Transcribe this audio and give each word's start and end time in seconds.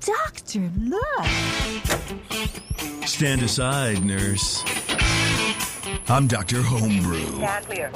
Doctor, 0.00 0.70
look. 0.78 1.26
Stand 3.04 3.42
aside, 3.42 4.02
nurse. 4.02 4.64
I'm 6.08 6.26
Dr. 6.26 6.62
Homebrew. 6.62 7.36
Stand 7.36 7.66
clear. 7.66 7.92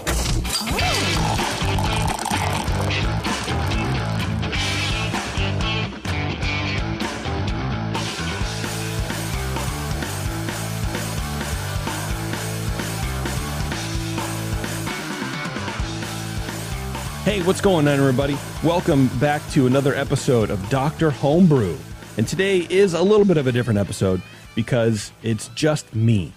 Hey, 17.24 17.42
what's 17.42 17.62
going 17.62 17.88
on, 17.88 17.98
everybody? 17.98 18.36
Welcome 18.62 19.08
back 19.18 19.40
to 19.52 19.66
another 19.66 19.94
episode 19.94 20.50
of 20.50 20.68
Dr. 20.68 21.08
Homebrew. 21.08 21.78
And 22.16 22.28
today 22.28 22.58
is 22.70 22.94
a 22.94 23.02
little 23.02 23.26
bit 23.26 23.38
of 23.38 23.48
a 23.48 23.52
different 23.52 23.80
episode 23.80 24.22
because 24.54 25.10
it's 25.24 25.48
just 25.48 25.94
me. 25.96 26.32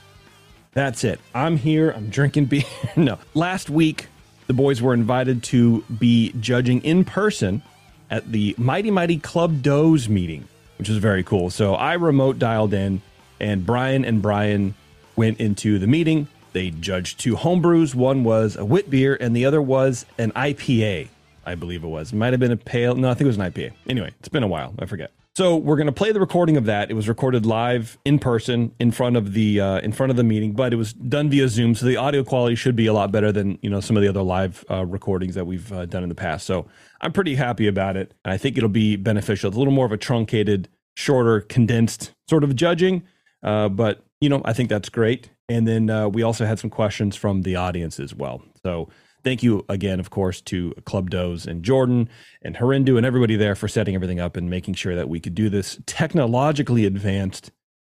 That's 0.73 1.03
it. 1.03 1.19
I'm 1.35 1.55
here, 1.55 1.91
I'm 1.91 2.09
drinking 2.09 2.45
beer. 2.45 2.63
no. 2.95 3.19
Last 3.35 3.69
week, 3.69 4.07
the 4.47 4.53
boys 4.53 4.81
were 4.81 4.95
invited 4.95 5.43
to 5.43 5.83
be 5.99 6.33
judging 6.39 6.81
in 6.81 7.05
person 7.05 7.61
at 8.09 8.31
the 8.31 8.55
Mighty 8.57 8.89
Mighty 8.89 9.17
Club 9.17 9.61
Doze 9.61 10.09
meeting, 10.09 10.47
which 10.79 10.89
is 10.89 10.97
very 10.97 11.23
cool. 11.23 11.51
So 11.51 11.75
I 11.75 11.93
remote 11.93 12.39
dialed 12.39 12.73
in, 12.73 13.03
and 13.39 13.63
Brian 13.63 14.03
and 14.03 14.19
Brian 14.19 14.73
went 15.15 15.39
into 15.39 15.77
the 15.77 15.87
meeting. 15.87 16.27
They 16.53 16.71
judged 16.71 17.19
two 17.19 17.35
homebrews. 17.35 17.93
One 17.93 18.23
was 18.23 18.55
a 18.55 18.65
wit 18.65 18.89
beer, 18.89 19.15
and 19.19 19.35
the 19.35 19.45
other 19.45 19.61
was 19.61 20.07
an 20.17 20.31
IPA. 20.31 21.09
I 21.45 21.53
believe 21.53 21.83
it 21.83 21.87
was. 21.87 22.13
It 22.13 22.15
might 22.15 22.33
have 22.33 22.39
been 22.39 22.51
a 22.51 22.57
pale. 22.57 22.95
No, 22.95 23.11
I 23.11 23.13
think 23.13 23.21
it 23.21 23.27
was 23.27 23.37
an 23.37 23.51
IPA. 23.51 23.73
Anyway, 23.87 24.11
it's 24.19 24.29
been 24.29 24.43
a 24.43 24.47
while. 24.47 24.73
I 24.79 24.85
forget. 24.85 25.11
So 25.37 25.55
we're 25.55 25.75
going 25.75 25.85
to 25.85 25.91
play 25.91 26.11
the 26.11 26.19
recording 26.19 26.57
of 26.57 26.65
that. 26.65 26.89
It 26.89 26.95
was 26.95 27.07
recorded 27.07 27.45
live 27.45 27.99
in 28.03 28.17
person 28.17 28.71
in 28.79 28.91
front 28.91 29.15
of 29.15 29.33
the 29.33 29.61
uh, 29.61 29.79
in 29.81 29.91
front 29.91 30.09
of 30.09 30.15
the 30.15 30.23
meeting, 30.23 30.53
but 30.53 30.73
it 30.73 30.77
was 30.77 30.93
done 30.93 31.29
via 31.29 31.47
Zoom, 31.47 31.75
so 31.75 31.85
the 31.85 31.95
audio 31.95 32.23
quality 32.23 32.55
should 32.55 32.75
be 32.75 32.87
a 32.87 32.93
lot 32.93 33.11
better 33.11 33.31
than 33.31 33.59
you 33.61 33.69
know 33.69 33.79
some 33.79 33.95
of 33.95 34.01
the 34.01 34.09
other 34.09 34.23
live 34.23 34.65
uh, 34.71 34.83
recordings 34.83 35.35
that 35.35 35.45
we've 35.45 35.71
uh, 35.71 35.85
done 35.85 36.01
in 36.01 36.09
the 36.09 36.15
past. 36.15 36.47
So 36.47 36.65
I'm 37.01 37.11
pretty 37.11 37.35
happy 37.35 37.67
about 37.67 37.97
it, 37.97 38.15
and 38.25 38.33
I 38.33 38.37
think 38.37 38.57
it'll 38.57 38.67
be 38.67 38.95
beneficial. 38.95 39.49
It's 39.49 39.55
a 39.55 39.59
little 39.59 39.75
more 39.75 39.85
of 39.85 39.91
a 39.91 39.97
truncated, 39.97 40.69
shorter, 40.95 41.41
condensed 41.41 42.13
sort 42.27 42.43
of 42.43 42.55
judging, 42.55 43.03
uh, 43.43 43.69
but 43.69 44.03
you 44.19 44.29
know 44.29 44.41
I 44.43 44.53
think 44.53 44.69
that's 44.69 44.89
great. 44.89 45.29
And 45.47 45.67
then 45.67 45.91
uh, 45.91 46.09
we 46.09 46.23
also 46.23 46.47
had 46.47 46.57
some 46.57 46.71
questions 46.71 47.15
from 47.15 47.43
the 47.43 47.57
audience 47.57 47.99
as 47.99 48.15
well. 48.15 48.41
So 48.63 48.89
thank 49.27 49.43
you 49.43 49.65
again, 49.67 49.99
of 49.99 50.09
course, 50.09 50.39
to 50.39 50.73
Club 50.85 51.09
Doze 51.09 51.45
and 51.45 51.61
Jordan 51.61 52.07
and 52.41 52.55
Harindu 52.55 52.95
and 52.95 53.05
everybody 53.05 53.35
there 53.35 53.55
for 53.55 53.67
setting 53.67 53.93
everything 53.93 54.21
up 54.21 54.37
and 54.37 54.49
making 54.49 54.75
sure 54.75 54.95
that 54.95 55.09
we 55.09 55.19
could 55.19 55.35
do 55.35 55.49
this 55.49 55.77
technologically 55.85 56.85
advanced 56.85 57.51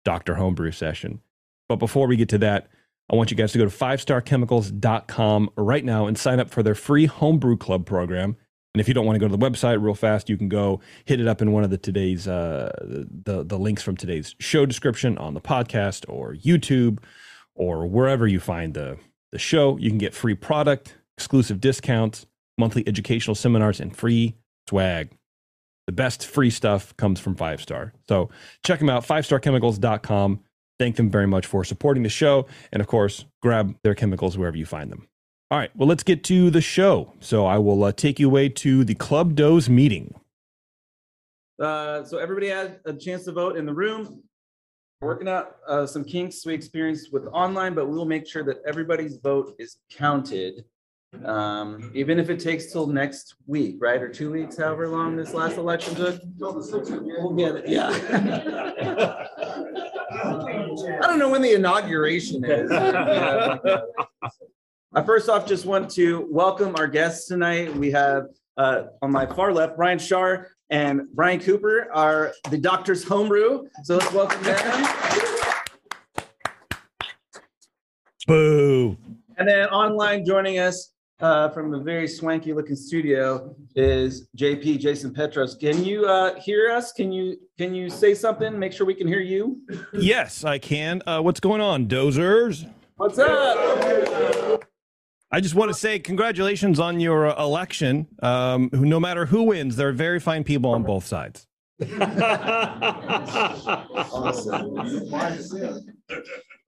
Dr. 0.05 0.34
Homebrew 0.34 0.73
session. 0.73 1.20
But 1.69 1.77
before 1.77 2.08
we 2.08 2.17
get 2.17 2.31
to 2.31 2.39
that, 2.39 2.67
I 3.12 3.14
want 3.14 3.31
you 3.31 3.36
guys 3.36 3.53
to 3.53 3.58
go 3.58 3.64
to 3.64 3.70
fivestarchemicals.com 3.70 5.51
right 5.57 5.85
now 5.85 6.07
and 6.07 6.18
sign 6.18 6.41
up 6.41 6.51
for 6.51 6.64
their 6.64 6.74
free 6.74 7.07
homebrew 7.07 7.58
club 7.58 7.86
program. 7.86 8.36
And 8.74 8.80
if 8.80 8.89
you 8.89 8.95
don't 8.95 9.07
want 9.07 9.14
to 9.14 9.20
go 9.20 9.29
to 9.29 9.36
the 9.36 9.51
website 9.51 9.80
real 9.80 9.95
fast, 9.95 10.29
you 10.29 10.36
can 10.36 10.48
go 10.48 10.80
hit 11.05 11.20
it 11.20 11.29
up 11.29 11.41
in 11.41 11.52
one 11.52 11.62
of 11.62 11.70
the 11.70 11.79
today's 11.79 12.27
uh, 12.27 12.73
the 12.83 13.45
the 13.45 13.58
links 13.58 13.85
from 13.85 13.97
today's 13.97 14.35
show 14.41 14.67
description 14.67 15.17
on 15.18 15.35
the 15.35 15.41
podcast 15.41 16.05
or 16.08 16.35
YouTube 16.35 16.98
or 17.55 17.86
wherever 17.86 18.27
you 18.27 18.41
find 18.41 18.74
the 18.74 18.98
the 19.30 19.39
show. 19.39 19.77
You 19.77 19.91
can 19.91 19.98
get 19.98 20.12
free 20.12 20.35
product, 20.35 20.97
exclusive 21.20 21.61
discounts, 21.61 22.25
monthly 22.57 22.83
educational 22.89 23.35
seminars, 23.35 23.79
and 23.79 23.95
free 23.95 24.36
swag. 24.67 25.11
The 25.86 25.92
best 25.92 26.27
free 26.27 26.48
stuff 26.48 26.97
comes 26.97 27.20
from 27.20 27.35
Five 27.35 27.61
Star. 27.61 27.92
So 28.08 28.31
check 28.64 28.79
them 28.79 28.89
out, 28.89 29.07
fivestarchemicals.com. 29.07 30.41
Thank 30.79 30.97
them 30.97 31.11
very 31.11 31.27
much 31.27 31.45
for 31.45 31.63
supporting 31.63 32.05
the 32.05 32.09
show. 32.09 32.47
And 32.73 32.80
of 32.80 32.86
course, 32.86 33.27
grab 33.42 33.77
their 33.85 33.95
chemicals 33.95 34.39
wherever 34.39 34.57
you 34.57 34.64
find 34.64 34.91
them. 34.91 35.09
All 35.51 35.59
right, 35.59 35.70
well, 35.77 35.89
let's 35.89 36.05
get 36.05 36.25
to 36.25 36.48
the 36.48 36.63
show. 36.63 37.13
So 37.20 37.45
I 37.45 37.59
will 37.59 37.85
uh, 37.85 37.92
take 37.92 38.19
you 38.19 38.29
away 38.29 38.48
to 38.48 38.83
the 38.83 38.95
Club 38.95 39.35
Doze 39.35 39.69
meeting. 39.69 40.14
Uh, 41.61 42.03
so 42.05 42.17
everybody 42.17 42.48
had 42.48 42.80
a 42.86 42.95
chance 42.95 43.25
to 43.25 43.33
vote 43.33 43.59
in 43.59 43.67
the 43.67 43.75
room. 43.75 44.23
Working 45.03 45.29
out 45.29 45.57
uh, 45.67 45.86
some 45.86 46.05
kinks 46.05 46.47
we 46.47 46.55
experienced 46.55 47.13
with 47.13 47.27
online, 47.27 47.75
but 47.75 47.86
we 47.89 47.97
will 47.97 48.07
make 48.07 48.27
sure 48.27 48.45
that 48.45 48.59
everybody's 48.67 49.17
vote 49.17 49.55
is 49.59 49.79
counted. 49.91 50.64
Um, 51.25 51.91
even 51.95 52.19
if 52.19 52.31
it 52.31 52.41
takes 52.41 52.73
till 52.73 52.87
next 52.87 53.35
week, 53.47 53.77
right, 53.81 54.01
or 54.01 54.09
two 54.09 54.31
weeks, 54.31 54.57
however 54.57 54.89
long 54.89 55.17
this 55.17 55.35
last 55.35 55.57
election 55.57 55.95
took. 55.95 56.21
We'll 56.39 57.35
get 57.35 57.57
it. 57.57 57.69
Yeah. 57.69 57.91
I 60.23 61.01
don't 61.03 61.19
know 61.19 61.29
when 61.29 61.43
the 61.43 61.55
inauguration 61.55 62.45
is. 62.45 62.71
I 64.93 65.03
first 65.05 65.29
off 65.29 65.47
just 65.47 65.67
want 65.67 65.91
to 65.93 66.27
welcome 66.31 66.75
our 66.77 66.89
guests 66.89 67.29
tonight. 67.29 67.75
We 67.75 67.91
have 67.91 68.25
uh, 68.57 68.85
on 69.03 69.13
my 69.13 69.27
far 69.27 69.53
left 69.53 69.77
Brian 69.77 69.98
Shar 69.98 70.48
and 70.71 71.03
Brian 71.13 71.41
Cooper 71.41 71.89
are 71.92 72.33
the 72.51 72.59
Doctor's 72.59 73.05
Homebrew. 73.05 73.65
So 73.85 73.97
let's 73.97 74.13
welcome 74.13 74.42
them. 74.42 74.87
Boo. 78.27 78.97
And 79.37 79.48
then 79.48 79.69
online 79.69 80.25
joining 80.25 80.59
us 80.59 80.92
uh, 81.20 81.48
from 81.51 81.75
a 81.75 81.81
very 81.81 82.08
swanky 82.08 82.53
looking 82.53 82.77
studio 82.77 83.55
is 83.75 84.29
JP 84.36 84.81
Jason 84.81 85.13
Petros. 85.13 85.55
Can 85.55 85.85
you 85.85 86.07
uh, 86.07 86.39
hear 86.41 86.70
us? 86.70 86.92
Can 86.92 87.13
you 87.13 87.36
can 87.58 87.75
you 87.75 87.91
say 87.91 88.14
something? 88.14 88.58
Make 88.58 88.73
sure 88.73 88.86
we 88.86 88.95
can 88.95 89.07
hear 89.07 89.20
you. 89.20 89.61
Yes, 89.92 90.45
I 90.45 90.59
can. 90.59 91.03
Uh, 91.07 91.20
what's 91.20 91.41
going 91.41 91.61
on, 91.61 91.86
dozers? 91.86 92.69
What's 92.97 93.19
up? 93.19 94.64
I 95.33 95.41
just 95.41 95.55
want 95.55 95.70
to 95.70 95.75
say 95.75 95.98
congratulations 95.98 96.80
on 96.80 96.98
your 96.98 97.29
uh, 97.29 97.42
election. 97.42 98.09
Um, 98.23 98.70
no 98.73 98.98
matter 98.98 99.27
who 99.27 99.45
wins, 99.45 99.77
there 99.77 99.89
are 99.89 99.92
very 99.92 100.19
fine 100.19 100.42
people 100.42 100.70
on 100.70 100.83
both 100.83 101.07
sides. 101.07 101.47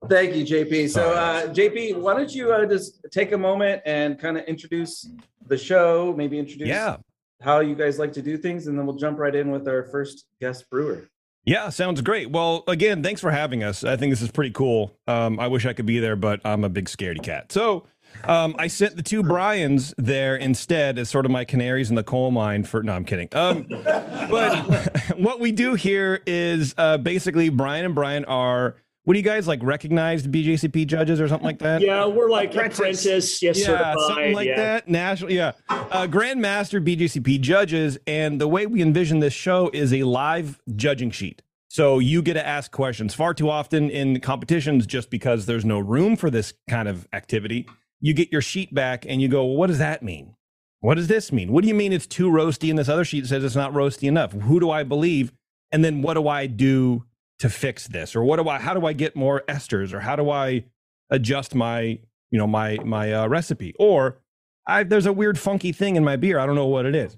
Thank 0.09 0.35
you, 0.35 0.43
JP. 0.45 0.89
So, 0.89 1.11
uh, 1.13 1.47
JP, 1.53 1.97
why 1.99 2.13
don't 2.13 2.33
you 2.33 2.51
uh, 2.51 2.65
just 2.65 3.05
take 3.11 3.31
a 3.31 3.37
moment 3.37 3.81
and 3.85 4.19
kind 4.19 4.37
of 4.37 4.43
introduce 4.45 5.09
the 5.47 5.57
show, 5.57 6.13
maybe 6.17 6.37
introduce 6.37 6.67
Yeah. 6.67 6.97
how 7.41 7.61
you 7.61 7.73
guys 7.75 7.99
like 7.99 8.11
to 8.13 8.21
do 8.21 8.37
things, 8.37 8.67
and 8.67 8.77
then 8.77 8.85
we'll 8.85 8.97
jump 8.97 9.17
right 9.19 9.33
in 9.33 9.49
with 9.51 9.67
our 9.67 9.83
first 9.83 10.25
guest 10.41 10.69
brewer. 10.69 11.09
Yeah, 11.45 11.69
sounds 11.69 12.01
great. 12.01 12.31
Well, 12.31 12.63
again, 12.67 13.03
thanks 13.03 13.19
for 13.21 13.31
having 13.31 13.63
us. 13.63 13.83
I 13.83 13.97
think 13.97 14.11
this 14.11 14.21
is 14.21 14.31
pretty 14.31 14.51
cool. 14.51 14.97
Um, 15.07 15.39
I 15.39 15.47
wish 15.47 15.65
I 15.65 15.73
could 15.73 15.85
be 15.85 15.99
there, 15.99 16.15
but 16.15 16.39
I'm 16.45 16.63
a 16.63 16.69
big 16.69 16.85
scaredy 16.85 17.21
cat. 17.21 17.51
So 17.51 17.85
um, 18.25 18.55
I 18.57 18.67
sent 18.67 18.95
the 18.95 19.03
two 19.03 19.23
Bryans 19.23 19.93
there 19.97 20.37
instead 20.37 20.97
as 20.97 21.09
sort 21.09 21.25
of 21.25 21.31
my 21.31 21.43
canaries 21.43 21.89
in 21.89 21.95
the 21.97 22.03
coal 22.03 22.31
mine 22.31 22.63
for. 22.63 22.81
No, 22.81 22.93
I'm 22.93 23.03
kidding. 23.03 23.27
Um, 23.33 23.65
but 23.69 25.13
what 25.17 25.41
we 25.41 25.51
do 25.51 25.73
here 25.75 26.21
is 26.25 26.73
uh, 26.77 26.97
basically 26.97 27.49
Brian 27.49 27.85
and 27.85 27.95
Brian 27.95 28.25
are. 28.25 28.75
What 29.05 29.15
do 29.15 29.19
you 29.19 29.25
guys 29.25 29.49
like? 29.49 29.61
Recognized 29.61 30.31
BJCP 30.31 30.87
judges 30.87 31.19
or 31.19 31.27
something 31.27 31.45
like 31.45 31.59
that? 31.59 31.81
Yeah, 31.81 32.05
we're 32.05 32.29
like 32.29 32.55
apprentice, 32.55 33.05
yes, 33.05 33.41
yeah, 33.41 33.51
certified. 33.51 33.95
something 34.07 34.33
like 34.33 34.47
yeah. 34.47 34.55
that. 34.55 34.87
National, 34.87 35.29
yeah. 35.29 35.51
Uh, 35.67 36.07
Grandmaster 36.07 36.81
BJCP 36.81 37.41
judges, 37.41 37.97
and 38.07 38.39
the 38.39 38.47
way 38.47 38.65
we 38.65 38.81
envision 38.81 39.19
this 39.19 39.33
show 39.33 39.69
is 39.73 39.93
a 39.93 40.03
live 40.03 40.61
judging 40.77 41.11
sheet. 41.11 41.41
So 41.67 41.99
you 41.99 42.21
get 42.21 42.35
to 42.35 42.47
ask 42.47 42.71
questions. 42.71 43.13
Far 43.13 43.33
too 43.33 43.49
often 43.49 43.89
in 43.89 44.21
competitions, 44.21 44.85
just 44.85 45.09
because 45.09 45.47
there's 45.47 45.65
no 45.65 45.79
room 45.79 46.15
for 46.15 46.29
this 46.29 46.53
kind 46.69 46.87
of 46.87 47.05
activity, 47.11 47.67
you 47.99 48.13
get 48.13 48.31
your 48.31 48.41
sheet 48.41 48.73
back 48.73 49.05
and 49.05 49.21
you 49.21 49.27
go, 49.27 49.43
well, 49.43 49.57
"What 49.57 49.67
does 49.67 49.79
that 49.79 50.01
mean? 50.01 50.35
What 50.79 50.95
does 50.95 51.07
this 51.07 51.31
mean? 51.33 51.51
What 51.51 51.63
do 51.63 51.67
you 51.67 51.73
mean 51.75 51.91
it's 51.91 52.07
too 52.07 52.29
roasty?" 52.29 52.69
And 52.69 52.79
this 52.79 52.87
other 52.87 53.03
sheet 53.03 53.25
says 53.25 53.43
it's 53.43 53.55
not 53.55 53.73
roasty 53.73 54.07
enough. 54.07 54.31
Who 54.31 54.61
do 54.61 54.71
I 54.71 54.83
believe? 54.83 55.33
And 55.73 55.83
then 55.83 56.01
what 56.01 56.13
do 56.13 56.29
I 56.29 56.47
do 56.47 57.03
to 57.43 57.49
fix 57.49 57.87
this? 57.89 58.15
Or 58.15 58.23
what 58.23 58.37
do 58.41 58.47
I? 58.47 58.57
How 58.57 58.73
do 58.73 58.85
I 58.85 58.93
get 58.93 59.17
more 59.17 59.43
esters? 59.49 59.93
Or 59.93 59.99
how 59.99 60.15
do 60.15 60.29
I 60.29 60.63
adjust 61.09 61.53
my 61.53 61.99
you 62.31 62.39
know 62.39 62.47
my 62.47 62.77
my 62.85 63.11
uh, 63.13 63.27
recipe? 63.27 63.73
Or 63.77 64.21
I, 64.65 64.83
there's 64.83 65.05
a 65.05 65.11
weird 65.11 65.37
funky 65.37 65.73
thing 65.73 65.97
in 65.97 66.05
my 66.05 66.15
beer. 66.15 66.39
I 66.39 66.45
don't 66.45 66.55
know 66.55 66.67
what 66.67 66.85
it 66.85 66.95
is. 66.95 67.17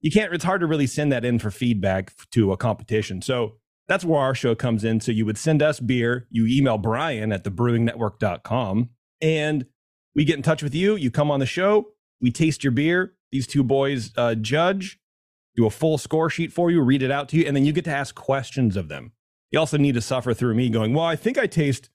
you 0.00 0.10
can't. 0.10 0.34
It's 0.34 0.42
hard 0.44 0.60
to 0.62 0.66
really 0.66 0.88
send 0.88 1.12
that 1.12 1.24
in 1.24 1.38
for 1.38 1.52
feedback 1.52 2.12
to 2.32 2.50
a 2.50 2.56
competition. 2.56 3.22
So 3.22 3.58
that's 3.86 4.04
where 4.04 4.20
our 4.20 4.34
show 4.34 4.56
comes 4.56 4.82
in. 4.82 5.00
So 5.00 5.12
you 5.12 5.24
would 5.24 5.38
send 5.38 5.62
us 5.62 5.78
beer. 5.78 6.26
You 6.30 6.46
email 6.48 6.78
Brian 6.78 7.30
at 7.30 7.44
thebrewingnetwork.com, 7.44 8.90
and 9.20 9.66
we 10.16 10.24
get 10.24 10.36
in 10.36 10.42
touch 10.42 10.64
with 10.64 10.74
you. 10.74 10.96
You 10.96 11.12
come 11.12 11.30
on 11.30 11.38
the 11.38 11.46
show. 11.46 11.92
We 12.20 12.32
taste 12.32 12.64
your 12.64 12.72
beer. 12.72 13.14
These 13.30 13.46
two 13.46 13.62
boys 13.62 14.10
uh, 14.16 14.34
judge, 14.34 14.98
do 15.54 15.64
a 15.64 15.70
full 15.70 15.96
score 15.96 16.28
sheet 16.28 16.52
for 16.52 16.72
you, 16.72 16.80
read 16.80 17.02
it 17.02 17.12
out 17.12 17.28
to 17.28 17.36
you, 17.36 17.46
and 17.46 17.54
then 17.54 17.64
you 17.64 17.72
get 17.72 17.84
to 17.84 17.92
ask 17.92 18.16
questions 18.16 18.76
of 18.76 18.88
them. 18.88 19.12
You 19.50 19.58
also 19.58 19.76
need 19.76 19.94
to 19.94 20.00
suffer 20.00 20.34
through 20.34 20.54
me 20.54 20.68
going, 20.70 20.94
well, 20.94 21.04
I 21.04 21.16
think 21.16 21.38
I 21.38 21.46
taste, 21.46 21.90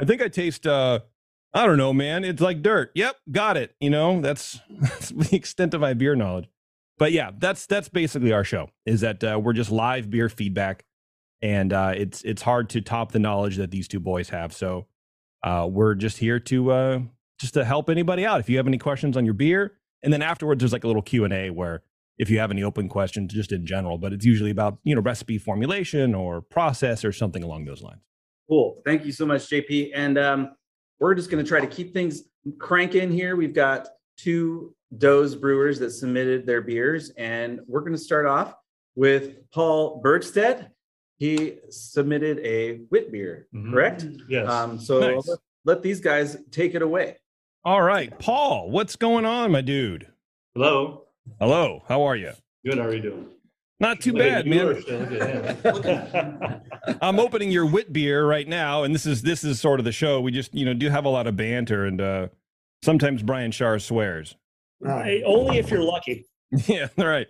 I 0.00 0.04
think 0.04 0.22
I 0.22 0.28
taste, 0.28 0.66
uh, 0.66 1.00
I 1.54 1.66
don't 1.66 1.76
know, 1.76 1.92
man. 1.92 2.24
It's 2.24 2.40
like 2.40 2.62
dirt. 2.62 2.92
Yep, 2.94 3.16
got 3.30 3.56
it. 3.56 3.74
You 3.80 3.90
know, 3.90 4.20
that's, 4.20 4.60
that's 4.70 5.10
the 5.10 5.36
extent 5.36 5.74
of 5.74 5.80
my 5.80 5.94
beer 5.94 6.14
knowledge. 6.14 6.48
But 6.98 7.12
yeah, 7.12 7.30
that's 7.36 7.66
that's 7.66 7.88
basically 7.88 8.32
our 8.32 8.44
show. 8.44 8.68
Is 8.86 9.00
that 9.00 9.24
uh, 9.24 9.40
we're 9.42 9.54
just 9.54 9.72
live 9.72 10.08
beer 10.08 10.28
feedback, 10.28 10.84
and 11.40 11.72
uh, 11.72 11.94
it's 11.96 12.22
it's 12.22 12.42
hard 12.42 12.68
to 12.70 12.80
top 12.80 13.10
the 13.10 13.18
knowledge 13.18 13.56
that 13.56 13.72
these 13.72 13.88
two 13.88 13.98
boys 13.98 14.28
have. 14.28 14.52
So 14.52 14.86
uh, 15.42 15.68
we're 15.68 15.96
just 15.96 16.18
here 16.18 16.38
to 16.38 16.70
uh, 16.70 17.00
just 17.40 17.54
to 17.54 17.64
help 17.64 17.90
anybody 17.90 18.24
out. 18.24 18.40
If 18.40 18.48
you 18.48 18.56
have 18.58 18.68
any 18.68 18.78
questions 18.78 19.16
on 19.16 19.24
your 19.24 19.34
beer, 19.34 19.72
and 20.02 20.12
then 20.12 20.22
afterwards 20.22 20.60
there's 20.60 20.72
like 20.72 20.84
a 20.84 20.86
little 20.86 21.02
Q 21.02 21.24
and 21.24 21.32
A 21.32 21.50
where 21.50 21.82
if 22.18 22.30
you 22.30 22.38
have 22.38 22.50
any 22.50 22.62
open 22.62 22.88
questions, 22.88 23.32
just 23.32 23.52
in 23.52 23.66
general, 23.66 23.98
but 23.98 24.12
it's 24.12 24.24
usually 24.24 24.50
about 24.50 24.78
you 24.84 24.94
know 24.94 25.00
recipe 25.00 25.38
formulation 25.38 26.14
or 26.14 26.40
process 26.40 27.04
or 27.04 27.12
something 27.12 27.42
along 27.42 27.64
those 27.64 27.82
lines. 27.82 28.00
Cool. 28.48 28.82
Thank 28.84 29.04
you 29.04 29.12
so 29.12 29.24
much, 29.26 29.48
JP. 29.48 29.90
And 29.94 30.18
um, 30.18 30.50
we're 31.00 31.14
just 31.14 31.30
going 31.30 31.42
to 31.42 31.48
try 31.48 31.60
to 31.60 31.66
keep 31.66 31.92
things 31.94 32.24
cranking 32.58 33.10
here. 33.10 33.36
We've 33.36 33.54
got 33.54 33.88
two 34.16 34.74
Doze 34.98 35.34
brewers 35.34 35.78
that 35.78 35.90
submitted 35.90 36.44
their 36.46 36.60
beers, 36.60 37.10
and 37.16 37.60
we're 37.66 37.80
going 37.80 37.92
to 37.92 37.98
start 37.98 38.26
off 38.26 38.54
with 38.94 39.50
Paul 39.52 40.02
Bergstedt. 40.04 40.68
He 41.18 41.58
submitted 41.70 42.40
a 42.40 42.80
wit 42.90 43.10
beer, 43.12 43.46
Mhm. 43.54 43.70
correct? 43.72 44.04
Yes. 44.28 44.48
Um, 44.50 44.78
so 44.78 44.98
Nice. 45.00 45.28
let, 45.28 45.38
let 45.64 45.82
these 45.82 46.00
guys 46.00 46.36
take 46.50 46.74
it 46.74 46.82
away. 46.82 47.16
All 47.64 47.80
right, 47.80 48.16
Paul, 48.18 48.70
what's 48.70 48.96
going 48.96 49.24
on, 49.24 49.52
my 49.52 49.60
dude? 49.62 50.08
Hello. 50.54 51.04
Hello, 51.38 51.82
how 51.88 52.02
are 52.02 52.16
you? 52.16 52.32
Good. 52.64 52.78
How 52.78 52.86
are 52.86 52.94
you 52.94 53.02
doing? 53.02 53.26
Not 53.80 54.00
too 54.00 54.12
bad, 54.12 54.46
man. 54.46 54.60
I 54.60 55.70
look 55.70 55.84
at 55.86 56.08
him? 56.08 56.60
I'm 57.02 57.18
opening 57.18 57.50
your 57.50 57.66
wit 57.66 57.92
beer 57.92 58.24
right 58.24 58.46
now, 58.46 58.84
and 58.84 58.94
this 58.94 59.06
is 59.06 59.22
this 59.22 59.42
is 59.42 59.60
sort 59.60 59.80
of 59.80 59.84
the 59.84 59.92
show. 59.92 60.20
We 60.20 60.30
just 60.30 60.54
you 60.54 60.64
know 60.64 60.74
do 60.74 60.88
have 60.88 61.04
a 61.04 61.08
lot 61.08 61.26
of 61.26 61.36
banter, 61.36 61.84
and 61.84 62.00
uh, 62.00 62.28
sometimes 62.84 63.22
Brian 63.22 63.50
Shar 63.50 63.78
swears. 63.78 64.36
Hey, 64.84 65.22
only 65.24 65.58
if 65.58 65.70
you're 65.70 65.82
lucky. 65.82 66.26
yeah, 66.66 66.88
right. 66.96 67.26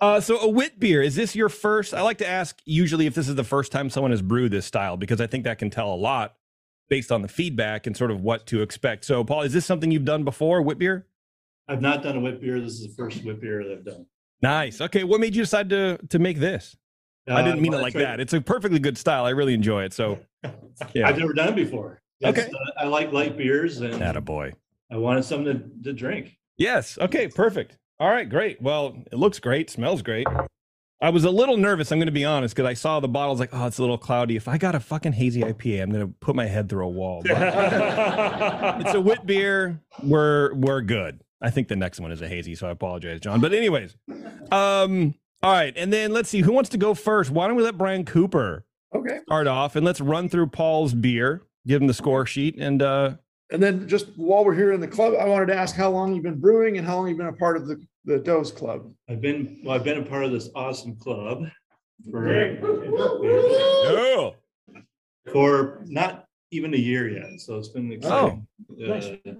Uh, 0.00 0.20
so 0.20 0.38
a 0.38 0.48
wit 0.48 0.78
beer 0.78 1.02
is 1.02 1.16
this 1.16 1.34
your 1.34 1.48
first? 1.48 1.92
I 1.92 2.02
like 2.02 2.18
to 2.18 2.28
ask 2.28 2.60
usually 2.64 3.06
if 3.06 3.14
this 3.14 3.28
is 3.28 3.34
the 3.34 3.44
first 3.44 3.72
time 3.72 3.90
someone 3.90 4.12
has 4.12 4.22
brewed 4.22 4.52
this 4.52 4.66
style 4.66 4.96
because 4.96 5.20
I 5.20 5.26
think 5.26 5.44
that 5.44 5.58
can 5.58 5.70
tell 5.70 5.92
a 5.92 5.96
lot 5.96 6.36
based 6.88 7.12
on 7.12 7.22
the 7.22 7.28
feedback 7.28 7.86
and 7.86 7.96
sort 7.96 8.10
of 8.10 8.20
what 8.20 8.46
to 8.46 8.62
expect. 8.62 9.04
So 9.04 9.24
Paul, 9.24 9.42
is 9.42 9.52
this 9.52 9.66
something 9.66 9.90
you've 9.90 10.04
done 10.04 10.24
before, 10.24 10.62
wit 10.62 10.78
beer? 10.78 11.06
I've 11.68 11.80
not 11.80 12.02
done 12.02 12.16
a 12.16 12.20
wit 12.20 12.40
beer. 12.40 12.60
This 12.60 12.72
is 12.80 12.86
the 12.88 12.94
first 12.94 13.24
wit 13.24 13.40
beer 13.40 13.62
that 13.64 13.72
I've 13.72 13.84
done. 13.84 14.06
Nice. 14.42 14.80
Okay, 14.80 15.04
what 15.04 15.20
made 15.20 15.34
you 15.36 15.42
decide 15.42 15.68
to 15.70 15.98
to 16.08 16.18
make 16.18 16.38
this? 16.38 16.76
I 17.28 17.42
didn't 17.42 17.58
Uh, 17.58 17.62
mean 17.62 17.74
it 17.74 17.80
like 17.82 17.94
that. 17.94 18.18
It's 18.18 18.32
a 18.32 18.40
perfectly 18.40 18.78
good 18.80 18.98
style. 18.98 19.24
I 19.24 19.30
really 19.30 19.54
enjoy 19.54 19.84
it. 19.84 19.92
So 19.92 20.18
yeah. 20.94 21.06
I've 21.08 21.18
never 21.18 21.32
done 21.32 21.50
it 21.50 21.54
before. 21.56 22.00
It's, 22.20 22.38
Okay. 22.38 22.50
uh, 22.50 22.80
I 22.80 22.84
like 22.86 23.12
light 23.12 23.36
beers 23.36 23.80
and 23.80 24.02
Atta 24.02 24.20
boy. 24.20 24.52
I 24.90 24.96
wanted 24.96 25.24
something 25.24 25.58
to, 25.58 25.84
to 25.84 25.92
drink. 25.92 26.36
Yes. 26.56 26.98
Okay. 26.98 27.28
Perfect. 27.28 27.76
All 28.00 28.08
right. 28.10 28.28
Great. 28.28 28.60
Well, 28.60 28.96
it 29.12 29.16
looks 29.16 29.38
great. 29.38 29.70
Smells 29.70 30.02
great. 30.02 30.26
I 31.02 31.08
was 31.10 31.24
a 31.24 31.30
little 31.30 31.56
nervous. 31.56 31.92
I'm 31.92 31.98
going 31.98 32.06
to 32.06 32.12
be 32.12 32.24
honest 32.26 32.54
because 32.54 32.68
I 32.68 32.74
saw 32.74 33.00
the 33.00 33.08
bottles 33.08 33.40
like, 33.40 33.50
oh, 33.52 33.66
it's 33.66 33.78
a 33.78 33.82
little 33.82 33.96
cloudy. 33.96 34.36
If 34.36 34.48
I 34.48 34.58
got 34.58 34.74
a 34.74 34.80
fucking 34.80 35.12
hazy 35.12 35.40
IPA, 35.42 35.82
I'm 35.82 35.90
going 35.90 36.06
to 36.06 36.12
put 36.20 36.34
my 36.34 36.46
head 36.46 36.68
through 36.68 36.84
a 36.86 36.90
wall. 36.90 37.22
But 37.24 37.36
it's 38.80 38.94
a 38.94 39.00
wit 39.00 39.24
beer. 39.24 39.80
We're 40.02 40.52
we're 40.54 40.80
good. 40.82 41.20
I 41.42 41.50
think 41.50 41.68
the 41.68 41.76
next 41.76 42.00
one 42.00 42.12
is 42.12 42.20
a 42.22 42.28
hazy, 42.28 42.54
so 42.54 42.68
I 42.68 42.70
apologize, 42.70 43.20
John. 43.20 43.40
But 43.40 43.52
anyways, 43.54 43.96
um, 44.52 45.14
all 45.42 45.52
right. 45.52 45.72
And 45.76 45.92
then 45.92 46.12
let's 46.12 46.28
see 46.28 46.40
who 46.42 46.52
wants 46.52 46.70
to 46.70 46.78
go 46.78 46.94
first. 46.94 47.30
Why 47.30 47.46
don't 47.48 47.56
we 47.56 47.62
let 47.62 47.78
Brian 47.78 48.04
Cooper 48.04 48.64
Okay. 48.94 49.20
start 49.26 49.46
off 49.46 49.76
and 49.76 49.86
let's 49.86 50.00
run 50.00 50.28
through 50.28 50.48
Paul's 50.48 50.92
beer, 50.94 51.42
give 51.66 51.80
him 51.80 51.86
the 51.86 51.94
score 51.94 52.26
sheet, 52.26 52.56
and 52.58 52.82
uh, 52.82 53.12
And 53.50 53.62
then 53.62 53.88
just 53.88 54.08
while 54.16 54.44
we're 54.44 54.54
here 54.54 54.72
in 54.72 54.80
the 54.80 54.88
club, 54.88 55.14
I 55.18 55.24
wanted 55.26 55.46
to 55.46 55.54
ask 55.56 55.74
how 55.76 55.90
long 55.90 56.14
you've 56.14 56.24
been 56.24 56.40
brewing 56.40 56.76
and 56.76 56.86
how 56.86 56.96
long 56.96 57.08
you've 57.08 57.18
been 57.18 57.28
a 57.28 57.32
part 57.32 57.56
of 57.56 57.66
the, 57.66 57.80
the 58.04 58.18
Doze 58.18 58.50
Club. 58.52 58.92
I've 59.08 59.20
been 59.20 59.62
well, 59.64 59.74
I've 59.76 59.84
been 59.84 59.98
a 59.98 60.04
part 60.04 60.24
of 60.24 60.32
this 60.32 60.50
awesome 60.54 60.96
club 60.96 61.44
for 62.10 62.28
oh, 63.22 64.34
for 65.32 65.82
not 65.86 66.26
even 66.50 66.74
a 66.74 66.78
year 66.78 67.08
yet. 67.08 67.40
So 67.40 67.56
it's 67.58 67.68
been 67.68 67.92
exciting. 67.92 68.46
Nice. 68.68 69.04
Uh, 69.06 69.32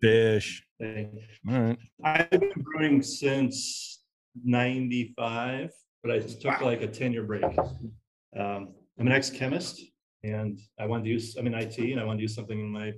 fish. 0.00 0.64
thing. 0.80 1.18
All 1.48 1.60
right. 1.60 1.78
I've 2.04 2.30
been 2.30 2.52
brewing 2.56 3.02
since 3.02 4.02
'95, 4.44 5.70
but 6.02 6.12
I 6.12 6.18
just 6.18 6.40
took 6.40 6.60
like 6.60 6.82
a 6.82 6.86
10 6.86 7.12
year 7.12 7.24
break. 7.24 7.44
Um, 7.44 8.74
I'm 8.98 9.06
an 9.06 9.12
ex 9.12 9.30
chemist 9.30 9.80
and 10.22 10.58
I 10.78 10.86
wanted 10.86 11.04
to 11.04 11.10
use, 11.10 11.36
I'm 11.36 11.46
in 11.46 11.54
IT 11.54 11.78
and 11.78 12.00
I 12.00 12.04
wanted 12.04 12.20
to 12.20 12.26
do 12.26 12.32
something 12.32 12.58
in 12.58 12.70
my 12.70 12.92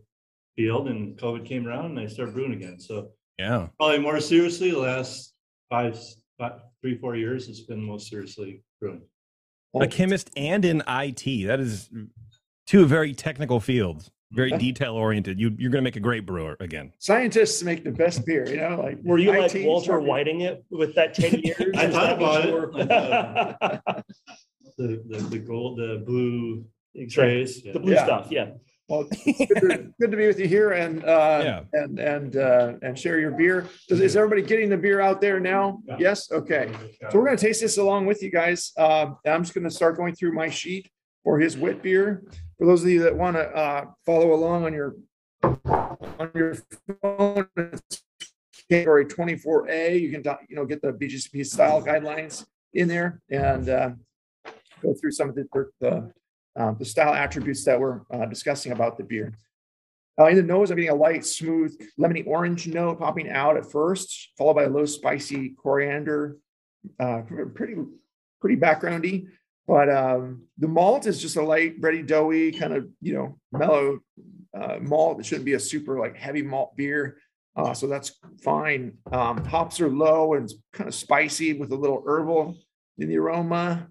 field 0.57 0.89
and 0.89 1.17
COVID 1.19 1.45
came 1.47 1.67
around 1.67 1.87
and 1.87 2.01
I 2.01 2.07
started 2.07 2.35
brewing 2.35 2.53
again. 2.53 2.79
So 2.81 3.11
Yeah. 3.39 3.69
probably 3.79 3.99
more 3.99 4.21
seriously, 4.21 4.71
the 4.71 4.79
last 4.79 5.35
five, 5.71 5.99
five 6.39 6.61
three, 6.83 6.97
four 6.99 7.15
years, 7.17 7.49
it's 7.49 7.61
been 7.61 7.83
most 7.83 8.09
seriously 8.09 8.63
brewing. 8.81 9.03
a 9.79 9.87
chemist 9.87 10.31
and 10.37 10.65
in 10.65 10.83
IT. 10.89 11.47
That 11.47 11.61
is 11.61 11.91
two 12.67 12.87
very 12.87 13.13
technical 13.15 13.61
fields, 13.61 14.11
very 14.33 14.51
detail 14.53 14.95
oriented. 14.95 15.41
You, 15.41 15.55
you're 15.59 15.71
going 15.71 15.83
to 15.83 15.87
make 15.87 15.97
a 15.97 16.01
great 16.01 16.25
brewer 16.27 16.57
again. 16.61 16.93
Scientists 16.99 17.63
make 17.63 17.83
the 17.85 17.91
best 17.91 18.25
beer, 18.25 18.49
you 18.49 18.57
know, 18.57 18.81
like. 18.81 18.99
Were 19.03 19.19
you 19.19 19.31
like 19.37 19.53
Walter 19.65 19.85
started- 19.87 20.07
Whiting 20.07 20.41
it 20.43 20.65
with 20.71 20.95
that 20.95 21.15
10 21.15 21.41
years? 21.45 21.75
I 21.77 21.89
thought 21.91 22.13
about 22.15 22.45
you 22.45 22.57
it. 22.57 22.63
were- 22.63 24.03
The, 24.79 25.03
the, 25.09 25.19
the 25.29 25.39
gold, 25.39 25.79
the 25.79 26.03
blue 26.07 26.65
Exactly. 26.95 27.33
trays. 27.35 27.65
yeah. 27.65 27.73
The 27.73 27.81
blue 27.81 27.93
Yeah. 27.93 28.05
stuff, 28.05 28.29
yeah. 28.31 28.51
Well, 28.89 29.05
good 29.05 29.37
to, 29.61 29.93
good 30.01 30.11
to 30.11 30.17
be 30.17 30.27
with 30.27 30.41
you 30.41 30.49
here 30.49 30.73
and, 30.73 31.05
uh, 31.05 31.41
Yeah. 31.45 31.61
and, 31.75 31.99
and, 31.99 32.37
uh, 32.37 32.73
and 32.83 32.99
share 32.99 33.21
your 33.21 33.31
beer. 33.33 33.67
Does, 33.89 34.01
is 34.01 34.17
everybody 34.17 34.43
getting 34.43 34.69
the 34.71 34.77
beer 34.79 35.01
out 35.01 35.21
there 35.21 35.39
now? 35.39 35.81
Yeah. 35.87 35.97
Yes? 36.01 36.33
Okay. 36.33 36.73
So 37.11 37.19
we're 37.19 37.27
gonna 37.27 37.37
taste 37.37 37.61
this 37.61 37.79
along 37.79 38.07
with 38.07 38.23
you 38.23 38.31
guys. 38.31 38.73
Um, 38.79 39.17
and 39.25 39.35
I'm 39.35 39.43
just 39.43 39.55
gonna 39.55 39.71
start 39.71 39.97
going 39.97 40.15
through 40.15 40.33
my 40.33 40.49
sheet 40.51 40.91
for 41.25 41.39
his 41.39 41.57
wit 41.59 41.83
beer. 41.83 42.25
For 42.61 42.67
those 42.67 42.83
of 42.83 42.91
you 42.91 43.03
that 43.05 43.17
want 43.17 43.37
to 43.37 43.49
uh, 43.57 43.87
follow 44.05 44.35
along 44.35 44.67
on 44.67 44.75
your 44.75 44.95
on 45.43 46.31
your 46.35 46.55
phone, 47.01 47.49
category 48.69 49.07
24A. 49.07 49.99
You 49.99 50.11
can 50.11 50.37
you 50.47 50.57
know 50.57 50.67
get 50.67 50.83
the 50.83 50.93
BJCP 50.93 51.47
style 51.47 51.83
guidelines 51.83 52.45
in 52.75 52.87
there 52.87 53.23
and 53.31 53.67
uh, 53.67 53.91
go 54.83 54.93
through 54.93 55.13
some 55.13 55.31
of 55.31 55.37
the 55.37 55.47
the, 55.81 56.13
um, 56.55 56.77
the 56.79 56.85
style 56.85 57.15
attributes 57.15 57.65
that 57.65 57.81
we're 57.81 58.03
uh, 58.13 58.27
discussing 58.27 58.73
about 58.73 58.99
the 58.99 59.05
beer. 59.05 59.33
Uh, 60.21 60.27
in 60.27 60.37
the 60.37 60.43
nose, 60.43 60.71
I'm 60.71 60.77
getting 60.77 60.91
a 60.91 60.95
light, 60.95 61.25
smooth, 61.25 61.75
lemony 61.99 62.27
orange 62.27 62.69
note 62.69 62.99
popping 62.99 63.31
out 63.31 63.57
at 63.57 63.73
first, 63.73 64.33
followed 64.37 64.53
by 64.53 64.65
a 64.65 64.69
low 64.69 64.85
spicy 64.85 65.55
coriander. 65.57 66.37
Uh, 66.99 67.23
pretty, 67.55 67.77
pretty 68.39 68.57
backgroundy. 68.61 69.29
But 69.67 69.89
um, 69.89 70.45
the 70.59 70.69
malt 70.69 71.07
is 71.07 71.21
just 71.21 71.37
a 71.37 71.43
light, 71.43 71.81
bready, 71.81 72.07
doughy, 72.07 72.53
kind 72.53 72.73
of 72.73 72.89
you 73.01 73.15
know 73.15 73.39
mellow 73.53 74.01
uh, 74.55 74.79
malt. 74.81 75.21
It 75.21 75.27
shouldn't 75.27 75.45
be 75.45 75.55
a 75.55 75.61
super 75.61 75.99
like 75.99 76.17
heavy 76.17 76.43
malt 76.43 76.77
beer, 76.77 77.19
uh, 77.57 77.75
so 77.75 77.87
that's 77.87 78.13
fine. 78.43 78.99
Um, 79.13 79.45
hops 79.45 79.81
are 79.81 79.89
low 79.89 80.35
and 80.35 80.51
kind 80.73 80.89
of 80.89 80.95
spicy 80.95 81.53
with 81.53 81.73
a 81.73 81.77
little 81.77 82.03
herbal 82.07 82.57
in 82.99 83.09
the 83.09 83.19
aroma. 83.19 83.89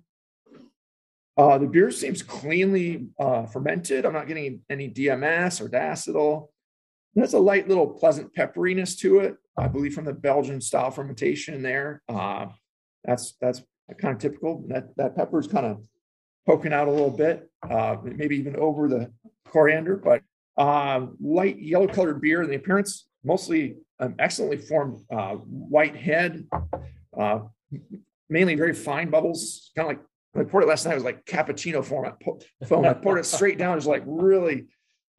Uh, 1.38 1.58
the 1.58 1.68
beer 1.68 1.90
seems 1.90 2.22
cleanly 2.22 3.08
uh, 3.18 3.46
fermented. 3.46 4.06
I'm 4.06 4.12
not 4.12 4.28
getting 4.28 4.62
any 4.70 4.90
DMS 4.90 5.62
or 5.62 5.70
diacetyl. 5.70 6.50
There's 7.16 7.34
a 7.34 7.40
light 7.40 7.68
little 7.68 7.88
pleasant 7.88 8.36
pepperiness 8.36 8.98
to 9.00 9.20
it, 9.20 9.38
I 9.58 9.68
believe, 9.68 9.94
from 9.94 10.04
the 10.04 10.14
Belgian 10.14 10.60
style 10.60 10.92
fermentation 10.92 11.62
there. 11.62 12.02
Uh, 12.10 12.48
that's 13.06 13.36
that's 13.40 13.62
kind 13.98 14.14
of 14.14 14.22
typical. 14.22 14.64
That 14.68 14.96
that 14.98 15.16
pepper 15.16 15.40
is 15.40 15.48
kind 15.48 15.66
of 15.66 15.84
poking 16.46 16.74
out 16.74 16.88
a 16.88 16.92
little 16.92 17.12
bit, 17.12 17.50
uh, 17.70 17.98
maybe 18.04 18.38
even 18.38 18.56
over 18.56 18.88
the 18.88 19.12
coriander, 19.48 19.96
but 19.96 20.22
uh, 20.58 21.08
light 21.22 21.60
yellow 21.60 21.88
colored 21.88 22.22
beer. 22.22 22.42
And 22.42 22.52
the 22.52 22.56
appearance 22.56 23.08
mostly 23.24 23.78
an 24.00 24.16
excellently 24.20 24.58
formed 24.58 25.02
uh, 25.12 25.36
white 25.36 25.96
head, 25.96 26.46
uh, 27.18 27.40
mainly 28.30 28.56
very 28.56 28.74
fine 28.74 29.10
bubbles, 29.10 29.72
kind 29.76 29.92
of 29.92 29.98
like 29.98 30.06
I 30.36 30.50
poured 30.50 30.64
it 30.64 30.68
last 30.68 30.86
night. 30.86 30.92
It 30.92 30.96
was 30.96 31.04
like 31.04 31.26
cappuccino 31.26 31.84
format 31.84 32.20
po- 32.22 32.40
foam. 32.68 32.86
I 32.86 32.94
poured 32.94 33.20
it 33.20 33.26
straight 33.26 33.58
down. 33.58 33.74
It 33.74 33.76
was 33.76 33.88
like 33.88 34.04
really, 34.06 34.68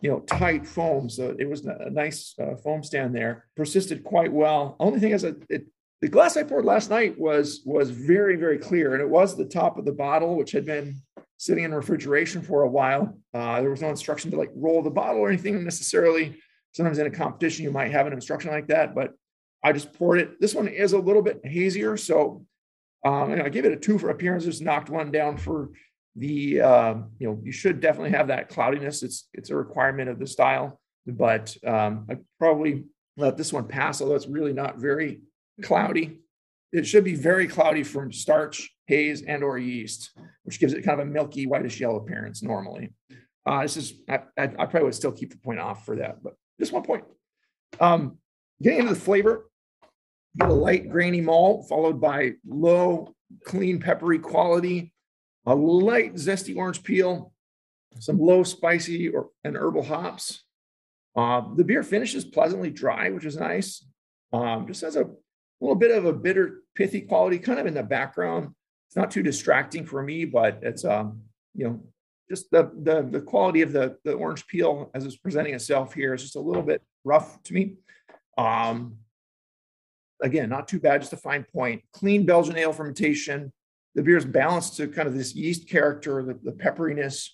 you 0.00 0.10
know, 0.10 0.20
tight 0.20 0.66
foam. 0.66 1.10
So 1.10 1.34
it 1.38 1.48
was 1.48 1.66
a 1.66 1.90
nice 1.90 2.34
uh, 2.40 2.56
foam 2.56 2.82
stand 2.82 3.14
there. 3.14 3.46
Persisted 3.56 4.04
quite 4.04 4.32
well. 4.32 4.76
Only 4.78 5.00
thing 5.00 5.12
is, 5.12 5.22
that 5.22 5.42
it 5.50 5.66
the 6.00 6.08
glass 6.08 6.36
I 6.36 6.42
poured 6.42 6.64
last 6.64 6.90
night 6.90 7.18
was 7.18 7.62
was 7.64 7.90
very 7.90 8.36
very 8.36 8.58
clear, 8.58 8.94
and 8.94 9.02
it 9.02 9.08
was 9.08 9.36
the 9.36 9.44
top 9.44 9.78
of 9.78 9.84
the 9.84 9.92
bottle, 9.92 10.36
which 10.36 10.52
had 10.52 10.64
been 10.64 11.00
sitting 11.36 11.64
in 11.64 11.74
refrigeration 11.74 12.42
for 12.42 12.62
a 12.62 12.68
while. 12.68 13.18
Uh, 13.32 13.60
there 13.60 13.70
was 13.70 13.82
no 13.82 13.88
instruction 13.88 14.30
to 14.30 14.36
like 14.36 14.50
roll 14.54 14.82
the 14.82 14.90
bottle 14.90 15.20
or 15.20 15.28
anything 15.28 15.62
necessarily. 15.64 16.36
Sometimes 16.72 16.98
in 16.98 17.06
a 17.06 17.10
competition 17.10 17.64
you 17.64 17.70
might 17.70 17.92
have 17.92 18.06
an 18.06 18.12
instruction 18.12 18.50
like 18.50 18.68
that, 18.68 18.94
but 18.94 19.12
I 19.62 19.72
just 19.72 19.92
poured 19.92 20.20
it. 20.20 20.40
This 20.40 20.54
one 20.54 20.68
is 20.68 20.92
a 20.92 20.98
little 20.98 21.22
bit 21.22 21.40
hazier, 21.44 21.96
so 21.96 22.44
um, 23.04 23.32
I 23.32 23.48
gave 23.48 23.64
it 23.64 23.72
a 23.72 23.76
two 23.76 23.98
for 23.98 24.10
appearance. 24.10 24.44
Just 24.44 24.62
knocked 24.62 24.90
one 24.90 25.10
down 25.10 25.36
for 25.36 25.70
the 26.16 26.60
uh, 26.60 26.94
you 27.18 27.28
know 27.28 27.40
you 27.42 27.52
should 27.52 27.80
definitely 27.80 28.10
have 28.10 28.28
that 28.28 28.48
cloudiness. 28.48 29.02
It's 29.02 29.28
it's 29.34 29.50
a 29.50 29.56
requirement 29.56 30.08
of 30.08 30.18
the 30.18 30.26
style, 30.26 30.80
but 31.06 31.54
um, 31.66 32.06
I 32.10 32.18
probably 32.38 32.84
let 33.16 33.36
this 33.36 33.52
one 33.52 33.68
pass, 33.68 34.00
although 34.00 34.14
it's 34.14 34.26
really 34.26 34.52
not 34.52 34.78
very 34.78 35.20
cloudy. 35.62 36.20
It 36.72 36.86
should 36.86 37.04
be 37.04 37.14
very 37.14 37.48
cloudy 37.48 37.82
from 37.82 38.12
starch, 38.12 38.70
haze, 38.86 39.22
and 39.22 39.42
or 39.42 39.58
yeast, 39.58 40.10
which 40.44 40.60
gives 40.60 40.72
it 40.72 40.82
kind 40.82 41.00
of 41.00 41.06
a 41.06 41.10
milky 41.10 41.46
whitish 41.46 41.80
yellow 41.80 41.96
appearance 41.96 42.42
normally. 42.42 42.92
Uh, 43.44 43.62
this 43.62 43.76
is 43.76 43.94
I, 44.08 44.20
I, 44.36 44.44
I 44.44 44.66
probably 44.66 44.84
would 44.84 44.94
still 44.94 45.12
keep 45.12 45.30
the 45.30 45.38
point 45.38 45.60
off 45.60 45.84
for 45.84 45.96
that, 45.96 46.22
but 46.22 46.34
just 46.58 46.72
one 46.72 46.82
point. 46.82 47.04
Um, 47.80 48.18
getting 48.62 48.80
into 48.80 48.94
the 48.94 49.00
flavor, 49.00 49.50
a 50.40 50.52
light 50.52 50.88
grainy 50.90 51.20
malt 51.20 51.68
followed 51.68 52.00
by 52.00 52.34
low, 52.46 53.14
clean, 53.44 53.80
peppery 53.80 54.18
quality, 54.18 54.92
a 55.46 55.54
light 55.54 56.14
zesty 56.14 56.56
orange 56.56 56.82
peel, 56.82 57.32
some 57.98 58.18
low 58.18 58.42
spicy 58.42 59.08
or 59.08 59.30
and 59.42 59.56
herbal 59.56 59.82
hops. 59.82 60.44
Uh, 61.16 61.42
the 61.56 61.64
beer 61.64 61.82
finishes 61.82 62.24
pleasantly 62.24 62.70
dry, 62.70 63.10
which 63.10 63.24
is 63.24 63.36
nice. 63.36 63.84
Um, 64.32 64.66
just 64.68 64.82
has 64.82 64.96
a 64.96 65.10
little 65.64 65.76
bit 65.76 65.90
of 65.90 66.04
a 66.04 66.12
bitter, 66.12 66.62
pithy 66.74 67.02
quality, 67.02 67.38
kind 67.38 67.58
of 67.58 67.66
in 67.66 67.74
the 67.74 67.82
background. 67.82 68.54
It's 68.88 68.96
not 68.96 69.10
too 69.10 69.22
distracting 69.22 69.86
for 69.86 70.02
me, 70.02 70.24
but 70.24 70.58
it's 70.62 70.84
um, 70.84 71.20
you 71.54 71.66
know, 71.66 71.80
just 72.28 72.50
the 72.50 72.70
the 72.82 73.02
the 73.02 73.20
quality 73.20 73.62
of 73.62 73.72
the 73.72 73.96
the 74.04 74.12
orange 74.12 74.46
peel 74.46 74.90
as 74.94 75.04
it's 75.04 75.16
presenting 75.16 75.54
itself 75.54 75.94
here 75.94 76.14
is 76.14 76.22
just 76.22 76.36
a 76.36 76.40
little 76.40 76.62
bit 76.62 76.82
rough 77.04 77.42
to 77.44 77.54
me. 77.54 77.76
Um, 78.38 78.96
again, 80.22 80.48
not 80.48 80.68
too 80.68 80.80
bad, 80.80 81.00
just 81.00 81.12
a 81.12 81.16
fine 81.16 81.44
point. 81.52 81.82
Clean 81.92 82.24
Belgian 82.24 82.56
ale 82.56 82.72
fermentation. 82.72 83.52
The 83.94 84.02
beer 84.02 84.16
is 84.16 84.24
balanced 84.24 84.76
to 84.76 84.88
kind 84.88 85.08
of 85.08 85.14
this 85.14 85.34
yeast 85.34 85.68
character, 85.68 86.22
the, 86.22 86.38
the 86.42 86.52
pepperiness 86.52 87.30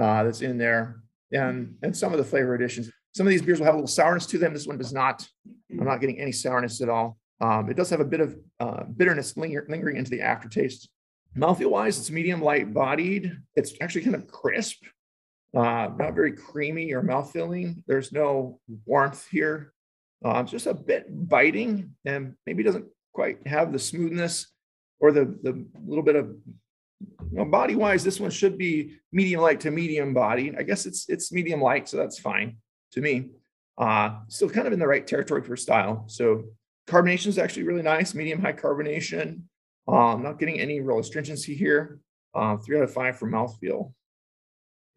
uh, 0.00 0.24
that's 0.24 0.40
in 0.40 0.56
there, 0.56 1.02
and 1.30 1.76
and 1.82 1.96
some 1.96 2.12
of 2.12 2.18
the 2.18 2.24
flavor 2.24 2.54
additions. 2.54 2.90
Some 3.14 3.26
of 3.26 3.30
these 3.30 3.42
beers 3.42 3.58
will 3.58 3.66
have 3.66 3.74
a 3.74 3.78
little 3.78 3.88
sourness 3.88 4.24
to 4.26 4.38
them. 4.38 4.54
This 4.54 4.66
one 4.66 4.78
does 4.78 4.92
not. 4.92 5.28
I'm 5.70 5.84
not 5.84 6.00
getting 6.00 6.18
any 6.18 6.32
sourness 6.32 6.80
at 6.80 6.88
all. 6.88 7.18
Um, 7.42 7.68
it 7.68 7.76
does 7.76 7.90
have 7.90 8.00
a 8.00 8.04
bit 8.04 8.20
of 8.20 8.36
uh, 8.60 8.84
bitterness 8.84 9.36
linger, 9.36 9.66
lingering 9.68 9.96
into 9.96 10.12
the 10.12 10.20
aftertaste. 10.20 10.88
Mouthfeel 11.36 11.70
wise, 11.70 11.98
it's 11.98 12.10
medium 12.10 12.40
light 12.40 12.72
bodied. 12.72 13.36
It's 13.56 13.74
actually 13.80 14.02
kind 14.02 14.14
of 14.14 14.28
crisp, 14.28 14.84
uh, 15.56 15.88
not 15.98 16.14
very 16.14 16.32
creamy 16.32 16.92
or 16.92 17.02
mouth 17.02 17.32
filling. 17.32 17.82
There's 17.88 18.12
no 18.12 18.60
warmth 18.86 19.26
here. 19.28 19.72
Uh, 20.24 20.44
just 20.44 20.68
a 20.68 20.74
bit 20.74 21.06
biting 21.08 21.96
and 22.04 22.34
maybe 22.46 22.62
doesn't 22.62 22.86
quite 23.12 23.44
have 23.46 23.72
the 23.72 23.78
smoothness 23.78 24.46
or 25.00 25.10
the, 25.10 25.24
the 25.42 25.66
little 25.84 26.04
bit 26.04 26.14
of 26.14 26.36
you 27.00 27.38
know, 27.38 27.44
body 27.44 27.74
wise. 27.74 28.04
This 28.04 28.20
one 28.20 28.30
should 28.30 28.56
be 28.56 28.98
medium 29.10 29.40
light 29.40 29.58
to 29.60 29.72
medium 29.72 30.14
body. 30.14 30.54
I 30.56 30.62
guess 30.62 30.86
it's 30.86 31.08
it's 31.08 31.32
medium 31.32 31.60
light, 31.60 31.88
so 31.88 31.96
that's 31.96 32.20
fine 32.20 32.58
to 32.92 33.00
me. 33.00 33.30
Uh, 33.76 34.20
still 34.28 34.48
kind 34.48 34.68
of 34.68 34.72
in 34.72 34.78
the 34.78 34.86
right 34.86 35.04
territory 35.04 35.42
for 35.42 35.56
style. 35.56 36.04
So 36.06 36.44
carbonation 36.88 37.28
is 37.28 37.38
actually 37.38 37.64
really 37.64 37.82
nice, 37.82 38.14
medium 38.14 38.40
high 38.40 38.52
carbonation. 38.52 39.42
Um, 39.88 40.22
not 40.22 40.38
getting 40.38 40.60
any 40.60 40.80
real 40.80 40.98
astringency 40.98 41.54
here. 41.54 42.00
Uh, 42.34 42.56
three 42.56 42.78
out 42.78 42.84
of 42.84 42.92
five 42.92 43.18
for 43.18 43.28
mouthfeel. 43.28 43.92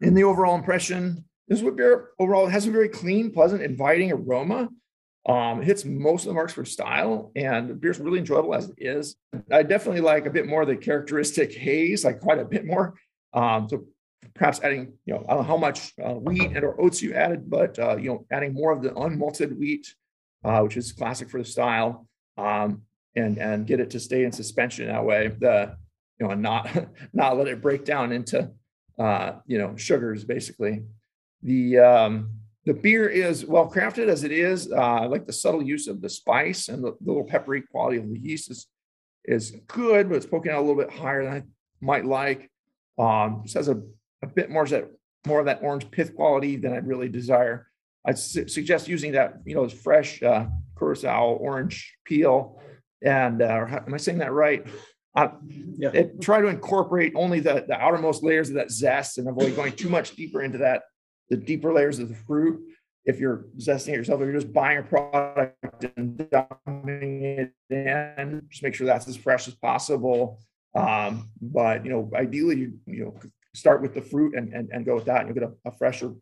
In 0.00 0.14
the 0.14 0.24
overall 0.24 0.54
impression, 0.54 1.24
this 1.48 1.62
wit 1.62 1.76
beer 1.76 2.10
overall 2.18 2.46
has 2.46 2.66
a 2.66 2.70
very 2.70 2.88
clean, 2.88 3.30
pleasant, 3.30 3.62
inviting 3.62 4.12
aroma. 4.12 4.68
Um, 5.28 5.60
it 5.60 5.64
hits 5.64 5.84
most 5.84 6.22
of 6.22 6.28
the 6.28 6.34
marks 6.34 6.52
for 6.52 6.64
style, 6.64 7.32
and 7.34 7.68
the 7.68 7.74
beer's 7.74 7.98
really 7.98 8.20
enjoyable 8.20 8.54
as 8.54 8.68
it 8.68 8.76
is. 8.78 9.16
I 9.50 9.64
definitely 9.64 10.00
like 10.00 10.26
a 10.26 10.30
bit 10.30 10.46
more 10.46 10.62
of 10.62 10.68
the 10.68 10.76
characteristic 10.76 11.52
haze, 11.52 12.04
like 12.04 12.20
quite 12.20 12.38
a 12.38 12.44
bit 12.44 12.64
more. 12.64 12.94
Um, 13.34 13.68
so 13.68 13.86
perhaps 14.34 14.60
adding, 14.62 14.92
you 15.04 15.14
know, 15.14 15.24
I 15.28 15.34
don't 15.34 15.38
know 15.38 15.48
how 15.48 15.56
much 15.56 15.92
uh, 16.02 16.14
wheat 16.14 16.52
and 16.52 16.64
or 16.64 16.80
oats 16.80 17.02
you 17.02 17.14
added, 17.14 17.50
but 17.50 17.78
uh, 17.78 17.96
you 17.96 18.10
know, 18.10 18.26
adding 18.30 18.54
more 18.54 18.72
of 18.72 18.82
the 18.82 18.90
unmalted 18.90 19.56
wheat, 19.58 19.94
uh, 20.46 20.60
which 20.60 20.76
is 20.76 20.92
classic 20.92 21.28
for 21.28 21.38
the 21.38 21.44
style, 21.44 22.06
um, 22.38 22.82
and 23.16 23.38
and 23.38 23.66
get 23.66 23.80
it 23.80 23.90
to 23.90 24.00
stay 24.00 24.24
in 24.24 24.30
suspension 24.30 24.86
that 24.86 25.04
way. 25.04 25.32
The 25.38 25.76
you 26.18 26.26
know, 26.26 26.32
and 26.32 26.42
not 26.42 26.70
not 27.12 27.36
let 27.36 27.48
it 27.48 27.60
break 27.60 27.84
down 27.84 28.12
into 28.12 28.50
uh, 28.98 29.32
you 29.46 29.58
know 29.58 29.76
sugars 29.76 30.24
basically. 30.24 30.84
The 31.42 31.78
um, 31.78 32.30
the 32.64 32.74
beer 32.74 33.08
is 33.08 33.44
well 33.44 33.70
crafted 33.70 34.08
as 34.08 34.22
it 34.22 34.32
is. 34.32 34.70
Uh, 34.70 34.76
I 34.76 35.06
like 35.06 35.26
the 35.26 35.32
subtle 35.32 35.62
use 35.62 35.88
of 35.88 36.00
the 36.00 36.08
spice 36.08 36.68
and 36.68 36.82
the, 36.82 36.92
the, 37.00 37.06
little 37.06 37.24
peppery 37.24 37.62
quality 37.62 37.98
of 37.98 38.08
the 38.08 38.18
yeast 38.18 38.50
is 38.50 38.68
is 39.24 39.50
good, 39.66 40.08
but 40.08 40.16
it's 40.16 40.26
poking 40.26 40.52
out 40.52 40.58
a 40.58 40.66
little 40.66 40.80
bit 40.80 40.92
higher 40.92 41.24
than 41.24 41.32
I 41.32 41.42
might 41.80 42.04
like. 42.04 42.48
Um, 42.98 43.40
just 43.42 43.56
has 43.56 43.68
a, 43.68 43.82
a 44.22 44.28
bit 44.28 44.48
more 44.48 44.62
of 44.62 44.70
that 44.70 44.88
more 45.26 45.40
of 45.40 45.46
that 45.46 45.62
orange 45.62 45.90
pith 45.90 46.14
quality 46.14 46.56
than 46.56 46.72
I'd 46.72 46.86
really 46.86 47.08
desire. 47.08 47.68
I'd 48.06 48.18
su- 48.18 48.48
suggest 48.48 48.88
using 48.88 49.12
that 49.12 49.40
you 49.44 49.54
know 49.54 49.68
fresh 49.68 50.22
uh, 50.22 50.46
curacao 50.76 51.34
orange 51.34 51.96
peel. 52.04 52.60
And 53.02 53.42
uh, 53.42 53.66
am 53.86 53.92
I 53.92 53.98
saying 53.98 54.18
that 54.18 54.32
right? 54.32 54.66
Uh, 55.14 55.28
yeah. 55.78 55.90
It, 55.92 56.20
try 56.20 56.40
to 56.40 56.48
incorporate 56.48 57.12
only 57.16 57.40
the, 57.40 57.64
the 57.66 57.74
outermost 57.74 58.22
layers 58.22 58.48
of 58.48 58.56
that 58.56 58.70
zest 58.70 59.18
and 59.18 59.28
avoid 59.28 59.56
going 59.56 59.72
too 59.72 59.88
much 59.88 60.14
deeper 60.14 60.42
into 60.42 60.58
that 60.58 60.82
the 61.30 61.36
deeper 61.36 61.72
layers 61.72 61.98
of 61.98 62.08
the 62.08 62.14
fruit. 62.14 62.60
If 63.04 63.20
you're 63.20 63.46
zesting 63.58 63.88
it 63.88 63.96
yourself, 63.96 64.20
if 64.20 64.26
you're 64.26 64.40
just 64.40 64.52
buying 64.52 64.78
a 64.78 64.82
product 64.82 65.86
and 65.96 66.28
dumping 66.30 67.22
it 67.22 67.52
in, 67.70 68.42
just 68.50 68.62
make 68.62 68.74
sure 68.74 68.86
that's 68.86 69.06
as 69.08 69.16
fresh 69.16 69.46
as 69.46 69.54
possible. 69.54 70.40
Um, 70.74 71.30
but 71.40 71.84
you 71.84 71.90
know, 71.90 72.10
ideally, 72.14 72.56
you 72.56 72.72
you 72.86 73.04
know, 73.04 73.14
start 73.54 73.80
with 73.80 73.94
the 73.94 74.02
fruit 74.02 74.34
and 74.34 74.52
and, 74.52 74.68
and 74.72 74.84
go 74.84 74.96
with 74.96 75.06
that, 75.06 75.20
and 75.20 75.28
you'll 75.28 75.48
get 75.48 75.56
a, 75.64 75.68
a 75.68 75.72
fresher 75.72 76.12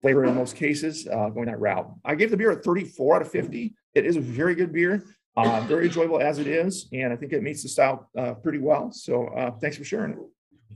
flavor 0.00 0.24
in 0.24 0.34
most 0.34 0.56
cases 0.56 1.06
uh, 1.06 1.28
going 1.28 1.46
that 1.46 1.60
route. 1.60 1.90
I 2.04 2.14
gave 2.14 2.30
the 2.30 2.36
beer 2.36 2.50
a 2.50 2.56
34 2.56 3.16
out 3.16 3.22
of 3.22 3.30
50. 3.30 3.74
It 3.94 4.06
is 4.06 4.16
a 4.16 4.20
very 4.20 4.54
good 4.54 4.72
beer, 4.72 5.04
uh, 5.36 5.60
very 5.62 5.86
enjoyable 5.86 6.20
as 6.20 6.38
it 6.38 6.46
is, 6.46 6.88
and 6.92 7.12
I 7.12 7.16
think 7.16 7.32
it 7.32 7.42
meets 7.42 7.62
the 7.62 7.68
style 7.68 8.08
uh, 8.16 8.34
pretty 8.34 8.58
well. 8.58 8.92
So 8.92 9.26
uh, 9.28 9.50
thanks 9.60 9.76
for 9.76 9.84
sharing 9.84 10.12
it. 10.12 10.18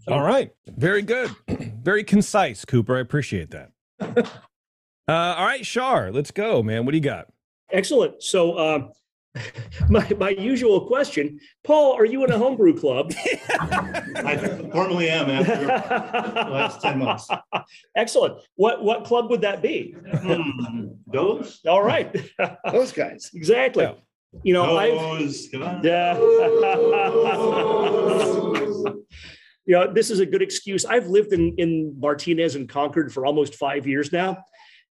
All 0.09 0.23
right, 0.23 0.51
very 0.67 1.03
good, 1.03 1.31
very 1.49 2.05
concise, 2.05 2.65
Cooper. 2.65 2.97
I 2.97 3.01
appreciate 3.01 3.51
that. 3.53 3.71
uh, 4.01 4.15
all 5.09 5.47
right, 5.47 5.65
Shar, 5.65 6.11
let's 6.11 6.31
go, 6.31 6.63
man. 6.63 6.85
What 6.85 6.93
do 6.93 6.99
you 6.99 7.05
got? 7.05 7.29
Excellent. 7.71 8.23
So, 8.23 8.55
uh, 8.55 8.89
my 9.89 10.09
my 10.19 10.31
usual 10.31 10.87
question, 10.87 11.41
Paul, 11.65 11.95
are 11.95 12.05
you 12.05 12.25
in 12.25 12.31
a 12.31 12.39
homebrew 12.39 12.79
club? 12.79 13.13
I 13.51 14.37
formally 14.73 15.09
am 15.09 15.29
after 15.29 15.67
the 15.67 16.51
last 16.51 16.81
ten 16.81 16.99
months. 16.99 17.29
Excellent. 17.97 18.41
What 18.55 18.85
what 18.85 19.05
club 19.05 19.31
would 19.31 19.41
that 19.41 19.61
be? 19.63 19.97
Hmm, 20.09 20.89
those? 21.07 21.61
All 21.67 21.83
right. 21.83 22.15
Those 22.71 22.93
guys. 22.93 23.31
exactly. 23.35 23.85
Yeah. 23.85 23.95
You 24.43 24.55
know, 24.55 24.77
Those. 24.77 25.49
Come. 25.51 25.63
I've 25.63 25.85
yeah. 25.85 26.19
you 29.67 29.75
know, 29.75 29.93
this 29.93 30.11
is 30.11 30.19
a 30.19 30.27
good 30.27 30.43
excuse. 30.43 30.85
I've 30.85 31.07
lived 31.07 31.33
in 31.33 31.55
in 31.59 31.95
Martinez 31.99 32.55
and 32.55 32.69
Concord 32.69 33.13
for 33.13 33.27
almost 33.27 33.55
five 33.55 33.87
years 33.87 34.13
now. 34.13 34.45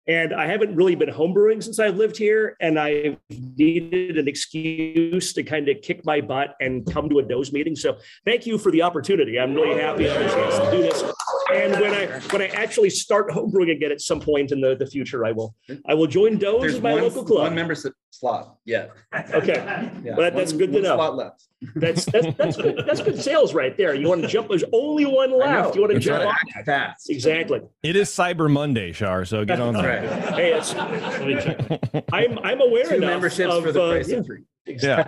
And 0.10 0.34
I 0.34 0.48
haven't 0.48 0.76
really 0.76 0.96
been 0.96 1.10
homebrewing 1.10 1.64
since 1.64 1.78
I've 1.78 1.96
lived 1.96 2.18
here. 2.18 2.58
And 2.60 2.80
I 2.80 3.16
needed 3.30 4.18
an 4.18 4.28
excuse 4.28 5.34
to 5.34 5.44
kind 5.44 5.70
of 5.70 5.82
kick 5.84 6.04
my 6.04 6.20
butt 6.20 6.56
and 6.60 6.84
come 6.92 7.10
to 7.10 7.20
a 7.20 7.24
Doze 7.24 7.54
meeting. 7.54 7.76
So 7.76 7.96
thank 8.26 8.48
you 8.48 8.58
for 8.58 8.72
the 8.72 8.82
opportunity. 8.82 9.40
I'm 9.40 9.54
really 9.54 9.80
happy 9.80 10.10
I 10.10 10.14
have 10.14 10.26
a 10.26 10.30
chance 10.34 10.58
to 10.58 10.72
do 10.72 10.82
this. 10.82 11.19
And 11.54 11.74
when 11.74 11.94
I 11.94 12.20
when 12.32 12.42
I 12.42 12.48
actually 12.48 12.90
start 12.90 13.30
homebrewing 13.30 13.72
again 13.72 13.92
at 13.92 14.02
some 14.02 14.20
point 14.20 14.52
in 14.52 14.62
the, 14.62 14.76
the 14.76 14.86
future, 14.88 15.26
I 15.26 15.32
will 15.32 15.56
I 15.88 15.94
will 15.94 16.08
join 16.08 16.38
Doze 16.38 16.62
There's 16.62 16.82
my 16.82 16.94
one, 16.94 17.04
local 17.04 17.24
club. 17.26 17.44
one 17.44 17.56
membership 17.56 17.94
slot. 18.12 18.56
Yeah. 18.66 18.88
Okay. 19.34 19.54
Yeah. 19.56 20.16
Well, 20.16 20.18
that- 20.18 20.36
that's 20.36 20.52
One- 20.52 20.58
good 20.60 20.68
to 20.68 20.74
one 20.74 20.84
know. 20.84 20.96
Slot 20.96 21.16
left. 21.16 21.44
That's 21.76 22.06
that's 22.06 22.38
that's 22.38 22.56
good. 22.58 22.84
That's 22.88 23.02
good 23.02 23.22
sales 23.22 23.54
right 23.54 23.76
there. 23.76 23.94
You 23.94 24.08
want 24.08 24.22
to 24.22 24.28
jump? 24.30 24.48
There's 24.48 24.64
only 24.72 25.06
one 25.06 25.38
left. 25.38 25.76
You 25.76 25.82
want 25.82 25.92
to 25.92 25.98
I'm 25.98 26.02
jump 26.02 26.22
trying 26.24 26.30
on? 26.30 26.58
to 26.60 26.64
fast. 26.64 27.10
Exactly. 27.10 27.62
It 27.84 27.98
is 27.98 28.10
Cyber 28.10 28.50
Monday, 28.50 28.94
Shar. 28.94 29.26
So 29.26 29.44
get 29.44 29.60
on 29.60 29.74
That's 29.74 29.86
that. 29.86 30.24
right. 30.26 30.34
Hey, 30.36 30.54
it's, 30.54 30.74
let 30.74 31.28
me 31.28 31.34
check. 31.36 32.06
I'm 32.14 32.40
I'm 32.40 32.62
aware 32.62 32.86
Two 32.88 32.96
enough 32.96 33.10
memberships 33.10 33.54
of, 33.54 33.64
for 33.64 33.72
the 33.74 33.82
uh, 33.84 33.90
price 33.92 34.08
yeah. 34.10 34.18
of 34.18 34.26
three. 34.26 34.44
Yeah. 34.68 35.08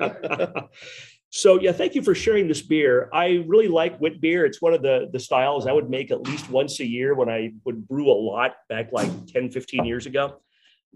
so 1.34 1.58
yeah, 1.58 1.72
thank 1.72 1.94
you 1.94 2.02
for 2.02 2.14
sharing 2.14 2.46
this 2.46 2.60
beer. 2.60 3.08
I 3.10 3.42
really 3.46 3.66
like 3.66 3.98
wit 3.98 4.20
beer. 4.20 4.44
It's 4.44 4.60
one 4.60 4.74
of 4.74 4.82
the 4.82 5.08
the 5.14 5.18
styles 5.18 5.66
I 5.66 5.72
would 5.72 5.88
make 5.88 6.10
at 6.10 6.20
least 6.28 6.50
once 6.50 6.78
a 6.80 6.86
year 6.86 7.14
when 7.14 7.30
I 7.30 7.54
would 7.64 7.88
brew 7.88 8.10
a 8.10 8.12
lot 8.12 8.52
back 8.68 8.92
like 8.92 9.08
10, 9.28 9.50
15 9.50 9.86
years 9.86 10.04
ago. 10.04 10.42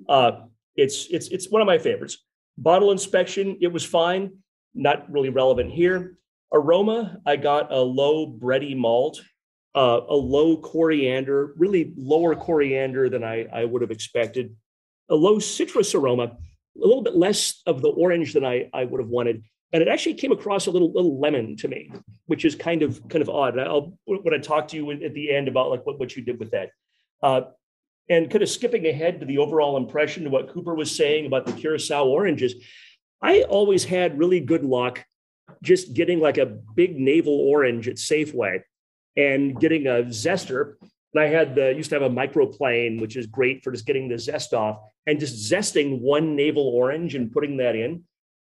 Uh, 0.07 0.33
it's 0.77 1.07
it's 1.07 1.29
it's 1.29 1.51
one 1.51 1.63
of 1.63 1.67
my 1.67 1.79
favorites. 1.79 2.19
bottle 2.59 2.93
inspection, 2.93 3.57
it 3.63 3.73
was 3.73 3.83
fine. 3.83 4.31
Not 4.75 5.11
really 5.11 5.31
relevant 5.31 5.73
here. 5.73 6.19
Aroma, 6.53 7.17
I 7.25 7.37
got 7.37 7.73
a 7.73 7.81
low 7.81 8.31
bready 8.31 8.77
malt, 8.77 9.23
uh, 9.75 10.01
a 10.07 10.15
low 10.15 10.59
coriander, 10.59 11.55
really 11.57 11.95
lower 11.97 12.35
coriander 12.35 13.09
than 13.09 13.25
I, 13.25 13.47
I 13.51 13.65
would 13.65 13.81
have 13.81 13.91
expected, 13.91 14.55
a 15.09 15.15
low 15.15 15.39
citrus 15.39 15.95
aroma, 15.95 16.25
a 16.25 16.87
little 16.87 17.03
bit 17.03 17.17
less 17.17 17.63
of 17.65 17.81
the 17.81 17.89
orange 17.89 18.35
than 18.35 18.45
I, 18.45 18.69
I 18.75 18.85
would 18.85 19.01
have 19.01 19.09
wanted. 19.09 19.43
And 19.73 19.83
it 19.83 19.89
actually 19.89 20.15
came 20.15 20.33
across 20.33 20.67
a 20.67 20.71
little 20.71 20.93
little 20.93 21.21
lemon 21.21 21.57
to 21.57 21.69
me, 21.69 21.91
which 22.27 22.45
is 22.45 22.55
kind 22.55 22.83
of 22.83 23.07
kind 23.09 23.23
of 23.23 23.29
odd. 23.29 23.59
I'll 23.59 23.99
when 24.05 24.35
I 24.35 24.39
talk 24.39 24.69
to 24.69 24.77
you 24.77 24.91
at 24.91 25.15
the 25.15 25.35
end 25.35 25.49
about 25.49 25.71
like 25.71 25.85
what, 25.85 25.99
what 25.99 26.17
you 26.17 26.23
did 26.23 26.39
with 26.39 26.53
that. 26.53 26.71
Uh, 27.23 27.43
and 28.09 28.31
kind 28.31 28.43
of 28.43 28.49
skipping 28.49 28.87
ahead 28.87 29.21
to 29.21 29.27
the 29.27 29.39
overall 29.39 29.77
impression 29.77 30.27
of 30.27 30.33
what 30.33 30.51
Cooper 30.51 30.75
was 30.75 30.95
saying 30.95 31.27
about 31.27 31.45
the 31.45 31.53
Curacao 31.53 32.05
oranges, 32.05 32.55
I 33.21 33.43
always 33.43 33.85
had 33.85 34.19
really 34.19 34.41
good 34.41 34.65
luck 34.65 35.05
just 35.63 35.95
getting 35.95 36.21
like 36.21 36.39
a 36.39 36.47
big 36.47 36.99
navel 36.99 37.33
orange 37.33 37.89
at 37.89 37.97
Safeway 37.97 38.61
and 39.17 39.59
getting 39.59 39.87
a 39.87 40.05
zester. 40.05 40.75
And 41.15 41.23
I 41.23 41.27
had 41.27 41.55
the 41.55 41.73
used 41.75 41.91
to 41.91 41.97
have 41.99 42.11
a 42.11 42.15
microplane, 42.15 43.01
which 43.01 43.17
is 43.17 43.27
great 43.27 43.65
for 43.65 43.73
just 43.73 43.87
getting 43.87 44.09
the 44.09 44.19
zest 44.19 44.55
off 44.55 44.79
and 45.07 45.19
just 45.19 45.51
zesting 45.51 46.01
one 46.01 46.37
navel 46.37 46.69
orange 46.69 47.15
and 47.15 47.33
putting 47.33 47.57
that 47.57 47.75
in. 47.75 48.05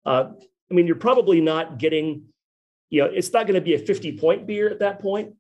Uh, 0.05 0.31
I 0.71 0.75
mean, 0.75 0.87
you're 0.87 0.97
probably 0.97 1.41
not 1.41 1.79
getting, 1.79 2.25
you 2.91 3.03
know, 3.03 3.11
it's 3.13 3.33
not 3.33 3.47
going 3.47 3.55
to 3.55 3.61
be 3.61 3.75
a 3.75 3.79
50 3.79 4.19
point 4.19 4.47
beer 4.47 4.69
at 4.69 4.81
that 4.81 5.01
point. 5.01 5.35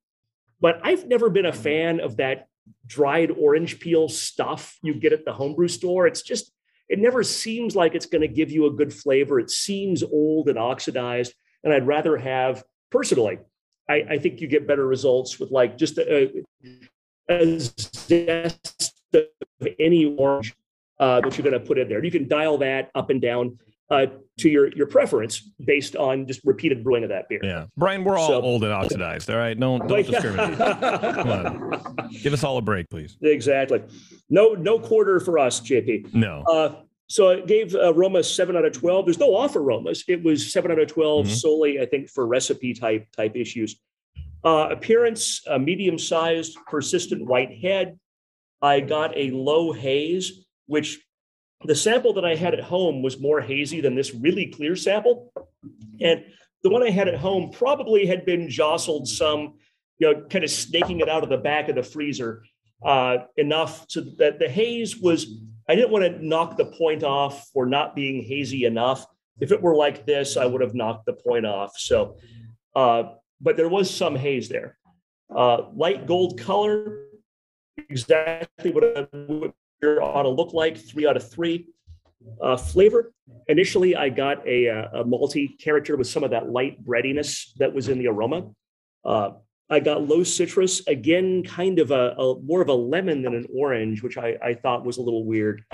But 0.60 0.80
I've 0.82 1.06
never 1.06 1.28
been 1.28 1.46
a 1.46 1.52
fan 1.52 2.00
of 2.00 2.16
that 2.16 2.48
dried 2.86 3.30
orange 3.30 3.78
peel 3.78 4.08
stuff 4.08 4.78
you 4.82 4.94
get 4.94 5.12
at 5.12 5.24
the 5.24 5.32
homebrew 5.32 5.68
store. 5.68 6.06
It's 6.06 6.22
just, 6.22 6.52
it 6.88 6.98
never 6.98 7.22
seems 7.22 7.76
like 7.76 7.94
it's 7.94 8.06
going 8.06 8.22
to 8.22 8.28
give 8.28 8.50
you 8.50 8.66
a 8.66 8.70
good 8.70 8.92
flavor. 8.92 9.38
It 9.38 9.50
seems 9.50 10.02
old 10.02 10.48
and 10.48 10.58
oxidized. 10.58 11.34
And 11.62 11.72
I'd 11.72 11.86
rather 11.86 12.16
have, 12.16 12.64
personally, 12.90 13.38
I, 13.88 14.04
I 14.10 14.18
think 14.18 14.40
you 14.40 14.48
get 14.48 14.66
better 14.66 14.86
results 14.86 15.38
with 15.38 15.50
like 15.50 15.76
just 15.76 15.98
a, 15.98 16.42
a 17.28 17.58
zest 17.58 18.94
of 19.12 19.68
any 19.78 20.16
orange 20.16 20.54
uh, 20.98 21.20
that 21.20 21.36
you're 21.36 21.48
going 21.48 21.60
to 21.60 21.66
put 21.66 21.78
in 21.78 21.88
there. 21.88 22.04
You 22.04 22.10
can 22.10 22.28
dial 22.28 22.58
that 22.58 22.90
up 22.94 23.10
and 23.10 23.20
down 23.20 23.58
uh, 23.90 24.06
to 24.38 24.48
your 24.48 24.68
your 24.74 24.86
preference 24.86 25.40
based 25.64 25.96
on 25.96 26.26
just 26.26 26.40
repeated 26.44 26.82
brewing 26.82 27.04
of 27.04 27.10
that 27.10 27.28
beer. 27.28 27.40
Yeah, 27.42 27.66
Brian, 27.76 28.04
we're 28.04 28.18
all 28.18 28.28
so, 28.28 28.42
old 28.42 28.64
and 28.64 28.72
oxidized. 28.72 29.30
All 29.30 29.36
right, 29.36 29.58
don't 29.58 29.86
don't 29.86 30.06
discriminate. 30.10 30.58
Come 30.58 31.28
on, 31.30 32.10
give 32.22 32.32
us 32.32 32.44
all 32.44 32.58
a 32.58 32.62
break, 32.62 32.90
please. 32.90 33.16
Exactly. 33.22 33.82
No 34.28 34.54
no 34.54 34.78
quarter 34.78 35.20
for 35.20 35.38
us, 35.38 35.60
JP. 35.60 36.14
No. 36.14 36.42
Uh, 36.42 36.74
so 37.08 37.28
it 37.28 37.46
gave 37.46 37.74
uh, 37.74 37.94
Roma 37.94 38.22
seven 38.22 38.56
out 38.56 38.64
of 38.64 38.72
twelve. 38.72 39.06
There's 39.06 39.20
no 39.20 39.34
off 39.34 39.54
aromas. 39.54 40.04
It 40.08 40.22
was 40.22 40.52
seven 40.52 40.72
out 40.72 40.80
of 40.80 40.88
12 40.88 41.26
mm-hmm. 41.26 41.34
solely, 41.34 41.80
I 41.80 41.86
think, 41.86 42.08
for 42.08 42.26
recipe 42.26 42.74
type 42.74 43.06
type 43.12 43.36
issues. 43.36 43.76
Uh, 44.44 44.68
appearance: 44.70 45.42
a 45.46 45.58
medium 45.58 45.98
sized, 45.98 46.58
persistent 46.66 47.24
white 47.24 47.56
head. 47.56 47.98
I 48.60 48.80
got 48.80 49.16
a 49.16 49.30
low 49.30 49.72
haze, 49.72 50.44
which 50.66 50.98
the 51.64 51.74
sample 51.74 52.12
that 52.14 52.24
I 52.24 52.34
had 52.34 52.54
at 52.54 52.60
home 52.60 53.02
was 53.02 53.20
more 53.20 53.40
hazy 53.40 53.80
than 53.80 53.94
this 53.94 54.14
really 54.14 54.46
clear 54.46 54.76
sample. 54.76 55.32
And 56.00 56.24
the 56.62 56.70
one 56.70 56.82
I 56.82 56.90
had 56.90 57.08
at 57.08 57.16
home 57.16 57.50
probably 57.50 58.06
had 58.06 58.24
been 58.26 58.50
jostled 58.50 59.08
some, 59.08 59.54
you 59.98 60.12
know, 60.12 60.22
kind 60.28 60.44
of 60.44 60.50
snaking 60.50 61.00
it 61.00 61.08
out 61.08 61.22
of 61.22 61.28
the 61.28 61.38
back 61.38 61.68
of 61.68 61.74
the 61.74 61.82
freezer 61.82 62.44
uh, 62.84 63.18
enough 63.36 63.86
so 63.88 64.02
that 64.18 64.38
the 64.38 64.48
haze 64.48 64.98
was, 64.98 65.40
I 65.68 65.74
didn't 65.74 65.90
want 65.90 66.04
to 66.04 66.24
knock 66.24 66.56
the 66.56 66.66
point 66.66 67.02
off 67.02 67.48
for 67.52 67.66
not 67.66 67.96
being 67.96 68.22
hazy 68.22 68.64
enough. 68.64 69.06
If 69.40 69.52
it 69.52 69.62
were 69.62 69.74
like 69.74 70.06
this, 70.06 70.36
I 70.36 70.46
would 70.46 70.60
have 70.60 70.74
knocked 70.74 71.06
the 71.06 71.14
point 71.14 71.46
off. 71.46 71.78
So, 71.78 72.16
uh, 72.74 73.14
but 73.40 73.56
there 73.56 73.68
was 73.68 73.92
some 73.92 74.14
haze 74.14 74.48
there. 74.48 74.78
Uh, 75.34 75.70
light 75.74 76.06
gold 76.06 76.38
color, 76.40 77.06
exactly 77.76 78.70
what 78.70 79.10
ought 79.84 80.22
to 80.22 80.28
look 80.28 80.52
like, 80.52 80.76
three 80.76 81.06
out 81.06 81.16
of 81.16 81.28
three. 81.30 81.68
Uh, 82.40 82.56
flavor, 82.56 83.12
initially 83.46 83.94
I 83.94 84.08
got 84.08 84.46
a, 84.46 84.66
a, 84.66 85.04
malty 85.04 85.58
character 85.60 85.96
with 85.96 86.08
some 86.08 86.24
of 86.24 86.30
that 86.30 86.50
light 86.50 86.84
breadiness 86.84 87.52
that 87.58 87.72
was 87.72 87.88
in 87.88 87.98
the 87.98 88.08
aroma. 88.08 88.50
Uh, 89.04 89.32
I 89.70 89.80
got 89.80 90.02
low 90.02 90.24
citrus, 90.24 90.86
again, 90.86 91.42
kind 91.44 91.78
of 91.78 91.90
a, 91.90 92.14
a, 92.16 92.40
more 92.40 92.62
of 92.62 92.68
a 92.68 92.74
lemon 92.74 93.22
than 93.22 93.34
an 93.34 93.46
orange, 93.54 94.02
which 94.02 94.16
I, 94.16 94.36
I 94.42 94.54
thought 94.54 94.84
was 94.84 94.96
a 94.96 95.02
little 95.02 95.24
weird. 95.24 95.64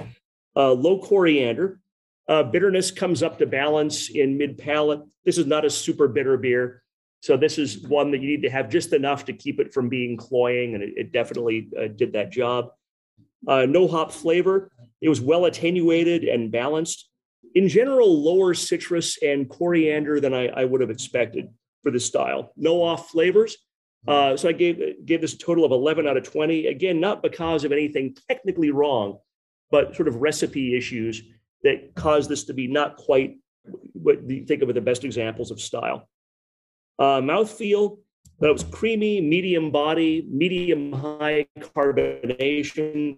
Uh, 0.55 0.73
low 0.73 0.99
coriander. 0.99 1.81
Uh, 2.29 2.43
bitterness 2.43 2.91
comes 2.91 3.23
up 3.23 3.38
to 3.38 3.47
balance 3.47 4.11
in 4.11 4.38
mid 4.38 4.57
palate. 4.59 5.03
This 5.25 5.38
is 5.38 5.47
not 5.47 5.65
a 5.65 5.71
super 5.71 6.09
bitter 6.09 6.37
beer. 6.37 6.83
So 7.21 7.37
this 7.37 7.59
is 7.59 7.87
one 7.87 8.11
that 8.11 8.21
you 8.21 8.29
need 8.29 8.43
to 8.43 8.51
have 8.51 8.69
just 8.69 8.93
enough 8.93 9.25
to 9.27 9.33
keep 9.33 9.61
it 9.61 9.73
from 9.73 9.88
being 9.88 10.17
cloying, 10.17 10.75
and 10.75 10.83
it, 10.83 10.95
it 10.97 11.12
definitely 11.12 11.69
uh, 11.79 11.88
did 11.88 12.12
that 12.15 12.33
job 12.33 12.71
uh, 13.46 13.66
no 13.66 13.88
hop 13.88 14.12
flavor. 14.12 14.70
It 15.00 15.09
was 15.09 15.20
well 15.20 15.44
attenuated 15.46 16.24
and 16.24 16.50
balanced. 16.50 17.09
In 17.55 17.68
general, 17.68 18.22
lower 18.22 18.55
citrus 18.55 19.18
and 19.22 19.48
coriander 19.48 20.20
than 20.20 20.33
I, 20.33 20.48
I 20.48 20.64
would 20.64 20.81
have 20.81 20.90
expected 20.90 21.48
for 21.83 21.90
this 21.90 22.07
style. 22.07 22.52
No 22.57 22.83
off 22.83 23.11
flavors. 23.11 23.57
Uh, 24.07 24.37
so 24.37 24.48
I 24.48 24.52
gave 24.52 24.81
gave 25.05 25.20
this 25.20 25.35
a 25.35 25.38
total 25.38 25.64
of 25.64 25.70
11 25.70 26.09
out 26.09 26.16
of 26.16 26.24
20. 26.24 26.66
Again, 26.66 27.00
not 27.00 27.22
because 27.22 27.64
of 27.64 27.70
anything 27.70 28.16
technically 28.28 28.70
wrong, 28.70 29.18
but 29.70 29.94
sort 29.94 30.09
of 30.09 30.16
recipe 30.16 30.76
issues 30.76 31.22
that 31.62 31.94
caused 31.94 32.28
this 32.28 32.44
to 32.44 32.55
be 32.55 32.66
not 32.66 32.96
quite 32.96 33.37
what 33.92 34.28
you 34.28 34.44
think 34.44 34.62
of 34.62 34.74
the 34.74 34.81
best 34.81 35.05
examples 35.05 35.50
of 35.52 35.61
style. 35.61 36.09
Uh, 36.98 37.20
mouthfeel, 37.20 37.98
but 38.43 38.51
it 38.51 38.53
was 38.53 38.65
creamy, 38.65 39.21
medium 39.21 39.71
body, 39.71 40.27
medium 40.29 40.93
high 40.93 41.47
carbonation, 41.61 43.17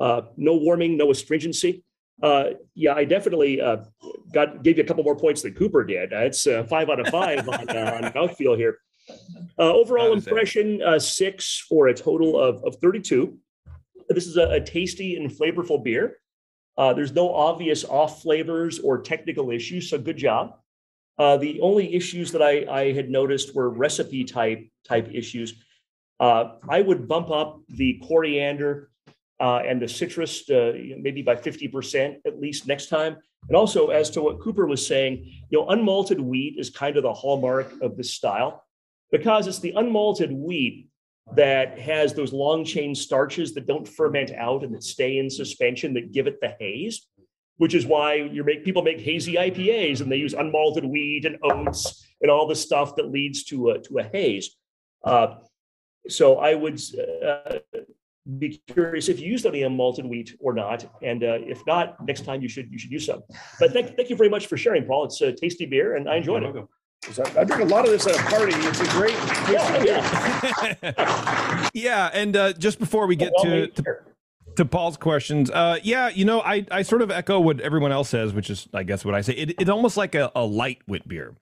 uh, 0.00 0.22
no 0.38 0.54
warming, 0.56 0.96
no 0.96 1.10
astringency. 1.10 1.84
Uh, 2.22 2.52
yeah, 2.74 2.94
I 2.94 3.04
definitely 3.04 3.60
uh, 3.60 3.84
got 4.32 4.62
gave 4.62 4.78
you 4.78 4.84
a 4.84 4.86
couple 4.86 5.04
more 5.04 5.16
points 5.16 5.42
than 5.42 5.52
Cooper 5.52 5.84
did. 5.84 6.12
It's 6.12 6.46
uh, 6.46 6.64
five 6.64 6.88
out 6.88 6.98
of 6.98 7.08
five 7.08 7.46
on, 7.46 7.68
uh, 7.68 8.00
on 8.02 8.12
mouthfeel 8.12 8.56
here. 8.56 8.78
Uh, 9.58 9.70
overall 9.70 10.14
impression 10.14 10.80
six 10.98 11.62
for 11.68 11.88
a 11.88 11.94
total 11.94 12.40
of, 12.40 12.64
of 12.64 12.76
32. 12.76 13.36
This 14.08 14.26
is 14.26 14.38
a, 14.38 14.48
a 14.48 14.60
tasty 14.62 15.16
and 15.16 15.30
flavorful 15.30 15.84
beer. 15.84 16.20
there's 16.78 17.12
no 17.12 17.34
obvious 17.34 17.84
off 17.84 18.22
flavors 18.22 18.78
or 18.78 19.02
technical 19.02 19.50
issues, 19.50 19.90
so 19.90 19.98
good 19.98 20.16
job. 20.16 20.54
Uh, 21.18 21.36
the 21.36 21.60
only 21.60 21.94
issues 21.94 22.32
that 22.32 22.42
I, 22.42 22.66
I 22.70 22.92
had 22.92 23.08
noticed 23.08 23.54
were 23.54 23.70
recipe 23.70 24.24
type 24.24 24.68
type 24.86 25.08
issues. 25.12 25.54
Uh, 26.18 26.56
I 26.68 26.80
would 26.80 27.06
bump 27.08 27.30
up 27.30 27.60
the 27.68 28.00
coriander 28.06 28.90
uh, 29.40 29.58
and 29.66 29.80
the 29.80 29.88
citrus 29.88 30.48
uh, 30.50 30.72
maybe 30.98 31.22
by 31.22 31.36
50% 31.36 32.20
at 32.26 32.40
least 32.40 32.66
next 32.66 32.88
time. 32.88 33.16
And 33.48 33.56
also, 33.56 33.88
as 33.88 34.10
to 34.10 34.22
what 34.22 34.40
Cooper 34.40 34.66
was 34.66 34.86
saying, 34.86 35.24
you 35.50 35.58
know, 35.58 35.66
unmalted 35.66 36.18
wheat 36.18 36.56
is 36.58 36.70
kind 36.70 36.96
of 36.96 37.02
the 37.02 37.12
hallmark 37.12 37.72
of 37.82 37.96
this 37.96 38.12
style 38.12 38.64
because 39.12 39.46
it's 39.46 39.58
the 39.58 39.72
unmalted 39.72 40.32
wheat 40.32 40.88
that 41.34 41.78
has 41.78 42.12
those 42.12 42.32
long 42.32 42.64
chain 42.64 42.94
starches 42.94 43.54
that 43.54 43.66
don't 43.66 43.88
ferment 43.88 44.30
out 44.32 44.62
and 44.62 44.74
that 44.74 44.82
stay 44.82 45.18
in 45.18 45.28
suspension 45.28 45.94
that 45.94 46.12
give 46.12 46.26
it 46.26 46.40
the 46.40 46.54
haze 46.58 47.06
which 47.58 47.74
is 47.74 47.86
why 47.86 48.14
you 48.14 48.42
make 48.44 48.64
people 48.64 48.82
make 48.82 49.00
hazy 49.00 49.34
IPAs 49.34 50.00
and 50.00 50.10
they 50.10 50.16
use 50.16 50.34
unmalted 50.34 50.84
wheat 50.84 51.24
and 51.24 51.38
oats 51.42 52.06
and 52.20 52.30
all 52.30 52.46
the 52.46 52.54
stuff 52.54 52.96
that 52.96 53.10
leads 53.10 53.44
to 53.44 53.70
a 53.70 53.78
to 53.80 53.98
a 53.98 54.02
haze. 54.02 54.56
Uh, 55.04 55.36
so 56.08 56.38
I 56.38 56.54
would 56.54 56.80
uh, 57.26 57.58
be 58.38 58.60
curious 58.68 59.08
if 59.08 59.20
you 59.20 59.30
used 59.30 59.46
any 59.46 59.60
unmalted 59.62 60.06
wheat 60.08 60.36
or 60.40 60.52
not, 60.52 60.84
and 61.02 61.22
uh, 61.22 61.38
if 61.40 61.64
not, 61.66 62.04
next 62.04 62.24
time 62.24 62.42
you 62.42 62.48
should 62.48 62.70
you 62.70 62.78
should 62.78 62.90
use 62.90 63.06
some. 63.06 63.22
But 63.60 63.72
thank, 63.72 63.96
thank 63.96 64.10
you 64.10 64.16
very 64.16 64.30
much 64.30 64.46
for 64.46 64.56
sharing, 64.56 64.84
Paul. 64.84 65.04
It's 65.04 65.20
a 65.20 65.32
tasty 65.32 65.66
beer, 65.66 65.96
and 65.96 66.08
I 66.08 66.16
enjoyed 66.16 66.42
it. 66.42 66.56
I 67.36 67.44
drink 67.44 67.62
a 67.62 67.66
lot 67.66 67.84
of 67.84 67.90
this 67.90 68.06
at 68.06 68.18
a 68.18 68.22
party. 68.24 68.52
It's 68.54 68.80
a 68.80 68.88
great. 68.88 69.12
Yeah, 69.50 69.84
yeah. 69.84 71.70
yeah 71.74 72.10
and 72.14 72.34
uh, 72.34 72.52
just 72.54 72.78
before 72.78 73.06
we 73.06 73.14
get 73.14 73.32
well, 73.36 73.44
to, 73.44 73.66
to 73.68 73.82
to 74.56 74.64
Paul's 74.64 74.96
questions, 74.96 75.50
uh, 75.50 75.78
yeah, 75.82 76.08
you 76.08 76.24
know, 76.24 76.40
I, 76.40 76.66
I 76.70 76.82
sort 76.82 77.02
of 77.02 77.10
echo 77.10 77.40
what 77.40 77.60
everyone 77.60 77.92
else 77.92 78.08
says, 78.08 78.32
which 78.32 78.50
is, 78.50 78.68
I 78.74 78.82
guess, 78.82 79.04
what 79.04 79.14
I 79.14 79.20
say. 79.20 79.34
It, 79.34 79.54
it's 79.60 79.70
almost 79.70 79.96
like 79.96 80.14
a, 80.14 80.30
a 80.34 80.44
light 80.44 80.78
wit 80.86 81.06
beer. 81.06 81.34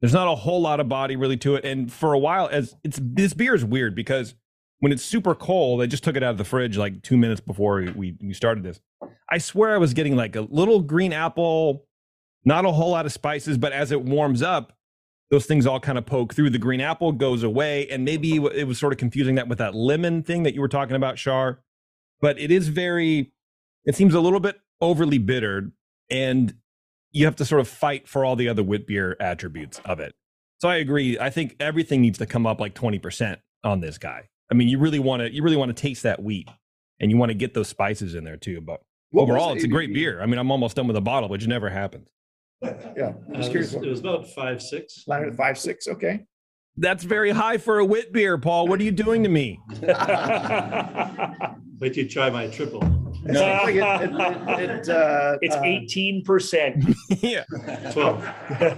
There's 0.00 0.12
not 0.12 0.28
a 0.28 0.34
whole 0.34 0.60
lot 0.60 0.80
of 0.80 0.88
body 0.88 1.16
really 1.16 1.36
to 1.38 1.54
it, 1.54 1.64
and 1.64 1.90
for 1.92 2.12
a 2.12 2.18
while, 2.18 2.48
as 2.50 2.76
it's 2.84 2.98
this 3.02 3.32
beer 3.32 3.54
is 3.54 3.64
weird 3.64 3.94
because 3.94 4.34
when 4.80 4.92
it's 4.92 5.02
super 5.02 5.34
cold, 5.34 5.80
I 5.80 5.86
just 5.86 6.04
took 6.04 6.16
it 6.16 6.22
out 6.22 6.32
of 6.32 6.38
the 6.38 6.44
fridge 6.44 6.76
like 6.76 7.02
two 7.02 7.16
minutes 7.16 7.40
before 7.40 7.86
we 7.96 8.16
we 8.20 8.34
started 8.34 8.64
this. 8.64 8.80
I 9.30 9.38
swear 9.38 9.74
I 9.74 9.78
was 9.78 9.94
getting 9.94 10.14
like 10.14 10.36
a 10.36 10.42
little 10.42 10.80
green 10.80 11.12
apple, 11.12 11.86
not 12.44 12.66
a 12.66 12.72
whole 12.72 12.90
lot 12.90 13.06
of 13.06 13.12
spices, 13.12 13.56
but 13.56 13.72
as 13.72 13.92
it 13.92 14.02
warms 14.02 14.42
up, 14.42 14.76
those 15.30 15.46
things 15.46 15.66
all 15.66 15.80
kind 15.80 15.96
of 15.96 16.04
poke 16.04 16.34
through. 16.34 16.50
The 16.50 16.58
green 16.58 16.82
apple 16.82 17.12
goes 17.12 17.42
away, 17.42 17.88
and 17.88 18.04
maybe 18.04 18.36
it 18.36 18.66
was 18.66 18.78
sort 18.78 18.92
of 18.92 18.98
confusing 18.98 19.36
that 19.36 19.48
with 19.48 19.58
that 19.58 19.74
lemon 19.74 20.22
thing 20.22 20.42
that 20.42 20.54
you 20.54 20.60
were 20.60 20.68
talking 20.68 20.96
about, 20.96 21.18
Shar 21.18 21.60
but 22.24 22.40
it 22.40 22.50
is 22.50 22.68
very 22.68 23.30
it 23.84 23.94
seems 23.94 24.14
a 24.14 24.20
little 24.20 24.40
bit 24.40 24.58
overly 24.80 25.18
bitter 25.18 25.70
and 26.08 26.54
you 27.12 27.26
have 27.26 27.36
to 27.36 27.44
sort 27.44 27.60
of 27.60 27.68
fight 27.68 28.08
for 28.08 28.24
all 28.24 28.34
the 28.34 28.48
other 28.48 28.62
wit 28.62 28.86
beer 28.86 29.14
attributes 29.20 29.78
of 29.84 30.00
it. 30.00 30.14
So 30.62 30.70
I 30.70 30.76
agree. 30.76 31.18
I 31.18 31.28
think 31.28 31.54
everything 31.60 32.00
needs 32.00 32.16
to 32.18 32.24
come 32.26 32.46
up 32.46 32.60
like 32.60 32.74
20% 32.74 33.36
on 33.62 33.80
this 33.80 33.98
guy. 33.98 34.30
I 34.50 34.54
mean, 34.54 34.68
you 34.68 34.78
really 34.78 34.98
want 34.98 35.20
to 35.20 35.30
you 35.34 35.42
really 35.42 35.58
want 35.58 35.76
to 35.76 35.78
taste 35.80 36.02
that 36.04 36.22
wheat 36.22 36.48
and 36.98 37.10
you 37.10 37.18
want 37.18 37.28
to 37.28 37.34
get 37.34 37.52
those 37.52 37.68
spices 37.68 38.14
in 38.14 38.24
there 38.24 38.38
too, 38.38 38.62
but 38.62 38.80
What 39.10 39.24
overall 39.24 39.52
it's 39.52 39.64
a 39.64 39.68
great 39.68 39.90
ABV? 39.90 39.94
beer. 39.94 40.22
I 40.22 40.26
mean, 40.26 40.38
I'm 40.38 40.50
almost 40.50 40.76
done 40.76 40.86
with 40.86 40.96
a 40.96 41.02
bottle, 41.02 41.28
which 41.28 41.46
never 41.46 41.68
happens. 41.68 42.08
Yeah, 42.62 43.12
I'm 43.28 43.34
Uh, 43.34 43.36
just 43.36 43.48
it, 43.48 43.50
curious. 43.50 43.74
was, 43.74 43.82
it 43.86 43.90
was 43.90 44.00
about 44.00 44.26
five 44.28 44.62
six. 44.62 45.04
Five, 45.36 45.58
six, 45.58 45.86
okay. 45.88 46.24
That's 46.76 47.04
very 47.04 47.30
high 47.30 47.58
for 47.58 47.78
a 47.78 47.84
wit 47.84 48.12
beer, 48.12 48.36
Paul. 48.36 48.66
What 48.66 48.80
are 48.80 48.82
you 48.82 48.90
doing 48.90 49.22
to 49.22 49.28
me? 49.28 49.60
Wait 51.80 51.92
till 51.94 52.04
you 52.04 52.08
try 52.08 52.30
my 52.30 52.46
triple. 52.48 52.82
It 53.26 53.36
seems 53.36 53.38
like 53.38 53.74
it- 53.76 54.10
it- 54.10 54.60
it- 54.60 54.70
it, 54.70 54.88
uh, 54.88 55.38
It's 55.42 55.54
uh, 55.56 55.60
eighteen 55.64 56.22
percent. 56.24 56.84
yeah. 57.20 57.44
Twelve. 57.92 58.24
uh, 58.50 58.74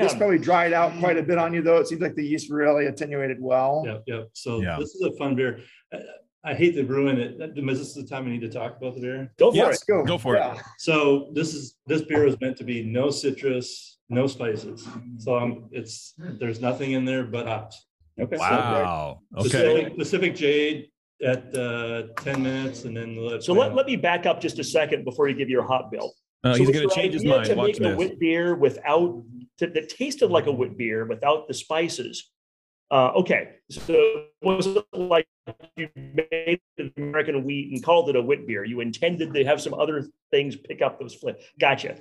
This 0.00 0.14
probably 0.14 0.38
dried 0.38 0.72
out 0.72 0.96
quite 1.00 1.16
a 1.18 1.22
bit 1.22 1.38
on 1.38 1.52
you, 1.52 1.60
though. 1.62 1.78
It 1.78 1.88
seems 1.88 2.00
like 2.00 2.14
the 2.14 2.24
yeast 2.24 2.50
really 2.50 2.86
attenuated 2.86 3.38
well. 3.40 3.82
Yep, 3.86 4.04
yep. 4.06 4.28
So 4.32 4.60
Yeah. 4.62 4.76
this 4.78 4.94
is 4.94 5.02
a 5.02 5.12
fun 5.16 5.34
beer. 5.34 5.60
I, 5.92 5.98
I 6.44 6.54
hate 6.54 6.74
to 6.76 6.84
ruin 6.84 7.18
it. 7.18 7.32
Is 7.58 7.78
this 7.78 7.88
is 7.88 7.94
the 7.94 8.04
time 8.06 8.24
we 8.24 8.30
need 8.30 8.40
to 8.42 8.48
talk 8.50 8.76
about 8.78 8.94
the 8.94 9.00
beer? 9.00 9.32
Go 9.38 9.50
for 9.50 9.56
Yes. 9.56 9.64
it. 9.66 9.68
Let's 9.70 9.84
go. 9.84 10.04
Go 10.04 10.18
for 10.18 10.36
it. 10.36 10.42
So 10.78 11.30
this 11.34 11.52
is 11.52 11.76
this 11.86 12.02
beer 12.02 12.26
is 12.26 12.36
meant 12.40 12.56
to 12.58 12.64
be 12.64 12.84
no 12.84 13.10
citrus, 13.10 13.97
no 14.08 14.26
spices. 14.26 14.86
So 15.18 15.38
um, 15.38 15.68
it's 15.70 16.14
there's 16.18 16.60
nothing 16.60 16.92
in 16.92 17.04
there 17.04 17.24
but 17.24 17.46
hops. 17.46 17.86
Okay. 18.20 18.36
Wow. 18.36 19.20
Okay. 19.36 19.42
Pacific, 19.48 19.98
Pacific 19.98 20.34
Jade 20.34 20.90
at 21.24 21.54
uh, 21.56 22.08
10 22.18 22.42
minutes 22.42 22.84
and 22.84 22.96
then 22.96 23.16
let 23.16 23.42
So 23.42 23.52
let, 23.52 23.74
let 23.74 23.86
me 23.86 23.96
back 23.96 24.26
up 24.26 24.40
just 24.40 24.58
a 24.58 24.64
second 24.64 25.04
before 25.04 25.28
you 25.28 25.36
give 25.36 25.48
your 25.48 25.64
hop 25.64 25.90
bill. 25.90 26.12
Uh, 26.44 26.54
So 26.54 26.58
he's 26.60 26.70
going 26.70 26.88
to 26.88 26.94
change 26.94 27.14
his 27.14 27.24
mind. 27.24 27.46
To 27.46 27.54
Watch 27.54 27.66
make 27.66 27.76
a 27.80 27.82
this. 27.90 27.98
wit 27.98 28.18
beer 28.18 28.54
without 28.54 29.22
that, 29.58 29.74
that 29.74 29.88
tasted 29.88 30.30
like 30.30 30.46
a 30.46 30.52
wit 30.52 30.76
beer 30.76 31.04
without 31.06 31.48
the 31.48 31.54
spices. 31.54 32.30
Uh, 32.90 33.10
okay, 33.16 33.50
so 33.70 33.92
it 33.92 34.30
wasn't 34.40 34.86
like 34.94 35.26
you 35.76 35.88
made 35.94 36.58
American 36.96 37.44
wheat 37.44 37.70
and 37.72 37.84
called 37.84 38.08
it 38.08 38.16
a 38.16 38.22
wit 38.22 38.46
beer. 38.46 38.64
You 38.64 38.80
intended 38.80 39.34
to 39.34 39.44
have 39.44 39.60
some 39.60 39.74
other 39.74 40.06
things 40.30 40.56
pick 40.56 40.80
up 40.80 40.98
those 40.98 41.14
flavors. 41.14 41.42
Gotcha. 41.60 41.98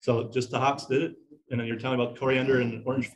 So 0.00 0.30
just 0.32 0.50
the 0.50 0.58
hops 0.58 0.86
did 0.86 1.02
it. 1.02 1.14
And 1.52 1.60
then 1.60 1.68
you're 1.68 1.76
talking 1.78 2.00
about 2.00 2.18
coriander 2.18 2.60
and 2.60 2.82
orange. 2.86 3.10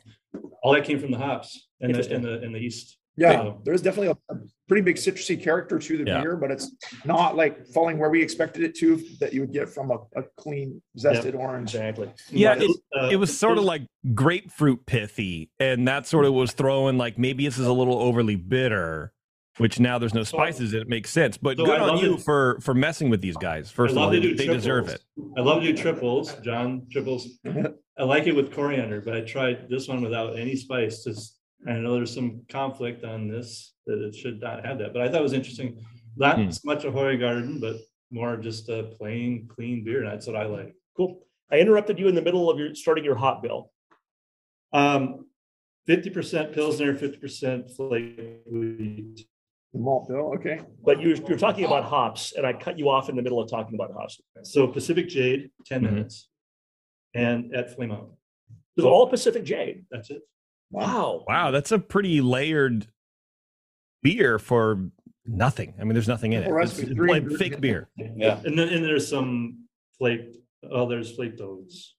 All 0.63 0.71
that 0.73 0.85
came 0.85 0.99
from 0.99 1.11
the 1.11 1.17
hops 1.17 1.67
and 1.81 1.93
the, 1.93 1.97
Interesting. 1.99 2.17
in 2.17 2.21
the, 2.21 2.43
in 2.43 2.53
the 2.53 2.59
East. 2.59 2.97
Yeah, 3.19 3.31
So- 3.31 3.61
there's 3.65 3.81
definitely 3.81 4.09
a, 4.29 4.33
a 4.35 4.37
pretty 4.67 4.83
big 4.83 4.97
citrusy 4.97 5.41
character 5.43 5.79
to 5.79 5.97
the 5.97 6.03
Yeah. 6.05 6.21
beer, 6.21 6.35
but 6.37 6.51
it's 6.51 6.71
not 7.03 7.35
like 7.35 7.65
falling 7.73 7.97
where 7.97 8.11
we 8.11 8.21
expected 8.21 8.61
it 8.63 8.75
to 8.75 9.01
that 9.19 9.33
you 9.33 9.41
would 9.41 9.51
get 9.51 9.67
from 9.69 9.89
a, 9.89 9.95
a 10.15 10.23
clean 10.37 10.79
zested 10.99 11.33
orange. 11.33 11.73
Exactly. 11.73 12.11
Yeah, 12.29 12.55
But, 12.59 13.01
uh, 13.05 13.09
It 13.09 13.15
was 13.15 13.35
sort 13.35 13.57
of 13.57 13.63
like 13.63 13.87
grapefruit 14.13 14.85
pithy, 14.85 15.49
and 15.59 15.87
that 15.87 16.05
sort 16.05 16.25
of 16.25 16.33
was 16.33 16.51
throwing 16.51 16.99
like 16.99 17.17
maybe 17.17 17.43
this 17.45 17.57
is 17.57 17.65
a 17.65 17.73
little 17.73 17.97
overly 17.99 18.35
bitter, 18.35 19.13
which 19.57 19.79
now 19.79 19.97
there's 19.97 20.13
no 20.13 20.23
spices 20.23 20.73
and 20.73 20.81
it 20.83 20.87
makes 20.87 21.09
sense. 21.09 21.37
But 21.37 21.57
So 21.57 21.65
good 21.65 21.79
I 21.81 21.89
on 21.89 21.97
you 21.97 22.15
it. 22.15 22.21
for 22.21 22.59
for 22.61 22.73
messing 22.73 23.09
with 23.09 23.21
these 23.21 23.37
guys. 23.37 23.71
First 23.71 23.93
of 23.93 23.97
all, 23.97 24.09
they 24.09 24.19
deserve 24.19 24.89
it. 24.89 25.01
I 25.37 25.41
love 25.41 25.61
to 25.61 25.71
do 25.71 25.77
triples, 25.77 26.33
John 26.43 26.87
triples. 26.91 27.27
I 27.99 28.03
like 28.03 28.27
it 28.27 28.35
with 28.35 28.53
coriander, 28.53 29.01
but 29.01 29.15
I 29.15 29.21
tried 29.21 29.67
this 29.69 29.87
one 29.87 30.01
without 30.01 30.37
any 30.37 30.55
spice. 30.55 31.03
Just 31.03 31.39
I 31.67 31.73
know 31.73 31.93
there's 31.95 32.13
some 32.13 32.43
conflict 32.49 33.03
on 33.03 33.27
this 33.27 33.73
that 33.87 33.99
it 34.05 34.15
should 34.15 34.39
not 34.39 34.65
have 34.65 34.77
that, 34.79 34.93
but 34.93 35.01
I 35.01 35.07
thought 35.09 35.19
it 35.21 35.23
was 35.23 35.33
interesting. 35.33 35.83
Not 36.15 36.53
so 36.53 36.61
much 36.65 36.83
a 36.83 36.91
Hoegaarden, 36.91 37.61
but 37.61 37.75
more 38.11 38.37
just 38.37 38.69
a 38.69 38.83
plain, 38.97 39.47
clean 39.53 39.83
beer. 39.83 40.03
And 40.03 40.11
that's 40.11 40.25
what 40.27 40.35
I 40.35 40.45
like. 40.45 40.73
Cool. 40.95 41.19
I 41.51 41.59
interrupted 41.59 41.99
you 41.99 42.07
in 42.07 42.15
the 42.15 42.21
middle 42.21 42.49
of 42.49 42.57
your 42.59 42.73
starting 42.75 43.03
your 43.05 43.15
hop 43.15 43.41
bill. 43.43 43.71
Um, 44.73 45.25
fifty 45.85 46.09
percent 46.09 46.53
Pilsner, 46.53 46.93
fifty 46.95 47.17
percent 47.17 47.71
flake 47.71 48.19
wheat. 48.51 49.25
The 49.73 49.79
malt 49.79 50.07
bill, 50.07 50.33
okay. 50.35 50.61
But 50.83 51.01
you're, 51.01 51.15
you're 51.15 51.37
talking 51.37 51.65
about 51.65 51.83
hops, 51.83 52.33
and 52.35 52.45
I 52.47 52.53
cut 52.53 52.79
you 52.79 52.89
off 52.89 53.09
in 53.09 53.15
the 53.15 53.21
middle 53.21 53.39
of 53.41 53.49
talking 53.49 53.75
about 53.75 53.91
hops. 53.93 54.19
So 54.43 54.67
Pacific 54.67 55.09
Jade, 55.09 55.51
ten 55.65 55.81
Mhm. 55.81 55.91
minutes. 55.93 56.29
And 57.13 57.53
at 57.55 57.75
Flame 57.75 57.91
Out. 57.91 58.11
It 58.49 58.81
was 58.81 58.85
all 58.85 59.07
Pacific 59.09 59.43
Jade. 59.43 59.85
That's 59.91 60.09
it. 60.11 60.21
Wow. 60.71 61.25
Wow, 61.27 61.51
that's 61.51 61.71
a 61.71 61.79
pretty 61.79 62.21
layered 62.21 62.87
beer 64.03 64.37
for 64.39 64.89
nothing. 65.25 65.73
I 65.79 65.83
mean, 65.83 65.93
there's 65.93 66.07
nothing 66.07 66.33
in 66.33 66.43
it. 66.43 66.51
Well, 66.51 66.63
It's, 66.63 66.73
that's 66.77 66.89
it's 66.89 66.95
three 66.95 67.09
like 67.09 67.29
fake 67.37 67.59
beer. 67.59 67.89
Yeah. 67.97 68.39
And 68.45 68.57
then 68.57 68.69
and 68.69 68.83
there's 68.85 69.07
some 69.07 69.65
flaked, 69.97 70.37
oh, 70.69 70.87
there's 70.87 71.13
flaked 71.15 71.41
oats. 71.41 71.95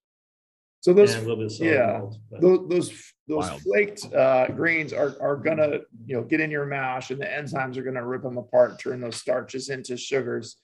So 0.80 0.92
And 0.92 0.98
those, 0.98 1.14
a 1.16 1.20
little 1.20 1.36
bit 1.36 1.46
of 1.46 1.52
sour 1.52 1.66
yeah, 1.66 1.98
malt, 1.98 2.18
but- 2.30 2.40
those, 2.40 2.68
those, 2.68 3.12
those 3.26 3.50
flaked, 3.62 4.14
uh, 4.14 4.46
grains 4.48 4.92
are, 4.92 5.16
are 5.20 5.36
gonna, 5.36 5.80
you 6.06 6.16
know, 6.16 6.22
get 6.22 6.40
in 6.40 6.50
your 6.50 6.64
mash 6.66 7.10
and 7.10 7.20
the 7.20 7.26
enzymes 7.26 7.76
are 7.76 7.82
gonna 7.82 8.04
rip 8.06 8.22
them 8.22 8.38
apart, 8.38 8.78
turn 8.78 9.00
those 9.00 9.16
starches 9.16 9.68
into 9.70 9.96
sugars. 9.96 10.56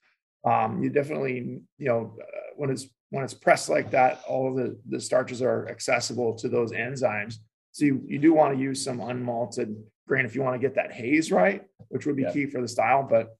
Um, 0.44 0.83
you 0.83 0.90
definitely, 0.90 1.61
you 1.79 1.87
know, 1.88 2.16
uh, 2.20 2.27
when 2.57 2.70
it's, 2.70 2.87
when 3.11 3.24
it's 3.24 3.35
pressed 3.35 3.68
like 3.68 3.90
that, 3.90 4.22
all 4.29 4.48
of 4.48 4.57
the, 4.57 4.79
the 4.88 5.00
starches 5.00 5.42
are 5.42 5.68
accessible 5.68 6.35
to 6.37 6.48
those 6.48 6.72
enzymes. 6.72 7.37
So 7.72 7.85
you, 7.85 8.03
you 8.07 8.18
do 8.18 8.33
want 8.35 8.55
to 8.55 8.61
use 8.61 8.83
some 8.85 8.98
unmalted 8.98 9.74
grain 10.07 10.24
if 10.24 10.35
you 10.35 10.42
want 10.42 10.55
to 10.55 10.64
get 10.66 10.77
that 10.77 10.92
haze 10.92 11.33
right, 11.33 11.64
which 11.88 12.07
would 12.07 12.16
be 12.16 12.22
Yeah. 12.22 12.33
key 12.33 12.46
for 12.46 12.61
the 12.61 12.68
style, 12.68 13.03
but 13.09 13.37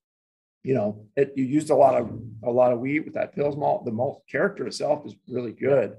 you 0.65 0.75
know, 0.75 1.07
it, 1.15 1.35
you 1.37 1.45
used 1.45 1.69
a 1.71 1.75
lot 1.75 1.95
of, 1.95 2.11
a 2.43 2.51
lot 2.51 2.73
of 2.73 2.81
wheat 2.81 3.05
with 3.05 3.15
that 3.15 3.37
Pils 3.37 3.57
malt, 3.57 3.85
the 3.85 3.93
malt 3.93 4.23
character 4.31 4.67
itself 4.67 5.05
is 5.07 5.15
really 5.29 5.53
good. 5.53 5.97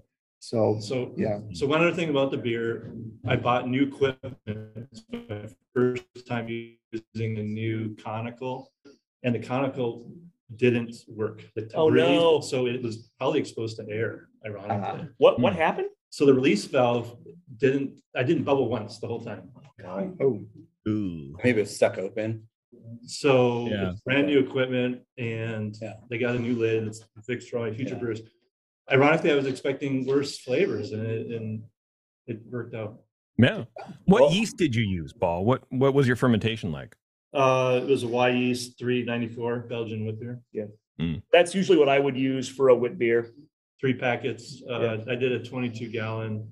So, 0.50 0.78
So, 0.80 1.12
yeah. 1.18 1.40
so 1.54 1.66
one 1.66 1.82
other 1.82 1.92
thing 1.94 2.10
about 2.10 2.30
the 2.30 2.38
beer, 2.38 2.94
I 3.26 3.36
bought 3.36 3.68
new 3.68 3.84
equipment. 3.84 4.38
It's 4.46 5.02
my 5.12 5.50
First 5.74 6.04
time 6.28 6.48
using 6.48 7.38
a 7.40 7.44
new 7.44 7.96
conical 8.02 8.72
and 9.24 9.34
the 9.36 9.40
conical 9.40 10.10
didn't 10.56 10.96
work. 11.08 11.42
The 11.56 11.70
Oh, 11.74 11.90
no. 11.90 12.40
So 12.42 12.68
it 12.68 12.82
was 12.84 13.10
probably 13.18 13.40
exposed 13.40 13.76
to 13.78 13.84
air, 13.90 14.30
ironically. 14.46 15.08
What 15.18 15.40
what 15.42 15.54
Hmm. 15.54 15.60
happened? 15.60 15.90
So 16.12 16.26
the 16.28 16.34
release 16.34 16.64
valve 16.66 17.18
didn't, 17.58 18.00
I 18.16 18.24
didn't 18.24 18.44
bubble 18.44 18.70
once 18.70 19.00
the 19.00 19.08
whole 19.08 19.22
time. 19.22 19.50
Oh, 20.22 20.46
Ooh. 20.88 21.36
Maybe 21.44 21.60
it's 21.62 21.76
stuck 21.76 21.98
open. 21.98 22.48
So 23.22 23.68
Yeah. 23.68 23.94
brand 24.06 24.28
new 24.28 24.40
equipment 24.40 25.02
and 25.18 25.76
Yeah. 25.82 25.96
they 26.10 26.18
got 26.20 26.36
a 26.36 26.40
new 26.40 26.56
lid. 26.56 26.80
It's 26.90 27.02
Victroy 27.28 27.74
Future 27.76 27.96
Yeah. 27.96 28.00
Brewers 28.02 28.22
ironically, 28.92 29.32
I 29.32 29.36
was 29.36 29.48
expecting 29.48 30.06
worse 30.06 30.38
flavors, 30.40 30.92
and 30.92 31.06
it, 31.06 31.28
and 31.28 31.64
it 32.28 32.42
worked 32.50 32.76
out. 32.76 33.00
Yeah. 33.38 33.66
What 34.06 34.22
well, 34.22 34.32
yeast 34.32 34.58
did 34.58 34.76
you 34.76 34.84
use, 34.84 35.14
Paul? 35.14 35.46
What 35.46 35.64
what 35.70 35.94
was 35.94 36.08
your 36.08 36.16
fermentation 36.16 36.72
like? 36.72 36.96
Uh, 37.34 37.82
it 37.84 37.90
was 37.90 38.04
a 38.04 38.08
Wyeast 38.08 38.78
394 38.80 39.60
Belgian 39.68 40.06
wit 40.06 40.20
beer. 40.20 40.42
Yeah. 40.54 40.66
Mm. 41.00 41.22
That's 41.34 41.54
usually 41.54 41.78
what 41.78 41.90
I 41.90 42.00
would 42.00 42.16
use 42.18 42.48
for 42.48 42.70
a 42.70 42.76
wit 42.76 42.98
beer. 42.98 43.34
Three 43.82 43.94
packets. 43.94 44.64
Uh, 44.70 44.80
yeah. 44.80 44.98
I 45.10 45.16
did 45.16 45.34
a 45.34 45.44
22 45.44 45.90
gallon 45.90 46.48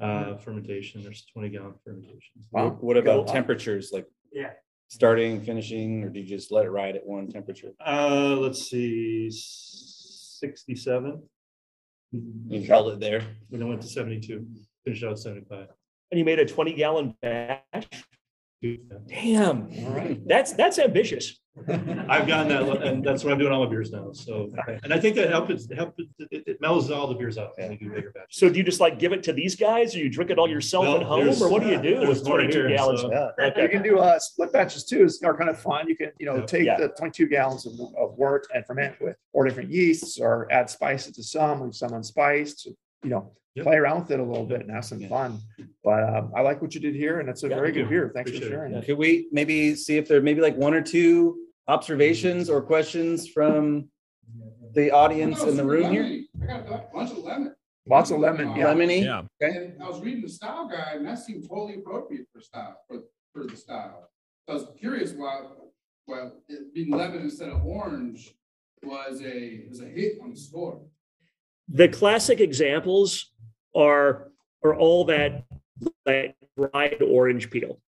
uh, 0.00 0.36
fermentation. 0.36 1.02
There's 1.02 1.26
20 1.32 1.48
gallon 1.48 1.74
fermentation. 1.84 2.20
Wow. 2.52 2.76
What 2.80 2.96
about 2.96 3.26
temperatures? 3.26 3.90
Like 3.92 4.06
yeah. 4.32 4.50
starting, 4.86 5.40
finishing, 5.40 6.04
or 6.04 6.08
do 6.08 6.20
you 6.20 6.26
just 6.26 6.52
let 6.52 6.66
it 6.66 6.70
ride 6.70 6.94
at 6.94 7.04
one 7.04 7.28
temperature? 7.28 7.72
Uh, 7.84 8.36
let's 8.38 8.70
see, 8.70 9.28
67 9.28 11.20
and 12.12 12.64
held 12.64 12.92
it 12.92 13.00
there. 13.00 13.22
When 13.48 13.62
I 13.62 13.66
went 13.66 13.82
to 13.82 13.88
seventy-two, 13.88 14.46
finished 14.84 15.04
out 15.04 15.18
seventy-five. 15.18 15.68
And 16.10 16.18
you 16.18 16.24
made 16.24 16.38
a 16.38 16.46
twenty 16.46 16.72
gallon 16.72 17.16
batch? 17.20 17.86
Damn. 19.08 19.62
All 19.84 19.90
right. 19.90 20.20
That's 20.26 20.52
that's 20.52 20.78
ambitious. 20.78 21.38
I've 21.68 22.26
gotten 22.26 22.48
that, 22.48 22.82
and 22.82 23.02
that's 23.02 23.24
what 23.24 23.32
I'm 23.32 23.38
doing 23.38 23.50
all 23.50 23.64
my 23.64 23.70
beers 23.70 23.90
now. 23.90 24.12
So, 24.12 24.50
and 24.84 24.92
I 24.92 25.00
think 25.00 25.16
that 25.16 25.30
helps. 25.30 25.70
It 25.70 25.74
helps. 25.76 25.94
It, 26.18 26.44
it 26.46 26.60
mellows 26.60 26.90
all 26.90 27.06
the 27.06 27.14
beers 27.14 27.38
out 27.38 27.52
when 27.56 27.72
you 27.72 27.78
do 27.78 27.90
bigger 27.90 28.10
batches. 28.10 28.36
So 28.38 28.50
do 28.50 28.58
you 28.58 28.62
just 28.62 28.78
like 28.78 28.98
give 28.98 29.12
it 29.14 29.22
to 29.22 29.32
these 29.32 29.56
guys 29.56 29.94
or 29.96 30.00
you 30.00 30.10
drink 30.10 30.30
it 30.30 30.38
all 30.38 30.50
yourself 30.50 30.84
Well, 30.84 30.96
at 30.98 31.02
home 31.04 31.28
or 31.42 31.48
what 31.48 31.62
do 31.62 31.70
you 31.70 31.80
do 31.80 31.96
there's 32.00 32.18
with 32.18 32.26
22 32.26 32.52
here, 32.52 32.68
gallons? 32.68 33.00
so- 33.00 33.10
You 33.38 33.44
Okay. 33.46 33.68
can 33.68 33.82
do 33.82 33.98
uh 33.98 34.18
split 34.18 34.52
batches 34.52 34.84
too. 34.84 35.04
It's 35.04 35.22
are 35.22 35.34
kind 35.36 35.48
of 35.48 35.58
fun. 35.58 35.88
You 35.88 35.96
can, 35.96 36.10
you 36.18 36.26
know, 36.26 36.36
Yeah. 36.36 36.44
take 36.46 36.64
Yeah. 36.66 36.78
the 36.78 36.88
twenty-two 36.88 37.28
gallons 37.28 37.64
of, 37.66 37.72
of 37.96 38.18
wort 38.18 38.46
and 38.54 38.64
ferment 38.66 39.00
with 39.00 39.16
four 39.32 39.44
different 39.46 39.70
yeasts 39.70 40.20
or 40.20 40.46
add 40.52 40.68
spices 40.68 41.16
to 41.16 41.22
some, 41.22 41.62
leave 41.62 41.74
some 41.74 41.94
unspiced, 41.94 42.68
you 43.06 43.10
know, 43.10 43.32
Yep. 43.54 43.64
play 43.64 43.76
around 43.76 44.02
with 44.02 44.10
it 44.10 44.20
a 44.20 44.22
little 44.22 44.44
bit 44.44 44.60
and 44.60 44.70
have 44.70 44.84
some 44.84 45.00
Yeah. 45.00 45.08
fun. 45.08 45.38
But 45.82 46.02
um, 46.14 46.30
I 46.36 46.42
like 46.42 46.60
what 46.60 46.74
you 46.74 46.80
did 46.80 46.94
here 46.94 47.20
and 47.20 47.28
it's 47.28 47.42
a 47.42 47.48
Yeah, 47.48 47.54
very 47.54 47.72
good 47.72 47.84
you. 47.84 47.88
beer. 47.88 48.10
Thanks 48.14 48.30
for 48.30 48.36
Appreciate 48.36 48.52
it. 48.52 48.54
sharing. 48.70 48.82
Could 48.82 48.98
we 48.98 49.28
maybe 49.32 49.74
see 49.74 49.96
if 49.96 50.08
there 50.08 50.20
maybe 50.20 50.42
like 50.42 50.56
one 50.56 50.74
or 50.74 50.82
two 50.82 51.38
observations 51.68 52.50
or 52.50 52.60
questions 52.60 53.28
from 53.28 53.88
the 54.74 54.90
audience 54.90 55.42
in 55.44 55.56
the 55.56 55.64
room 55.64 55.90
here? 55.90 56.24
I 56.42 56.46
got 56.46 56.66
a 56.68 56.84
bunch 56.92 57.12
of 57.12 57.18
lemon. 57.18 57.54
Lots 57.88 58.10
of 58.10 58.18
lemon, 58.18 58.54
yeah. 58.56 58.66
Lemony? 58.66 59.04
Yeah. 59.04 59.22
And 59.40 59.80
I 59.82 59.88
was 59.88 60.00
reading 60.02 60.20
the 60.22 60.28
style 60.28 60.68
guide 60.68 60.96
and 60.96 61.06
that 61.06 61.18
seemed 61.20 61.48
totally 61.48 61.76
appropriate 61.76 62.26
for 62.34 62.40
style, 62.42 62.76
for, 62.88 63.04
for 63.32 63.44
the 63.46 63.56
style. 63.56 64.10
I 64.48 64.52
was 64.54 64.66
curious 64.78 65.12
why, 65.14 65.46
well, 66.06 66.42
it 66.48 66.74
being 66.74 66.90
lemon 66.90 67.22
instead 67.22 67.48
of 67.48 67.64
orange 67.64 68.34
was 68.82 69.22
a, 69.22 69.62
was 69.68 69.80
a 69.80 69.86
hit 69.86 70.18
on 70.22 70.30
the 70.30 70.36
store. 70.36 70.82
The 71.68 71.88
classic 71.88 72.40
examples 72.40 73.32
are 73.74 74.30
are 74.64 74.74
all 74.74 75.04
that 75.04 75.44
that 76.04 76.34
dried 76.56 77.02
orange 77.02 77.50
peel, 77.50 77.80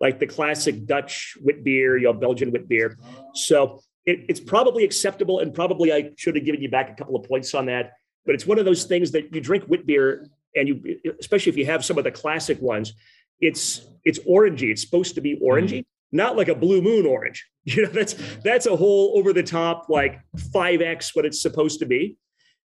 like 0.00 0.18
the 0.18 0.26
classic 0.26 0.86
Dutch 0.86 1.36
wit 1.40 1.64
beer, 1.64 1.96
you 1.96 2.04
know, 2.04 2.12
Belgian 2.12 2.50
wit 2.50 2.68
beer. 2.68 2.96
So 3.34 3.80
it, 4.06 4.24
it's 4.28 4.40
probably 4.40 4.84
acceptable, 4.84 5.40
and 5.40 5.54
probably 5.54 5.92
I 5.92 6.10
should 6.16 6.34
have 6.36 6.44
given 6.44 6.60
you 6.60 6.70
back 6.70 6.90
a 6.90 6.94
couple 6.94 7.16
of 7.16 7.28
points 7.28 7.54
on 7.54 7.66
that. 7.66 7.92
But 8.26 8.34
it's 8.34 8.46
one 8.46 8.58
of 8.58 8.64
those 8.64 8.84
things 8.84 9.10
that 9.12 9.34
you 9.34 9.40
drink 9.40 9.64
wit 9.68 9.86
beer, 9.86 10.26
and 10.54 10.68
you, 10.68 10.98
especially 11.20 11.50
if 11.50 11.56
you 11.56 11.66
have 11.66 11.84
some 11.84 11.98
of 11.98 12.04
the 12.04 12.10
classic 12.10 12.60
ones, 12.60 12.94
it's 13.40 13.86
it's 14.04 14.18
orangey. 14.20 14.70
It's 14.70 14.82
supposed 14.82 15.14
to 15.14 15.20
be 15.20 15.36
orangey, 15.36 15.80
mm-hmm. 15.80 16.16
not 16.16 16.36
like 16.36 16.48
a 16.48 16.54
blue 16.54 16.82
moon 16.82 17.06
orange. 17.06 17.46
You 17.68 17.82
know, 17.82 17.90
that's 17.90 18.14
that's 18.42 18.64
a 18.64 18.74
whole 18.74 19.18
over 19.18 19.34
the 19.34 19.42
top 19.42 19.90
like 19.90 20.20
five 20.54 20.80
x 20.80 21.14
what 21.14 21.26
it's 21.26 21.42
supposed 21.42 21.80
to 21.80 21.86
be. 21.86 22.16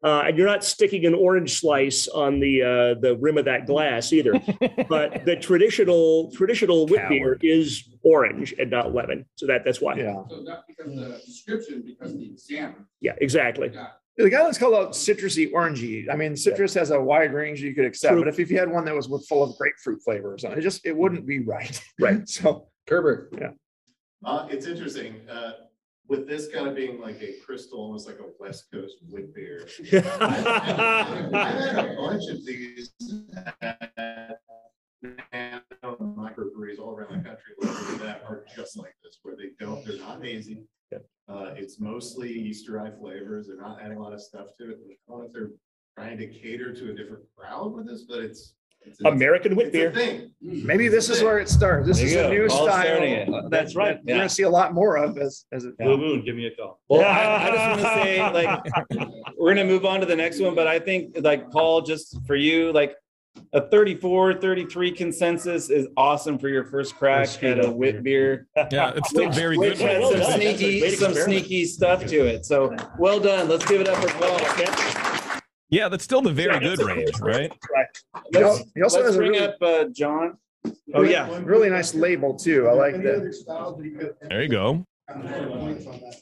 Uh, 0.05 0.25
and 0.27 0.37
you're 0.37 0.47
not 0.47 0.65
sticking 0.65 1.07
an 1.07 1.15
orange 1.15 1.61
slice 1.61 2.09
on 2.09 2.41
the 2.41 2.63
uh, 2.63 3.01
the 3.01 3.17
rim 3.21 3.39
of 3.39 3.45
that 3.45 3.67
glass 3.67 4.13
either. 4.13 4.33
but 4.89 5.25
the 5.25 5.37
traditional 5.37 6.33
traditional 6.33 6.87
wit 6.87 7.09
beer 7.09 7.39
is 7.41 7.89
orange 8.03 8.53
and 8.59 8.71
not 8.71 8.93
lemon, 8.93 9.25
so 9.37 9.47
that 9.47 9.65
that's 9.65 9.81
why. 9.81 9.95
Yeah. 9.95 10.23
So 10.29 10.41
not 10.41 10.65
because 10.67 10.93
of 10.93 10.97
the 10.97 11.21
description, 11.25 11.83
because 11.87 12.13
of 12.13 12.19
the 12.19 12.27
examiner. 12.33 12.87
Yeah, 13.01 13.13
exactly. 13.21 13.69
Got 13.69 13.93
The 14.17 14.29
guy 14.29 14.43
that's 14.43 14.59
called 14.59 14.75
out 14.75 14.93
citrusy 14.93 15.53
orangey. 15.53 16.13
I 16.13 16.17
mean, 16.17 16.37
citrus 16.37 16.75
has 16.75 16.91
a 16.91 17.01
wide 17.01 17.33
range 17.33 17.61
you 17.61 17.73
could 17.73 17.85
accept, 17.85 18.13
True. 18.13 18.23
but 18.23 18.29
if, 18.29 18.41
if 18.41 18.51
you 18.51 18.59
had 18.59 18.71
one 18.71 18.85
that 18.87 18.97
was 18.97 19.07
full 19.29 19.45
of 19.45 19.57
grapefruit 19.57 20.03
flavor 20.03 20.35
or 20.35 20.39
something, 20.39 20.59
it 20.59 20.63
just 20.63 20.85
it 20.85 20.97
wouldn't 20.97 21.27
be 21.27 21.41
right. 21.41 21.81
Right. 22.01 22.29
So 22.29 22.69
Kerber. 22.89 23.31
Yeah. 23.39 23.51
Uh, 24.25 24.47
it's 24.51 24.67
interesting, 24.67 25.17
uh, 25.31 25.53
with 26.09 26.29
this 26.29 26.49
kind 26.49 26.67
of 26.67 26.75
being 26.75 27.01
like 27.01 27.23
a 27.23 27.35
crystal, 27.45 27.79
almost 27.79 28.07
like 28.07 28.19
a 28.19 28.27
West 28.39 28.71
Coast 28.73 28.97
wit 29.09 29.35
beer. 29.35 29.67
I've 29.93 31.33
had 31.33 31.85
a 31.91 31.97
bunch 31.97 32.29
of 32.29 32.45
these 32.45 32.93
microbreweries 36.23 36.79
all 36.79 36.95
around 36.95 37.23
the 37.23 37.29
country 37.29 37.55
that 37.99 38.23
are 38.29 38.45
just 38.55 38.77
like 38.77 38.95
this, 39.03 39.19
where 39.23 39.37
they 39.37 39.51
don't, 39.59 39.85
they're 39.85 39.99
not 39.99 40.25
hazy. 40.25 40.65
Uh, 41.29 41.55
it's 41.57 41.81
mostly 41.81 42.51
estery 42.51 42.99
flavors. 42.99 43.47
They're 43.47 43.57
not 43.57 43.81
adding 43.81 43.97
a 43.97 44.03
lot 44.03 44.13
of 44.13 44.21
stuff 44.21 44.49
to 44.59 44.71
it. 44.71 44.79
I 44.85 45.11
don't 45.11 45.21
know 45.21 45.27
if 45.27 45.33
they're 45.33 45.51
trying 45.97 46.19
to 46.19 46.27
cater 46.27 46.75
to 46.75 46.91
a 46.91 46.95
different 46.95 47.25
crowd 47.37 47.73
with 47.73 47.87
this, 47.87 48.05
but 48.09 48.19
it's. 48.19 48.55
It's 48.85 49.01
American 49.05 49.55
wit 49.57 49.73
beer. 49.73 49.93
maybe 50.41 50.89
this 50.89 51.09
is 51.09 51.23
where 51.23 51.39
it 51.39 51.49
starts. 51.49 51.87
This 51.87 51.99
There 51.99 52.07
is 52.07 52.13
a 52.15 52.23
go. 52.23 52.31
new 52.31 52.47
Paul's 52.49 52.69
style. 52.71 52.83
starting 52.85 53.31
that- 53.33 53.51
That's 53.51 53.75
right. 53.77 53.97
that 54.05 54.09
You're 54.09 54.19
gonna 54.19 54.29
see 54.29 54.43
a 54.45 54.51
lot 54.51 54.75
more 54.75 54.97
of 54.97 55.17
as 55.19 55.45
as 55.53 55.65
it. 55.65 55.77
Blue 55.79 55.97
Moon, 55.97 56.25
give 56.25 56.37
me 56.37 56.47
a 56.47 56.51
call. 56.55 56.81
Well, 56.89 57.01
I, 57.07 57.49
I 57.49 57.51
just 57.51 57.69
want 57.69 57.81
to 57.81 58.03
say, 58.03 58.33
like, 58.33 59.35
we're 59.39 59.55
gonna 59.55 59.67
move 59.67 59.85
on 59.85 60.01
to 60.01 60.07
the 60.07 60.17
next 60.17 60.41
one, 60.41 60.55
but 60.55 60.67
I 60.67 60.79
think, 60.79 61.17
like, 61.21 61.51
Paul, 61.51 61.83
just 61.83 62.19
for 62.27 62.37
you, 62.37 62.73
like, 62.73 62.95
a 63.55 63.63
34, 63.71 64.35
33 64.35 64.91
consensus 64.93 65.71
is 65.71 65.87
awesome 65.97 66.39
for 66.39 66.49
your 66.51 66.65
first 66.65 66.97
crack 66.97 67.43
at 67.43 67.65
a 67.65 67.71
wit 67.71 68.03
beer. 68.03 68.47
Yeah, 68.71 68.93
it's 68.95 69.09
still 69.09 69.31
very 69.31 69.57
Which 69.57 69.79
good. 69.79 69.89
had 69.89 70.01
Well 70.01 70.11
some 70.13 70.21
done. 70.21 70.33
Sneaky, 70.41 70.81
some 70.81 70.89
experiment. 70.89 71.25
sneaky 71.25 71.65
stuff 71.65 72.05
to 72.07 72.27
it. 72.27 72.45
So 72.45 72.77
well 72.99 73.21
done. 73.21 73.49
Let's 73.49 73.65
give 73.67 73.81
it 73.81 73.89
up 73.89 73.97
for 74.03 74.09
Paul. 74.19 74.39
Yeah, 75.73 75.89
that's 75.89 76.05
still 76.05 76.21
the 76.21 76.31
very 76.31 76.59
good 76.61 76.81
range, 76.81 77.19
right? 77.19 77.51
He 78.31 78.39
al- 78.39 78.57
Let's, 78.57 78.65
he 78.75 78.83
also 78.83 78.99
let's 78.99 79.09
has 79.09 79.15
a 79.15 79.19
bring 79.19 79.33
really, 79.33 79.45
up 79.47 79.57
uh, 79.63 79.85
John. 79.85 80.37
Oh 80.67 81.01
really- 81.01 81.13
yeah, 81.13 81.41
really 81.45 81.71
nice 81.71 81.95
label 81.95 82.37
too. 82.37 82.69
I 82.69 82.73
like 82.73 83.03
that. 83.03 84.19
There 84.29 84.43
you 84.43 84.49
go. 84.51 84.85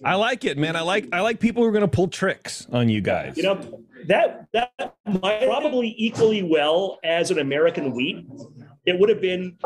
I 0.04 0.14
like 0.14 0.44
it, 0.44 0.56
man. 0.56 0.76
I 0.76 0.82
like 0.82 1.08
I 1.12 1.20
like 1.20 1.40
people 1.40 1.64
who 1.64 1.68
are 1.68 1.72
going 1.72 1.82
to 1.82 1.88
pull 1.88 2.06
tricks 2.06 2.68
on 2.72 2.88
you 2.88 3.00
guys. 3.00 3.36
You 3.36 3.42
know, 3.42 3.84
that 4.06 4.46
that 4.52 4.72
might 5.20 5.44
probably 5.46 5.96
equally 5.98 6.44
well 6.44 7.00
as 7.02 7.32
an 7.32 7.40
American 7.40 7.92
wheat. 7.92 8.26
It 8.86 9.00
would 9.00 9.08
have 9.08 9.20
been 9.20 9.58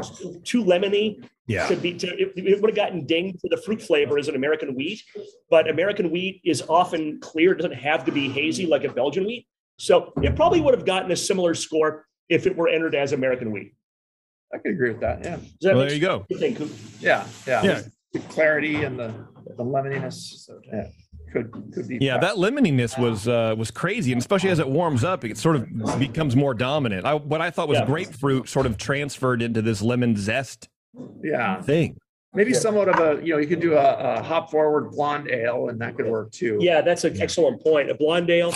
too 0.45 0.65
lemony 0.65 1.29
yeah. 1.47 1.69
to 1.69 1.77
be 1.77 1.93
to 1.99 2.07
it, 2.07 2.33
it 2.37 2.61
would 2.63 2.71
have 2.71 2.77
gotten 2.77 3.05
dinged 3.05 3.39
for 3.41 3.49
the 3.49 3.61
fruit 3.63 3.83
flavor 3.83 4.19
as 4.19 4.29
an 4.29 4.35
American 4.35 4.75
wheat. 4.75 5.03
But 5.51 5.69
American 5.69 6.11
wheat 6.11 6.41
is 6.43 6.63
often 6.71 7.21
clear, 7.21 7.53
it 7.53 7.57
doesn't 7.57 7.75
have 7.75 8.07
to 8.07 8.13
be 8.13 8.31
hazy 8.31 8.65
like 8.65 8.85
a 8.85 8.93
Belgian 8.93 9.27
wheat. 9.27 9.47
So 9.79 10.13
it 10.23 10.37
probably 10.37 10.61
would 10.61 10.75
have 10.75 10.87
gotten 10.87 11.11
a 11.11 11.17
similar 11.17 11.55
score 11.55 12.07
if 12.29 12.47
it 12.47 12.57
were 12.57 12.69
entered 12.69 12.95
as 12.95 13.13
American 13.13 13.51
wheat. 13.51 13.75
I 14.53 14.59
could 14.59 14.73
agree 14.73 14.91
with 14.91 15.01
that. 15.01 15.25
Yeah. 15.25 15.37
That 15.63 15.75
Well, 15.75 15.85
there 15.87 15.95
you 15.95 16.01
go. 16.01 16.25
You 16.29 16.39
think, 16.39 16.59
Yeah. 17.01 17.27
Yeah. 17.47 17.63
Yeah. 17.65 17.83
The 18.13 18.21
clarity 18.21 18.85
and 18.85 18.99
the 18.99 19.13
the 19.57 19.63
lemoniness. 19.65 20.49
Yeah. 20.73 20.87
Could 21.33 21.53
could 21.75 21.89
be. 21.89 21.99
Yeah, 22.01 22.17
that 22.19 22.39
lemoniness 22.39 22.97
was 22.97 23.27
uh, 23.27 23.57
was 23.59 23.73
crazy, 23.73 24.13
and 24.13 24.21
especially 24.21 24.51
as 24.51 24.61
it 24.61 24.69
warms 24.69 25.03
up, 25.03 25.25
it 25.25 25.37
sort 25.37 25.57
of 25.57 25.99
becomes 25.99 26.37
more 26.37 26.55
dominant. 26.55 27.05
I, 27.05 27.15
what 27.15 27.41
I 27.41 27.51
thought 27.51 27.67
was 27.67 27.79
Yeah. 27.81 27.87
grapefruit 27.87 28.49
sort 28.49 28.67
of 28.67 28.79
transferred 28.79 29.43
into 29.43 29.61
this 29.61 29.83
lemon 29.83 30.15
zest 30.17 30.69
Yeah. 31.25 31.61
thing. 31.63 31.97
Maybe 32.35 32.55
somewhat 32.55 32.89
of 32.89 33.01
a 33.01 33.21
you 33.25 33.33
know 33.33 33.39
you 33.41 33.49
could 33.49 33.61
do 33.61 33.75
a, 33.75 34.19
a 34.19 34.23
hop 34.23 34.51
forward 34.53 34.93
blonde 34.93 35.29
ale 35.29 35.69
and 35.69 35.81
that 35.81 35.97
could 35.97 36.07
work 36.07 36.31
too. 36.31 36.59
Yeah, 36.61 36.81
that's 36.81 37.03
an 37.03 37.21
excellent 37.21 37.61
point. 37.65 37.91
A 37.91 37.95
blonde 37.95 38.31
ale. 38.31 38.55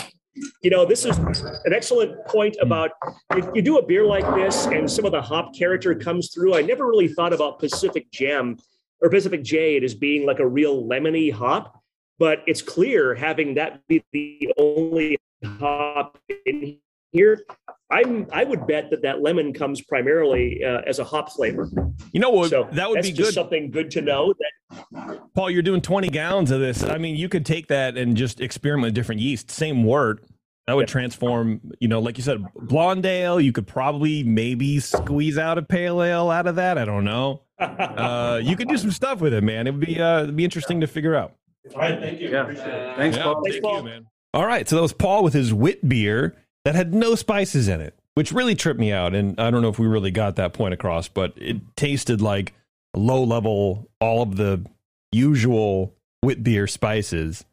You 0.61 0.69
know, 0.69 0.85
this 0.85 1.05
is 1.05 1.17
an 1.17 1.73
excellent 1.73 2.25
point 2.27 2.55
hmm. 2.59 2.65
about 2.65 2.91
you, 3.35 3.51
you 3.55 3.61
do 3.61 3.77
a 3.77 3.85
beer 3.85 4.05
like 4.05 4.25
this 4.35 4.65
and 4.67 4.89
some 4.89 5.05
of 5.05 5.11
the 5.11 5.21
hop 5.21 5.55
character 5.55 5.95
comes 5.95 6.33
through. 6.33 6.55
I 6.55 6.61
never 6.61 6.87
really 6.87 7.07
thought 7.07 7.33
about 7.33 7.59
Pacific 7.59 8.11
Gem 8.11 8.57
or 9.01 9.09
Pacific 9.09 9.43
Jade 9.43 9.83
as 9.83 9.93
being 9.93 10.25
like 10.25 10.39
a 10.39 10.47
real 10.47 10.83
lemony 10.83 11.31
hop, 11.31 11.81
but 12.17 12.43
it's 12.47 12.61
clear 12.61 13.15
having 13.15 13.55
that 13.55 13.85
be 13.87 14.03
the 14.11 14.53
only 14.57 15.17
hop 15.43 16.17
in 16.45 16.77
here. 17.11 17.43
I'm 17.91 18.27
I 18.31 18.43
would 18.43 18.67
bet 18.67 18.89
that 18.91 19.01
that 19.01 19.21
lemon 19.21 19.51
comes 19.53 19.81
primarily 19.81 20.63
uh, 20.63 20.81
as 20.85 20.99
a 20.99 21.03
hop 21.03 21.31
flavor. 21.31 21.67
You 22.11 22.19
know 22.19 22.29
what? 22.29 22.49
So 22.51 22.67
that 22.73 22.87
would 22.89 22.97
that's 22.97 23.07
be 23.07 23.13
just 23.13 23.29
good. 23.29 23.33
something 23.33 23.71
good 23.71 23.89
to 23.91 24.01
know. 24.01 24.33
That 24.71 25.19
Paul, 25.33 25.49
you're 25.49 25.63
doing 25.63 25.81
20 25.81 26.09
gallons 26.09 26.51
of 26.51 26.59
this. 26.59 26.83
I 26.83 26.97
mean, 26.99 27.15
you 27.15 27.27
could 27.29 27.45
take 27.45 27.67
that 27.67 27.97
and 27.97 28.15
just 28.15 28.41
experiment 28.41 28.85
with 28.89 28.93
different 28.93 29.21
yeast. 29.21 29.49
Same 29.49 29.83
wort. 29.83 30.23
That 30.67 30.75
would 30.75 30.87
transform, 30.87 31.61
you 31.79 31.87
know, 31.87 31.99
like 31.99 32.19
you 32.19 32.23
said, 32.23 32.45
blonde 32.55 33.03
ale. 33.07 33.41
You 33.41 33.51
could 33.51 33.65
probably 33.65 34.21
maybe 34.21 34.79
squeeze 34.79 35.39
out 35.39 35.57
a 35.57 35.63
pale 35.63 36.03
ale 36.03 36.29
out 36.29 36.45
of 36.45 36.57
that. 36.57 36.77
I 36.77 36.85
don't 36.85 37.03
know. 37.05 37.41
Uh, 37.59 38.39
you 38.41 38.55
could 38.55 38.69
do 38.69 38.77
some 38.77 38.89
stuff 38.91 39.19
with 39.19 39.33
it, 39.33 39.43
man. 39.43 39.67
It 39.67 39.71
would 39.71 39.85
be 39.85 39.99
uh, 39.99 40.23
it'd 40.23 40.35
be 40.37 40.45
interesting 40.45 40.79
to 40.79 40.87
figure 40.87 41.13
out. 41.13 41.33
All 41.75 41.81
right, 41.81 41.99
thank 41.99 42.21
you. 42.21 42.29
Yeah. 42.29 42.43
Appreciate 42.43 42.67
it. 42.67 42.95
Thanks, 42.95 43.17
Yeah, 43.17 43.23
Paul. 43.23 43.41
Thanks, 43.43 43.55
thank 43.55 43.63
Paul. 43.65 43.77
you, 43.79 43.83
man. 43.83 44.05
All 44.33 44.45
right, 44.45 44.69
so 44.69 44.77
that 44.77 44.81
was 44.81 44.93
Paul 44.93 45.23
with 45.25 45.33
his 45.33 45.53
wit 45.53 45.87
beer 45.89 46.37
that 46.69 46.75
had 46.75 46.93
no 46.93 47.15
spices 47.15 47.67
in 47.67 47.81
it, 47.81 47.97
which 48.13 48.31
really 48.31 48.53
tripped 48.53 48.79
me 48.79 48.91
out. 48.91 49.15
And 49.15 49.39
I 49.39 49.49
don't 49.49 49.63
know 49.63 49.69
if 49.69 49.79
we 49.79 49.87
really 49.87 50.11
got 50.11 50.35
that 50.35 50.53
point 50.53 50.71
across, 50.71 51.07
but 51.07 51.33
it 51.35 51.57
tasted 51.75 52.21
like 52.21 52.53
low 52.95 53.23
level, 53.23 53.89
all 53.99 54.21
of 54.21 54.35
the 54.35 54.63
usual 55.11 55.95
wit 56.21 56.43
beer 56.43 56.67
spices, 56.67 57.43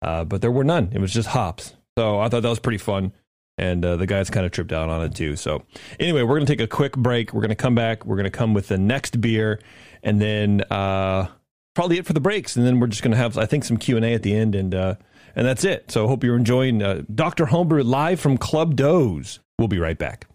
uh, 0.00 0.22
but 0.22 0.42
there 0.42 0.52
were 0.52 0.62
none. 0.62 0.90
It 0.92 1.00
was 1.00 1.12
just 1.12 1.30
hops. 1.30 1.74
So 1.98 2.20
I 2.20 2.28
thought 2.28 2.42
that 2.42 2.48
was 2.50 2.60
pretty 2.60 2.78
fun. 2.78 3.12
And 3.58 3.84
uh, 3.84 3.96
the 3.96 4.06
guys 4.06 4.30
kind 4.30 4.46
of 4.46 4.52
tripped 4.52 4.72
out 4.72 4.88
on 4.88 5.02
it 5.02 5.16
too. 5.16 5.34
So 5.34 5.64
anyway, 5.98 6.22
we're 6.22 6.36
going 6.36 6.46
to 6.46 6.52
take 6.52 6.60
a 6.60 6.68
quick 6.68 6.96
break. 6.96 7.34
We're 7.34 7.40
going 7.40 7.48
to 7.48 7.56
come 7.56 7.74
back. 7.74 8.06
We're 8.06 8.14
going 8.14 8.24
to 8.24 8.30
come 8.30 8.54
with 8.54 8.68
the 8.68 8.78
next 8.78 9.20
beer, 9.20 9.58
and 10.04 10.22
then 10.22 10.60
uh, 10.70 11.26
probably 11.74 11.98
it 11.98 12.06
for 12.06 12.12
the 12.12 12.20
breaks. 12.20 12.54
And 12.54 12.64
then 12.64 12.78
we're 12.78 12.86
just 12.86 13.02
going 13.02 13.10
to 13.10 13.16
have, 13.16 13.36
I 13.36 13.44
think, 13.44 13.64
some 13.64 13.76
Q 13.76 13.96
and 13.96 14.06
A 14.06 14.14
at 14.14 14.22
the 14.22 14.36
end, 14.36 14.54
and 14.54 14.72
uh, 14.72 14.94
and 15.34 15.46
that's 15.46 15.64
it. 15.64 15.90
So 15.90 16.04
I 16.04 16.08
hope 16.08 16.24
you're 16.24 16.36
enjoying 16.36 16.82
uh, 16.82 17.02
Doctor 17.14 17.46
Homebrew 17.46 17.82
live 17.82 18.20
from 18.20 18.38
Club 18.38 18.76
Doze. 18.76 19.40
We'll 19.58 19.68
be 19.68 19.78
right 19.78 19.98
back. 19.98 20.26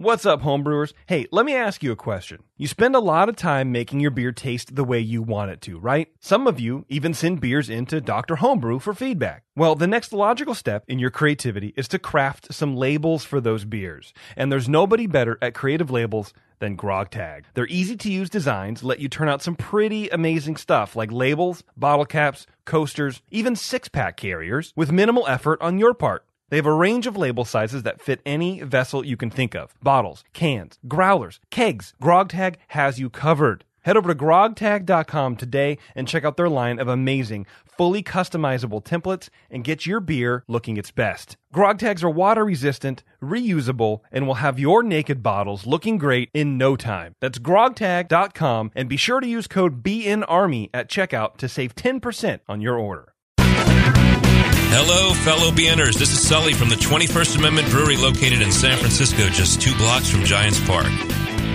What's 0.00 0.24
up, 0.24 0.42
homebrewers? 0.42 0.92
Hey, 1.06 1.26
let 1.32 1.44
me 1.44 1.56
ask 1.56 1.82
you 1.82 1.90
a 1.90 1.96
question. 1.96 2.44
You 2.56 2.68
spend 2.68 2.94
a 2.94 3.00
lot 3.00 3.28
of 3.28 3.34
time 3.34 3.72
making 3.72 3.98
your 3.98 4.12
beer 4.12 4.30
taste 4.30 4.76
the 4.76 4.84
way 4.84 5.00
you 5.00 5.22
want 5.22 5.50
it 5.50 5.60
to, 5.62 5.76
right? 5.76 6.06
Some 6.20 6.46
of 6.46 6.60
you 6.60 6.84
even 6.88 7.14
send 7.14 7.40
beers 7.40 7.68
into 7.68 8.00
Dr. 8.00 8.36
Homebrew 8.36 8.78
for 8.78 8.94
feedback. 8.94 9.42
Well, 9.56 9.74
the 9.74 9.88
next 9.88 10.12
logical 10.12 10.54
step 10.54 10.84
in 10.86 11.00
your 11.00 11.10
creativity 11.10 11.74
is 11.76 11.88
to 11.88 11.98
craft 11.98 12.54
some 12.54 12.76
labels 12.76 13.24
for 13.24 13.40
those 13.40 13.64
beers. 13.64 14.14
And 14.36 14.52
there's 14.52 14.68
nobody 14.68 15.08
better 15.08 15.36
at 15.42 15.54
creative 15.54 15.90
labels 15.90 16.32
than 16.60 16.76
Grog 16.76 17.10
Tag. 17.10 17.46
Their 17.54 17.66
easy 17.66 17.96
to 17.96 18.12
use 18.12 18.30
designs 18.30 18.84
let 18.84 19.00
you 19.00 19.08
turn 19.08 19.28
out 19.28 19.42
some 19.42 19.56
pretty 19.56 20.10
amazing 20.10 20.58
stuff 20.58 20.94
like 20.94 21.10
labels, 21.10 21.64
bottle 21.76 22.06
caps, 22.06 22.46
coasters, 22.64 23.20
even 23.32 23.56
six 23.56 23.88
pack 23.88 24.16
carriers 24.16 24.72
with 24.76 24.92
minimal 24.92 25.26
effort 25.26 25.60
on 25.60 25.78
your 25.78 25.92
part. 25.92 26.24
They 26.50 26.56
have 26.56 26.66
a 26.66 26.72
range 26.72 27.06
of 27.06 27.16
label 27.16 27.44
sizes 27.44 27.82
that 27.82 28.00
fit 28.00 28.20
any 28.24 28.62
vessel 28.62 29.04
you 29.04 29.16
can 29.16 29.30
think 29.30 29.54
of 29.54 29.74
bottles, 29.82 30.24
cans, 30.32 30.78
growlers, 30.88 31.40
kegs. 31.50 31.94
GrogTag 32.02 32.56
has 32.68 32.98
you 32.98 33.10
covered. 33.10 33.64
Head 33.82 33.96
over 33.96 34.12
to 34.12 34.18
grogtag.com 34.18 35.36
today 35.36 35.78
and 35.94 36.08
check 36.08 36.24
out 36.24 36.36
their 36.36 36.48
line 36.48 36.78
of 36.78 36.88
amazing, 36.88 37.46
fully 37.76 38.02
customizable 38.02 38.84
templates 38.84 39.28
and 39.50 39.64
get 39.64 39.86
your 39.86 40.00
beer 40.00 40.44
looking 40.48 40.76
its 40.76 40.90
best. 40.90 41.36
Grog 41.52 41.78
tags 41.78 42.02
are 42.02 42.10
water 42.10 42.44
resistant, 42.44 43.02
reusable, 43.22 44.00
and 44.10 44.26
will 44.26 44.34
have 44.34 44.58
your 44.58 44.82
naked 44.82 45.22
bottles 45.22 45.66
looking 45.66 45.96
great 45.96 46.28
in 46.34 46.58
no 46.58 46.76
time. 46.76 47.14
That's 47.20 47.38
grogtag.com 47.38 48.72
and 48.74 48.88
be 48.88 48.96
sure 48.96 49.20
to 49.20 49.26
use 49.26 49.46
code 49.46 49.82
BNARMY 49.82 50.70
at 50.74 50.90
checkout 50.90 51.36
to 51.38 51.48
save 51.48 51.74
10% 51.74 52.40
on 52.48 52.60
your 52.60 52.76
order. 52.76 53.14
Hello, 54.70 55.14
fellow 55.14 55.50
BNers. 55.50 55.94
This 55.94 56.12
is 56.12 56.20
Sully 56.20 56.52
from 56.52 56.68
the 56.68 56.76
21st 56.76 57.38
Amendment 57.38 57.70
Brewery 57.70 57.96
located 57.96 58.42
in 58.42 58.52
San 58.52 58.76
Francisco, 58.76 59.30
just 59.30 59.62
two 59.62 59.74
blocks 59.76 60.10
from 60.10 60.24
Giants 60.24 60.60
Park. 60.66 60.92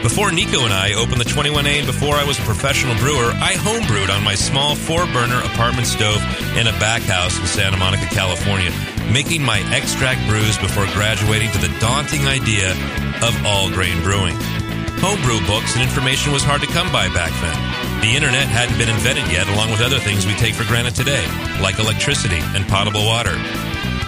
Before 0.01 0.31
Nico 0.31 0.65
and 0.65 0.73
I 0.73 0.93
opened 0.93 1.21
the 1.21 1.29
21A 1.29 1.77
and 1.77 1.85
before 1.85 2.15
I 2.15 2.23
was 2.23 2.39
a 2.39 2.41
professional 2.41 2.95
brewer, 2.95 3.31
I 3.37 3.53
homebrewed 3.53 4.09
on 4.09 4.23
my 4.23 4.33
small 4.33 4.75
four 4.75 5.05
burner 5.13 5.37
apartment 5.45 5.85
stove 5.85 6.21
in 6.57 6.65
a 6.65 6.73
back 6.81 7.03
house 7.03 7.39
in 7.39 7.45
Santa 7.45 7.77
Monica, 7.77 8.07
California, 8.07 8.71
making 9.13 9.43
my 9.43 9.59
extract 9.71 10.27
brews 10.27 10.57
before 10.57 10.87
graduating 10.87 11.51
to 11.51 11.59
the 11.59 11.73
daunting 11.79 12.25
idea 12.27 12.71
of 13.21 13.45
all 13.45 13.69
grain 13.69 14.01
brewing. 14.01 14.35
Homebrew 15.03 15.43
books 15.45 15.75
and 15.75 15.83
information 15.83 16.31
was 16.31 16.47
hard 16.47 16.63
to 16.63 16.71
come 16.71 16.87
by 16.87 17.11
back 17.11 17.35
then. 17.43 17.59
The 17.99 18.15
internet 18.15 18.47
hadn't 18.47 18.79
been 18.79 18.87
invented 18.87 19.27
yet, 19.27 19.51
along 19.51 19.67
with 19.67 19.83
other 19.83 19.99
things 19.99 20.23
we 20.23 20.31
take 20.39 20.55
for 20.55 20.63
granted 20.63 20.95
today, 20.95 21.27
like 21.59 21.75
electricity 21.75 22.39
and 22.55 22.63
potable 22.71 23.03
water. 23.03 23.35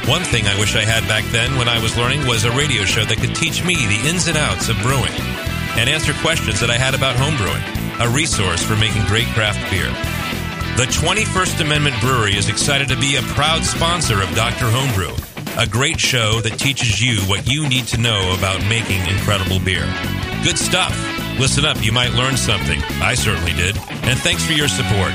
One 0.08 0.24
thing 0.24 0.48
I 0.48 0.56
wish 0.56 0.80
I 0.80 0.88
had 0.88 1.04
back 1.12 1.28
then 1.36 1.60
when 1.60 1.68
I 1.68 1.84
was 1.84 2.00
learning 2.00 2.24
was 2.24 2.48
a 2.48 2.56
radio 2.56 2.88
show 2.88 3.04
that 3.04 3.20
could 3.20 3.36
teach 3.36 3.60
me 3.68 3.76
the 3.76 4.08
ins 4.08 4.32
and 4.32 4.40
outs 4.40 4.72
of 4.72 4.80
brewing 4.80 5.12
and 5.76 5.92
answer 5.92 6.16
questions 6.24 6.64
that 6.64 6.72
I 6.72 6.80
had 6.80 6.96
about 6.96 7.20
homebrewing, 7.20 7.60
a 8.00 8.08
resource 8.08 8.64
for 8.64 8.80
making 8.80 9.04
great 9.12 9.28
craft 9.36 9.60
beer. 9.68 9.92
The 10.80 10.88
21st 10.88 11.60
Amendment 11.60 12.00
Brewery 12.00 12.40
is 12.40 12.48
excited 12.48 12.88
to 12.88 12.96
be 12.96 13.20
a 13.20 13.28
proud 13.36 13.68
sponsor 13.68 14.24
of 14.24 14.32
Dr. 14.32 14.72
Homebrew, 14.72 15.12
a 15.58 15.66
great 15.66 16.00
show 16.00 16.42
that 16.42 16.60
teaches 16.60 17.02
you 17.02 17.22
what 17.30 17.48
you 17.48 17.68
need 17.68 17.86
to 17.88 17.98
know 17.98 18.36
about 18.38 18.60
making 18.68 19.00
incredible 19.08 19.60
beer. 19.60 19.86
Good 20.44 20.58
stuff. 20.58 20.94
Listen 21.40 21.66
up, 21.66 21.82
you 21.84 21.92
might 21.92 22.12
learn 22.12 22.36
something. 22.36 22.82
I 23.02 23.16
certainly 23.16 23.54
did. 23.54 23.78
And 24.04 24.20
thanks 24.20 24.46
for 24.46 24.54
your 24.54 24.68
support. 24.68 25.12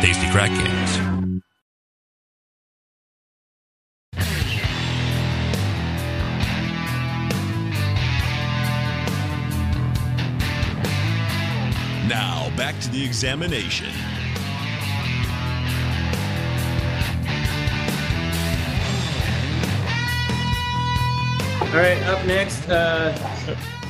Tasty 0.00 0.30
Crack 0.30 0.50
Games. 0.50 0.98
Now, 12.08 12.54
back 12.56 12.78
to 12.80 12.90
the 12.90 13.04
examination. 13.04 14.13
All 21.74 21.80
right, 21.80 22.00
up 22.04 22.24
next, 22.24 22.68
uh, 22.68 23.12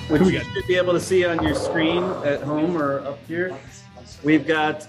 which 0.09 0.23
you 0.23 0.40
should 0.40 0.66
be 0.66 0.77
able 0.77 0.94
to 0.94 1.01
see 1.01 1.27
on 1.27 1.44
your 1.44 1.55
screen 1.55 2.03
at 2.25 2.40
home 2.40 2.79
or 2.79 3.01
up 3.01 3.18
here, 3.27 3.55
we've 4.23 4.47
got 4.47 4.88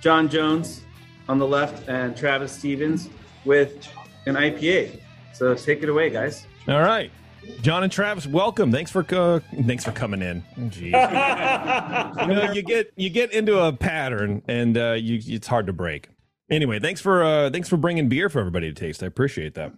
John 0.00 0.28
Jones 0.28 0.82
on 1.28 1.38
the 1.38 1.46
left 1.46 1.88
and 1.88 2.16
Travis 2.16 2.50
Stevens 2.50 3.08
with 3.44 3.88
an 4.26 4.34
IPA. 4.34 4.98
So 5.32 5.54
take 5.54 5.84
it 5.84 5.88
away, 5.88 6.10
guys. 6.10 6.44
All 6.66 6.80
right. 6.80 7.12
John 7.60 7.84
and 7.84 7.92
Travis, 7.92 8.26
welcome. 8.26 8.72
Thanks 8.72 8.90
for 8.90 9.06
uh, 9.14 9.38
thanks 9.64 9.84
for 9.84 9.92
coming 9.92 10.22
in. 10.22 10.42
Oh, 10.58 10.62
Jeez. 10.62 10.86
you 12.28 12.34
know, 12.34 12.50
you 12.50 12.62
get 12.62 12.92
you 12.96 13.10
get 13.10 13.32
into 13.32 13.60
a 13.60 13.72
pattern, 13.72 14.42
and 14.48 14.76
uh, 14.76 14.94
you 14.94 15.20
it's 15.24 15.46
hard 15.46 15.68
to 15.68 15.72
break. 15.72 16.08
Anyway, 16.52 16.78
thanks 16.78 17.00
for 17.00 17.24
uh, 17.24 17.48
thanks 17.48 17.66
for 17.66 17.78
bringing 17.78 18.10
beer 18.10 18.28
for 18.28 18.38
everybody 18.38 18.70
to 18.70 18.78
taste. 18.78 19.02
I 19.02 19.06
appreciate 19.06 19.54
that. 19.54 19.72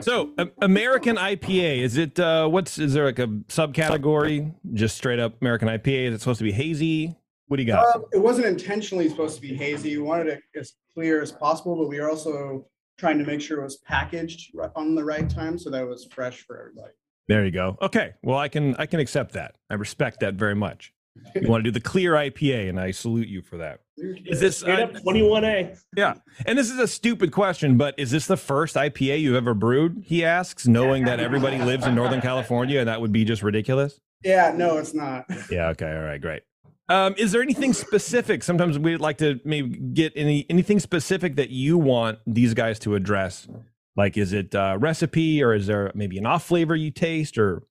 So, 0.00 0.30
a- 0.36 0.50
American 0.60 1.16
IPA 1.16 1.78
is 1.78 1.96
it? 1.96 2.20
Uh, 2.20 2.46
what's 2.46 2.78
is 2.78 2.92
there 2.92 3.06
like 3.06 3.18
a 3.18 3.26
subcategory? 3.48 4.54
Just 4.74 4.98
straight 4.98 5.18
up 5.18 5.40
American 5.40 5.68
IPA? 5.68 6.08
Is 6.08 6.14
it 6.16 6.18
supposed 6.20 6.38
to 6.38 6.44
be 6.44 6.52
hazy? 6.52 7.16
What 7.46 7.56
do 7.56 7.62
you 7.62 7.68
got? 7.72 7.96
Um, 7.96 8.04
it 8.12 8.18
wasn't 8.18 8.48
intentionally 8.48 9.08
supposed 9.08 9.36
to 9.36 9.40
be 9.40 9.54
hazy. 9.54 9.96
We 9.96 10.02
wanted 10.02 10.26
it 10.26 10.42
as 10.54 10.74
clear 10.92 11.22
as 11.22 11.32
possible, 11.32 11.74
but 11.74 11.88
we 11.88 11.98
are 12.00 12.10
also 12.10 12.66
trying 12.98 13.16
to 13.18 13.24
make 13.24 13.40
sure 13.40 13.60
it 13.60 13.64
was 13.64 13.78
packaged 13.78 14.52
on 14.76 14.94
the 14.94 15.02
right 15.04 15.28
time 15.28 15.58
so 15.58 15.70
that 15.70 15.82
it 15.82 15.88
was 15.88 16.06
fresh 16.12 16.42
for 16.46 16.60
everybody. 16.60 16.92
There 17.28 17.46
you 17.46 17.50
go. 17.50 17.78
Okay. 17.80 18.12
Well, 18.22 18.36
I 18.36 18.48
can 18.48 18.76
I 18.76 18.84
can 18.84 19.00
accept 19.00 19.32
that. 19.32 19.54
I 19.70 19.74
respect 19.74 20.20
that 20.20 20.34
very 20.34 20.54
much. 20.54 20.92
You 21.34 21.48
want 21.48 21.64
to 21.64 21.70
do 21.70 21.72
the 21.72 21.80
clear 21.80 22.12
IPA, 22.12 22.68
and 22.68 22.80
I 22.80 22.90
salute 22.90 23.28
you 23.28 23.42
for 23.42 23.58
that. 23.58 23.80
Is 23.96 24.40
this 24.40 24.58
Straight 24.58 24.94
21A? 24.94 25.78
Yeah. 25.96 26.14
And 26.46 26.58
this 26.58 26.70
is 26.70 26.78
a 26.78 26.88
stupid 26.88 27.32
question, 27.32 27.76
but 27.76 27.94
is 27.98 28.10
this 28.10 28.26
the 28.26 28.36
first 28.36 28.76
IPA 28.76 29.20
you've 29.20 29.36
ever 29.36 29.54
brewed? 29.54 30.02
He 30.04 30.24
asks, 30.24 30.66
knowing 30.66 31.04
that 31.04 31.20
everybody 31.20 31.58
lives 31.58 31.86
in 31.86 31.94
Northern 31.94 32.20
California, 32.20 32.80
and 32.80 32.88
that 32.88 33.00
would 33.00 33.12
be 33.12 33.24
just 33.24 33.42
ridiculous. 33.42 34.00
Yeah, 34.24 34.52
no, 34.56 34.78
it's 34.78 34.94
not. 34.94 35.26
Yeah. 35.50 35.68
Okay. 35.70 35.90
All 35.90 36.02
right. 36.02 36.20
Great. 36.20 36.42
Um, 36.88 37.14
is 37.16 37.32
there 37.32 37.42
anything 37.42 37.72
specific? 37.72 38.42
Sometimes 38.42 38.78
we'd 38.78 39.00
like 39.00 39.18
to 39.18 39.40
maybe 39.44 39.76
get 39.78 40.12
any 40.16 40.46
anything 40.50 40.78
specific 40.80 41.36
that 41.36 41.50
you 41.50 41.78
want 41.78 42.18
these 42.26 42.54
guys 42.54 42.78
to 42.80 42.94
address. 42.94 43.48
Like, 43.96 44.16
is 44.16 44.32
it 44.32 44.54
uh, 44.54 44.78
recipe, 44.80 45.42
or 45.42 45.54
is 45.54 45.66
there 45.66 45.92
maybe 45.94 46.18
an 46.18 46.26
off 46.26 46.44
flavor 46.44 46.74
you 46.74 46.90
taste, 46.90 47.36
or 47.38 47.62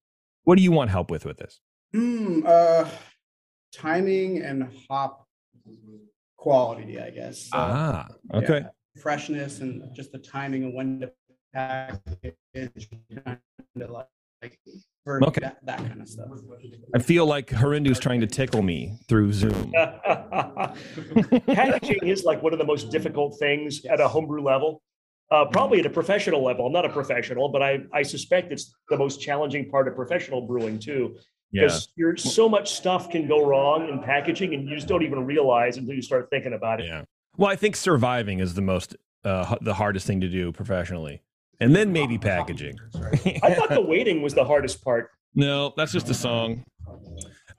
what 0.44 0.56
do 0.58 0.64
you 0.64 0.72
want 0.72 0.92
help 0.92 1.10
with 1.10 1.26
with 1.26 1.38
this? 1.38 1.60
Hmm, 1.94 2.44
uh, 2.46 2.90
timing 3.74 4.42
and 4.42 4.70
hop 4.88 5.28
quality, 6.38 7.00
I 7.00 7.10
guess. 7.10 7.44
So, 7.44 7.58
Ah, 7.58 8.08
okay. 8.34 8.62
yeah, 8.62 9.02
freshness 9.02 9.60
and 9.62 9.84
just 9.96 10.12
the 10.12 10.18
timing 10.20 10.64
and 10.64 10.74
when 10.74 11.00
to 11.02 11.12
package, 11.54 12.90
kind 13.26 13.40
of 13.80 13.90
like, 13.92 14.08
like 14.42 14.58
Okay. 15.08 15.42
that, 15.42 15.58
that 15.66 15.80
kind 15.80 16.02
of 16.02 16.08
stuff. 16.08 16.30
I 16.94 17.00
feel 17.00 17.26
like 17.26 17.48
Harindu's 17.50 18.00
trying 18.00 18.22
to 18.22 18.28
tickle 18.28 18.62
me 18.62 18.98
through 19.08 19.34
Zoom. 19.34 19.72
Packaging 21.48 22.00
is 22.08 22.24
like 22.24 22.42
one 22.44 22.54
of 22.54 22.60
the 22.60 22.66
most 22.66 22.92
difficult 22.92 23.38
things 23.40 23.86
at 23.86 24.00
a 24.00 24.08
homebrew 24.08 24.42
level. 24.42 24.82
Uh, 25.32 25.46
probably 25.46 25.80
at 25.80 25.86
a 25.86 25.90
professional 25.90 26.44
level. 26.44 26.66
I'm 26.68 26.74
not 26.74 26.84
a 26.86 26.90
professional, 26.90 27.48
but 27.48 27.64
I, 27.64 27.80
I 27.94 28.02
suspect 28.04 28.52
it's 28.52 28.74
the 28.90 28.98
most 28.98 29.22
challenging 29.22 29.70
part 29.70 29.88
of 29.88 29.96
professional 29.96 30.42
brewing 30.42 30.78
too. 30.78 31.16
Yeah. 31.52 31.64
Because 31.64 31.90
you're 31.96 32.18
so 32.18 32.48
much 32.48 32.74
stuff 32.74 33.10
can 33.10 33.28
go 33.28 33.46
wrong 33.46 33.90
in 33.90 34.00
packaging 34.00 34.54
and 34.54 34.68
you 34.68 34.76
just 34.76 34.88
don't 34.88 35.04
even 35.04 35.26
realize 35.26 35.78
until 35.78 35.94
you 35.94 36.02
start 36.02 36.30
thinking 36.30 36.54
about 36.54 36.80
it. 36.80 36.88
Yeah. 36.88 37.04
Well, 37.38 37.50
I 37.50 37.56
think 37.56 37.76
surviving 37.76 38.40
is 38.40 38.54
the 38.54 38.62
most 38.62 38.96
uh, 39.24 39.56
the 39.62 39.74
hardest 39.74 40.08
thing 40.08 40.22
to 40.22 40.28
do 40.28 40.52
professionally, 40.52 41.22
and 41.60 41.76
then 41.76 41.92
maybe 41.94 42.18
packaging. 42.18 42.76
I 43.44 43.54
thought 43.54 43.70
the 43.70 43.86
waiting 43.86 44.22
was 44.22 44.34
the 44.34 44.44
hardest 44.44 44.84
part. 44.84 45.12
No, 45.36 45.74
that's 45.78 45.92
just 45.92 46.10
a 46.10 46.14
song. 46.14 46.64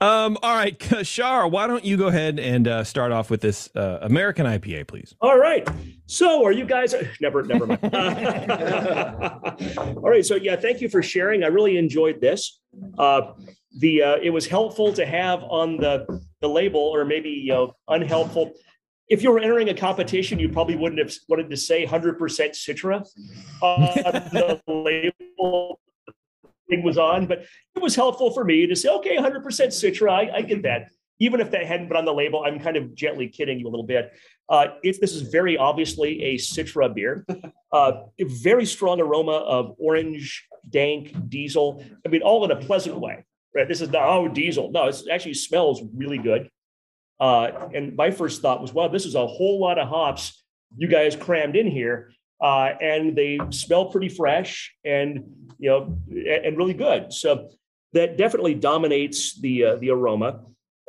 Um, 0.03 0.37
all 0.43 0.57
right, 0.57 0.77
Shar, 1.07 1.47
why 1.47 1.69
don't 1.69 1.85
you 1.85 1.97
go 1.97 2.09
ahead 2.09 2.41
and 2.41 2.67
uh, 2.67 2.83
start 2.83 3.13
off 3.13 3.31
with 3.31 3.41
this 3.41 3.71
uh, 3.77 4.01
American 4.03 4.47
IPA, 4.47 4.89
please? 4.89 5.15
All 5.21 5.39
right. 5.39 5.69
So, 6.07 6.45
are 6.45 6.51
you 6.51 6.65
guys 6.65 6.93
never, 7.21 7.45
never 7.45 7.69
mind. 7.69 7.79
All 9.79 10.11
right. 10.11 10.27
So, 10.27 10.35
yeah, 10.35 10.57
thank 10.57 10.81
you 10.81 10.89
for 10.89 11.05
sharing. 11.05 11.45
I 11.45 11.47
really 11.47 11.77
enjoyed 11.77 12.21
this. 12.21 12.61
Uh, 12.99 13.35
the 13.79 14.03
uh, 14.03 14.17
it 14.21 14.31
was 14.31 14.45
helpful 14.45 14.93
to 14.93 15.07
have 15.07 15.45
on 15.45 15.77
the 15.77 16.21
the 16.41 16.49
label, 16.49 16.81
or 16.81 17.05
maybe 17.05 17.31
you 17.31 17.53
know, 17.53 17.77
unhelpful. 17.87 18.55
If 19.09 19.23
you 19.23 19.31
were 19.31 19.39
entering 19.39 19.69
a 19.69 19.75
competition, 19.75 20.41
you 20.41 20.49
probably 20.49 20.75
wouldn't 20.75 20.99
have 20.99 21.15
wanted 21.29 21.49
to 21.51 21.57
say 21.57 21.87
100% 21.87 22.19
Citra 22.19 23.07
on 23.61 23.79
the 24.33 24.61
label 24.67 25.79
thing 26.73 26.83
was 26.83 26.99
on, 26.99 27.27
but 27.27 27.45
it 27.75 27.83
was 27.83 27.95
helpful 27.95 28.33
for 28.33 28.45
me 28.45 28.67
to 28.67 28.75
say, 28.75 28.89
okay, 28.89 29.17
100% 29.17 29.43
Citra. 29.43 30.11
I, 30.11 30.37
I 30.39 30.43
get 30.43 30.63
that. 30.63 30.89
Even 31.19 31.41
if 31.41 31.51
that 31.53 31.67
hadn't 31.67 31.89
been 31.89 31.97
on 31.97 32.05
the 32.05 32.15
label, 32.15 32.43
I'm 32.45 32.59
kind 32.59 32.77
of 32.77 32.95
gently 32.95 33.29
kidding 33.29 33.61
you 33.61 33.69
a 33.69 33.71
little 33.71 33.87
bit. 33.87 34.13
Uh, 34.49 34.69
if 34.83 35.01
this 35.01 35.15
is 35.15 35.23
very 35.23 35.57
obviously 35.57 36.23
a 36.23 36.35
Citra 36.37 36.93
beer, 36.93 37.25
uh, 37.73 37.93
very 38.21 38.65
strong 38.65 39.01
aroma 39.01 39.33
of 39.33 39.75
orange, 39.79 40.47
dank, 40.69 41.15
diesel. 41.29 41.85
I 42.05 42.09
mean, 42.09 42.23
all 42.23 42.45
in 42.45 42.51
a 42.51 42.57
pleasant 42.57 42.99
way. 42.99 43.25
Right? 43.55 43.69
This 43.69 43.83
is 43.83 43.91
not 43.91 44.09
oh 44.09 44.29
diesel. 44.29 44.71
No, 44.73 44.89
it 44.89 45.03
actually 45.13 45.35
smells 45.35 45.83
really 45.95 46.19
good. 46.19 46.49
Uh, 47.21 47.69
and 47.75 47.95
my 47.95 48.11
first 48.11 48.43
thought 48.43 48.61
was, 48.61 48.73
wow, 48.73 48.89
this 48.89 49.05
is 49.05 49.15
a 49.15 49.27
whole 49.27 49.61
lot 49.61 49.79
of 49.79 49.89
hops 49.89 50.43
you 50.77 50.89
guys 50.89 51.15
crammed 51.15 51.57
in 51.57 51.67
here, 51.67 52.13
uh, 52.43 52.75
and 52.81 53.17
they 53.17 53.39
smell 53.51 53.87
pretty 53.87 54.09
fresh 54.09 54.75
and 54.85 55.25
you 55.59 55.71
know 55.71 55.99
and, 56.45 56.57
really 56.57 56.75
good. 56.75 57.13
So 57.13 57.51
that 57.93 58.19
definitely 58.19 58.55
dominates 58.55 59.41
the 59.41 59.65
uh, 59.65 59.77
the 59.77 59.91
aroma. 59.91 60.41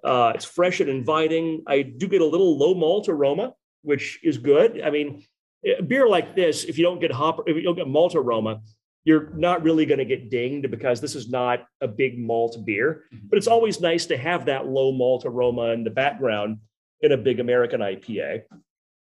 Uh, 0.03 0.33
it's 0.35 0.45
fresh 0.45 0.79
and 0.81 0.89
inviting. 0.89 1.63
I 1.67 1.83
do 1.83 2.07
get 2.07 2.21
a 2.21 2.25
little 2.25 2.57
low 2.57 2.73
malt 2.73 3.07
aroma, 3.07 3.53
which 3.83 4.19
is 4.23 4.37
good. 4.37 4.81
I 4.81 4.89
mean, 4.89 5.23
a 5.65 5.81
beer 5.81 6.09
like 6.09 6.35
this, 6.35 6.65
if 6.65 6.77
you 6.77 6.83
don't 6.83 6.99
get 6.99 7.11
hop, 7.11 7.43
if 7.47 7.55
you 7.55 7.61
don't 7.61 7.75
get 7.75 7.87
malt 7.87 8.15
aroma, 8.15 8.61
you're 9.05 9.29
not 9.35 9.63
really 9.63 9.85
going 9.85 9.99
to 9.99 10.05
get 10.05 10.29
dinged 10.29 10.69
because 10.71 10.99
this 10.99 11.15
is 11.15 11.29
not 11.29 11.65
a 11.81 11.87
big 11.87 12.17
malt 12.17 12.57
beer. 12.65 13.03
But 13.29 13.37
it's 13.37 13.47
always 13.47 13.79
nice 13.79 14.05
to 14.07 14.17
have 14.17 14.45
that 14.45 14.65
low 14.65 14.91
malt 14.91 15.23
aroma 15.25 15.67
in 15.67 15.83
the 15.83 15.89
background 15.89 16.57
in 17.01 17.11
a 17.11 17.17
big 17.17 17.39
American 17.39 17.81
IPA. 17.81 18.43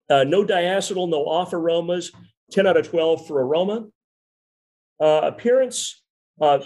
Uh, 0.09 0.23
no 0.23 0.45
diacetyl, 0.45 1.09
no 1.09 1.25
off 1.25 1.53
aromas. 1.53 2.11
10 2.51 2.67
out 2.67 2.77
of 2.77 2.87
12 2.87 3.27
for 3.27 3.41
aroma. 3.41 3.85
Uh, 4.99 5.21
appearance, 5.23 6.03
uh, 6.39 6.59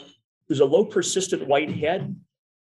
there's 0.47 0.59
a 0.59 0.65
low 0.65 0.85
persistent 0.85 1.47
white 1.47 1.71
head. 1.71 2.15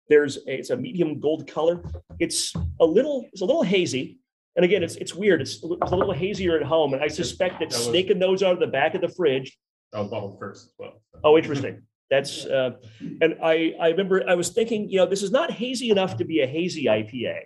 There's 0.08 0.36
a, 0.38 0.58
it's 0.58 0.70
a 0.70 0.76
medium 0.76 1.18
gold 1.18 1.48
color. 1.48 1.82
It's 2.18 2.52
a 2.80 2.84
little 2.84 3.26
it's 3.32 3.42
a 3.42 3.44
little 3.44 3.62
hazy. 3.62 4.18
And 4.56 4.64
again, 4.64 4.82
it's 4.82 4.96
it's 4.96 5.14
weird. 5.14 5.40
It's, 5.40 5.54
it's 5.62 5.92
a 5.92 5.96
little 5.96 6.12
hazier 6.12 6.56
at 6.56 6.62
home, 6.64 6.94
and 6.94 7.02
I 7.02 7.08
suspect 7.08 7.60
that 7.60 7.70
That 7.70 7.76
was- 7.76 7.86
snaking 7.86 8.18
those 8.18 8.42
out 8.42 8.52
of 8.52 8.60
the 8.60 8.66
back 8.66 8.94
of 8.94 9.00
the 9.00 9.08
fridge. 9.08 9.56
I 9.92 10.00
was 10.00 10.10
bottled 10.10 10.38
first 10.38 10.66
as 10.66 10.72
well. 10.78 11.02
Oh, 11.24 11.36
interesting. 11.36 11.82
That's 12.10 12.44
uh, 12.46 12.72
and 13.20 13.36
I 13.42 13.74
I 13.80 13.88
remember 13.88 14.22
I 14.28 14.34
was 14.34 14.50
thinking, 14.50 14.88
you 14.88 14.98
know, 14.98 15.06
this 15.06 15.22
is 15.22 15.30
not 15.30 15.50
hazy 15.50 15.90
enough 15.90 16.16
to 16.18 16.24
be 16.24 16.40
a 16.40 16.46
hazy 16.46 16.84
IPA, 16.86 17.42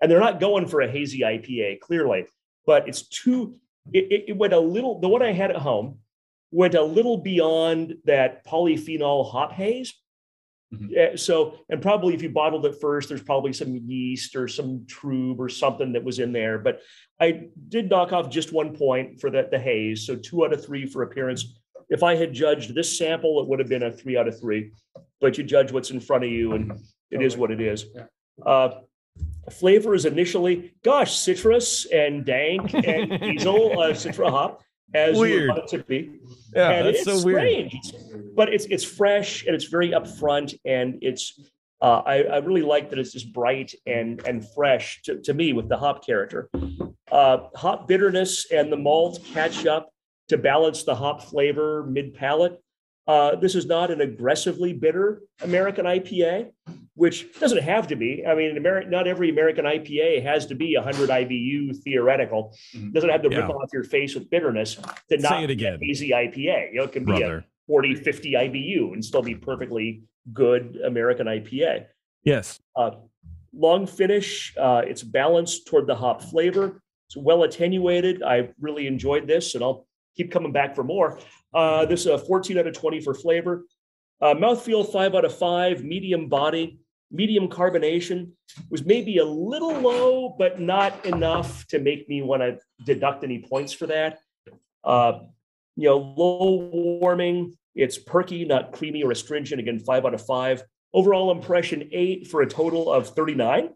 and 0.00 0.10
they're 0.10 0.20
not 0.20 0.40
going 0.40 0.66
for 0.66 0.80
a 0.82 0.90
hazy 0.90 1.20
IPA 1.20 1.80
clearly, 1.80 2.26
but 2.66 2.88
it's 2.88 3.08
too. 3.08 3.56
It, 3.92 4.24
it, 4.28 4.36
went 4.36 4.52
a 4.52 4.60
little. 4.60 4.98
The 5.00 5.08
one 5.08 5.22
I 5.22 5.32
had 5.32 5.50
at 5.50 5.58
home 5.58 5.98
went 6.50 6.74
a 6.74 6.82
little 6.82 7.18
beyond 7.18 7.96
that 8.04 8.46
polyphenol 8.46 9.30
hop 9.30 9.52
haze. 9.52 9.92
Yeah, 10.88 11.16
so, 11.16 11.58
and 11.68 11.80
probably 11.80 12.14
if 12.14 12.22
you 12.22 12.30
bottled 12.30 12.66
it 12.66 12.80
first, 12.80 13.08
there's 13.08 13.22
probably 13.22 13.52
some 13.52 13.76
yeast 13.76 14.34
or 14.34 14.48
some 14.48 14.80
trub 14.86 15.38
or 15.38 15.48
something 15.48 15.92
that 15.92 16.02
was 16.02 16.18
in 16.18 16.32
there. 16.32 16.58
But 16.58 16.80
I 17.20 17.48
did 17.68 17.90
knock 17.90 18.12
off 18.12 18.30
just 18.30 18.52
one 18.52 18.74
point 18.74 19.20
for 19.20 19.30
the, 19.30 19.46
the 19.50 19.58
haze. 19.58 20.06
So 20.06 20.16
two 20.16 20.44
out 20.44 20.52
of 20.52 20.64
three 20.64 20.86
for 20.86 21.02
appearance. 21.02 21.60
If 21.90 22.02
I 22.02 22.16
had 22.16 22.32
judged 22.32 22.74
this 22.74 22.96
sample, 22.98 23.40
it 23.40 23.48
would 23.48 23.58
have 23.58 23.68
been 23.68 23.82
a 23.82 23.92
three 23.92 24.16
out 24.16 24.26
of 24.26 24.40
three. 24.40 24.72
But 25.20 25.38
you 25.38 25.44
judge 25.44 25.70
what's 25.70 25.90
in 25.90 26.00
front 26.00 26.24
of 26.24 26.30
you, 26.30 26.52
and 26.54 26.72
it 27.10 27.22
is 27.22 27.36
what 27.36 27.50
it 27.50 27.60
is. 27.60 27.86
Uh, 28.44 28.70
flavor 29.50 29.94
is 29.94 30.04
initially, 30.04 30.74
gosh, 30.82 31.16
citrus 31.16 31.86
and 31.86 32.24
dank 32.24 32.74
and 32.74 33.20
diesel 33.20 33.78
uh, 33.78 33.90
citra 33.90 34.30
hop, 34.30 34.62
as 34.94 35.18
Weird. 35.18 35.48
want 35.48 35.64
it 35.64 35.68
to 35.76 35.84
be. 35.84 36.18
Yeah, 36.54 36.70
and 36.70 36.86
that's 36.86 37.06
it's 37.06 37.22
so 37.22 37.24
weird. 37.24 37.72
But 38.34 38.52
it's 38.52 38.64
it's 38.66 38.84
fresh 38.84 39.44
and 39.46 39.54
it's 39.54 39.64
very 39.64 39.90
upfront 39.90 40.54
and 40.64 40.98
it's 41.02 41.40
uh, 41.80 42.02
I, 42.06 42.22
I 42.22 42.38
really 42.38 42.62
like 42.62 42.90
that 42.90 42.98
it's 42.98 43.12
just 43.12 43.32
bright 43.32 43.74
and 43.86 44.26
and 44.26 44.44
fresh 44.54 45.02
to, 45.04 45.20
to 45.22 45.34
me 45.34 45.52
with 45.52 45.68
the 45.68 45.76
hop 45.76 46.06
character. 46.06 46.48
Uh, 47.10 47.38
hop 47.54 47.86
bitterness 47.88 48.50
and 48.50 48.72
the 48.72 48.76
malt 48.76 49.20
catch 49.32 49.66
up 49.66 49.90
to 50.28 50.38
balance 50.38 50.84
the 50.84 50.94
hop 50.94 51.22
flavor 51.22 51.84
mid 51.84 52.14
palate. 52.14 52.60
Uh, 53.06 53.36
this 53.36 53.54
is 53.54 53.66
not 53.66 53.90
an 53.90 54.00
aggressively 54.00 54.72
bitter 54.72 55.22
American 55.42 55.84
IPA, 55.84 56.50
which 56.94 57.26
doesn't 57.38 57.62
have 57.62 57.86
to 57.88 57.96
be. 57.96 58.24
I 58.26 58.34
mean, 58.34 58.56
Ameri- 58.56 58.88
not 58.88 59.06
every 59.06 59.28
American 59.28 59.66
IPA 59.66 60.22
has 60.22 60.46
to 60.46 60.54
be 60.54 60.74
100 60.74 61.10
IBU 61.10 61.76
theoretical. 61.82 62.56
Doesn't 62.92 63.10
have 63.10 63.22
to 63.22 63.28
rip 63.28 63.38
Yeah. 63.40 63.48
off 63.48 63.68
your 63.74 63.84
face 63.84 64.14
with 64.14 64.30
bitterness 64.30 64.76
to 65.10 65.20
Say 65.20 65.44
it 65.44 65.50
again. 65.50 65.78
be 65.78 65.86
an 65.86 65.90
easy 65.90 66.08
IPA. 66.14 66.70
You 66.72 66.78
know, 66.78 66.84
it 66.84 66.92
can 66.92 67.04
be 67.04 67.20
a 67.22 67.44
40, 67.66 67.94
50 67.94 68.32
IBU 68.36 68.92
and 68.94 69.04
still 69.04 69.22
be 69.22 69.34
perfectly 69.34 70.02
good 70.32 70.78
American 70.84 71.26
IPA. 71.26 71.86
Yes. 72.24 72.58
Uh, 72.74 72.92
long 73.52 73.86
finish. 73.86 74.54
Uh, 74.56 74.80
it's 74.86 75.02
balanced 75.02 75.66
toward 75.66 75.86
the 75.86 75.94
hop 75.94 76.22
flavor. 76.22 76.80
It's 77.08 77.18
well 77.18 77.42
attenuated. 77.42 78.22
I 78.22 78.48
really 78.58 78.86
enjoyed 78.86 79.26
this, 79.26 79.54
and 79.54 79.62
I'll 79.62 79.86
keep 80.16 80.30
coming 80.30 80.52
back 80.52 80.74
for 80.74 80.84
more. 80.84 81.18
Uh, 81.52 81.84
this 81.86 82.00
is 82.00 82.06
a 82.06 82.18
14 82.18 82.58
out 82.58 82.66
of 82.66 82.74
20 82.74 83.00
for 83.00 83.14
flavor. 83.14 83.64
Uh, 84.20 84.34
mouthfeel 84.34 84.90
five 84.90 85.14
out 85.14 85.24
of 85.24 85.36
five. 85.36 85.84
Medium 85.84 86.28
body, 86.28 86.78
medium 87.10 87.48
carbonation 87.48 88.30
was 88.70 88.84
maybe 88.84 89.18
a 89.18 89.24
little 89.24 89.72
low, 89.80 90.34
but 90.38 90.60
not 90.60 91.04
enough 91.06 91.66
to 91.68 91.78
make 91.78 92.08
me 92.08 92.22
want 92.22 92.42
to 92.42 92.58
deduct 92.84 93.24
any 93.24 93.40
points 93.40 93.72
for 93.72 93.86
that. 93.86 94.18
Uh, 94.82 95.20
you 95.76 95.88
know, 95.88 95.98
low 95.98 96.70
warming. 96.72 97.56
It's 97.74 97.98
perky, 97.98 98.44
not 98.44 98.72
creamy 98.72 99.02
or 99.02 99.10
astringent. 99.10 99.60
Again, 99.60 99.80
five 99.80 100.06
out 100.06 100.14
of 100.14 100.24
five. 100.24 100.62
Overall 100.92 101.32
impression 101.32 101.88
eight 101.90 102.28
for 102.28 102.42
a 102.42 102.46
total 102.46 102.92
of 102.92 103.08
39, 103.08 103.70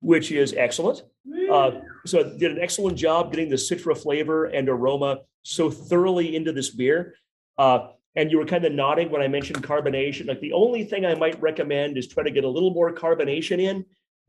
which 0.00 0.30
is 0.30 0.54
excellent. 0.54 1.02
Uh, 1.50 1.80
so 2.06 2.36
did 2.38 2.52
an 2.52 2.58
excellent 2.60 2.96
job 2.96 3.30
getting 3.30 3.48
the 3.48 3.56
citra 3.56 3.96
flavor 3.96 4.46
and 4.46 4.68
aroma 4.68 5.20
so 5.42 5.70
thoroughly 5.70 6.36
into 6.36 6.52
this 6.52 6.70
beer. 6.70 7.14
Uh, 7.58 7.88
and 8.16 8.30
you 8.30 8.38
were 8.38 8.46
kind 8.46 8.64
of 8.64 8.72
nodding 8.72 9.10
when 9.10 9.22
I 9.22 9.28
mentioned 9.28 9.62
carbonation. 9.62 10.26
Like 10.26 10.40
the 10.40 10.52
only 10.52 10.84
thing 10.84 11.04
I 11.04 11.14
might 11.14 11.40
recommend 11.40 11.96
is 11.96 12.08
try 12.08 12.22
to 12.22 12.30
get 12.30 12.44
a 12.44 12.48
little 12.48 12.72
more 12.72 12.92
carbonation 12.92 13.60
in, 13.60 13.84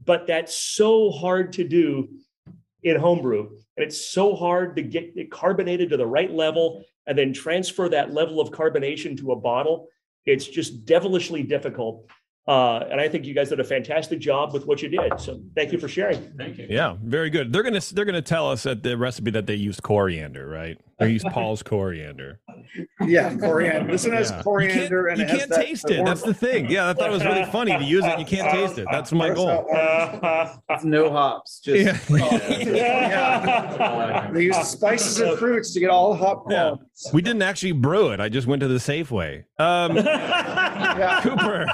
but 0.06 0.28
that's 0.28 0.56
so 0.56 1.12
hard 1.12 1.54
to 1.54 1.64
do 1.64 2.10
in 2.84 3.00
homebrew. 3.00 3.50
And 3.78 3.86
it's 3.86 4.10
so 4.10 4.36
hard 4.36 4.76
to 4.76 4.82
get 4.82 5.14
it 5.16 5.32
carbonated 5.32 5.90
to 5.90 5.98
the 5.98 6.06
right 6.06 6.32
level 6.32 6.84
and 7.08 7.18
then 7.18 7.34
transfer 7.34 7.90
that 7.90 8.14
level 8.14 8.40
of 8.40 8.52
carbonation 8.52 9.18
to 9.20 9.32
a 9.32 9.36
bottle. 9.36 9.88
It's 10.26 10.48
just 10.48 10.86
devilishly 10.86 11.44
difficult. 11.44 12.08
Uh, 12.52 12.86
and 12.92 13.00
I 13.00 13.08
think 13.08 13.26
you 13.26 13.34
guys 13.34 13.48
did 13.48 13.62
a 13.62 13.64
fantastic 13.64 14.20
job 14.20 14.52
with 14.52 14.66
what 14.66 14.82
you 14.82 14.90
did. 14.90 15.18
So 15.22 15.40
thank 15.56 15.72
you 15.72 15.80
for 15.80 15.88
sharing. 15.88 16.34
Thank 16.38 16.58
you. 16.58 16.68
Yeah, 16.70 16.98
very 17.02 17.30
good. 17.30 17.54
They're 17.54 17.64
gonna 17.64 17.80
they're 17.94 18.04
gonna 18.04 18.22
tell 18.22 18.52
us 18.52 18.66
at 18.66 18.84
the 18.84 18.98
recipe 18.98 19.32
that 19.32 19.48
they 19.48 19.56
used 19.56 19.84
coriander, 19.84 20.50
right? 20.50 20.78
They 21.02 21.10
used 21.12 21.26
Paul's 21.28 21.64
coriander. 21.64 22.40
Yeah, 23.06 23.36
coriander. 23.38 23.92
This 23.92 24.06
one 24.06 24.16
has 24.16 24.32
Yeah. 24.32 24.42
coriander 24.44 25.08
and 25.08 25.20
You 25.20 25.26
it 25.26 25.30
can't 25.30 25.50
that- 25.50 25.66
taste 25.66 25.88
the 25.88 26.00
it. 26.00 26.06
That's 26.06 26.22
the 26.22 26.34
thing. 26.34 26.70
Yeah, 26.70 26.90
I 26.90 26.94
thought 26.94 27.10
it 27.10 27.12
was 27.12 27.26
really 27.26 27.46
funny 27.46 27.78
to 27.78 27.84
use 27.84 28.06
it. 28.06 28.20
You 28.20 28.26
can't 28.26 28.52
taste 28.52 28.78
it. 28.78 28.88
That's 28.92 29.12
my 29.12 29.30
goal. 29.34 29.66
It's 30.70 30.84
no 30.86 31.12
hops. 31.12 31.60
Just 31.60 32.10
Yeah. 32.10 34.28
They 34.34 34.44
use 34.44 34.58
spices 34.58 35.20
and 35.20 35.38
fruits 35.38 35.74
to 35.74 35.80
get 35.80 35.90
all 35.90 36.12
the 36.14 36.18
hop 36.18 36.46
Yeah. 36.50 36.76
We 37.14 37.22
didn't 37.22 37.42
actually 37.42 37.72
brew 37.74 38.10
it. 38.10 38.20
I 38.20 38.30
just 38.30 38.48
went 38.48 38.62
to 38.62 38.68
the 38.68 38.78
Safeway. 38.78 39.44
Um, 39.60 39.98
Yeah. 39.98 41.20
Cooper. 41.24 41.66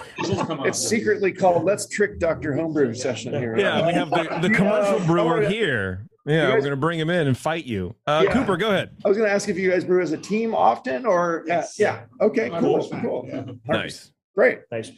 It's 0.65 0.79
secretly 0.79 1.31
called 1.33 1.63
Let's 1.65 1.87
Trick 1.87 2.19
Dr. 2.19 2.55
Homebrew 2.55 2.93
session 2.93 3.33
here. 3.33 3.57
Yeah, 3.57 3.85
we 3.85 3.93
have 3.93 4.09
the, 4.09 4.39
the 4.47 4.53
commercial 4.53 5.01
Uh, 5.01 5.05
brewer 5.05 5.43
oh, 5.43 5.49
here. 5.49 6.05
You 6.27 6.33
Yeah, 6.33 6.49
we're 6.53 6.61
gonna 6.61 6.75
bring 6.75 6.99
him 6.99 7.09
in 7.09 7.27
and 7.27 7.37
fight 7.37 7.65
you. 7.65 7.95
Uh, 8.05 8.23
Yeah. 8.25 8.33
Cooper, 8.33 8.57
go 8.57 8.67
ahead. 8.69 8.89
I 9.05 9.07
was 9.07 9.17
going 9.17 9.29
to 9.29 9.33
ask 9.33 9.47
if 9.47 9.57
you 9.57 9.71
guys 9.71 9.85
brew 9.85 10.01
as 10.01 10.11
a 10.11 10.17
team 10.17 10.53
often 10.53 11.05
or, 11.05 11.41
uh, 11.41 11.43
Yes. 11.47 11.79
yeah, 11.79 12.01
okay, 12.19 12.49
cool, 12.59 12.85
cool. 13.01 13.25
yeah. 13.27 13.45
Nice. 13.65 14.11
Great. 14.35 14.59
Nice. 14.71 14.91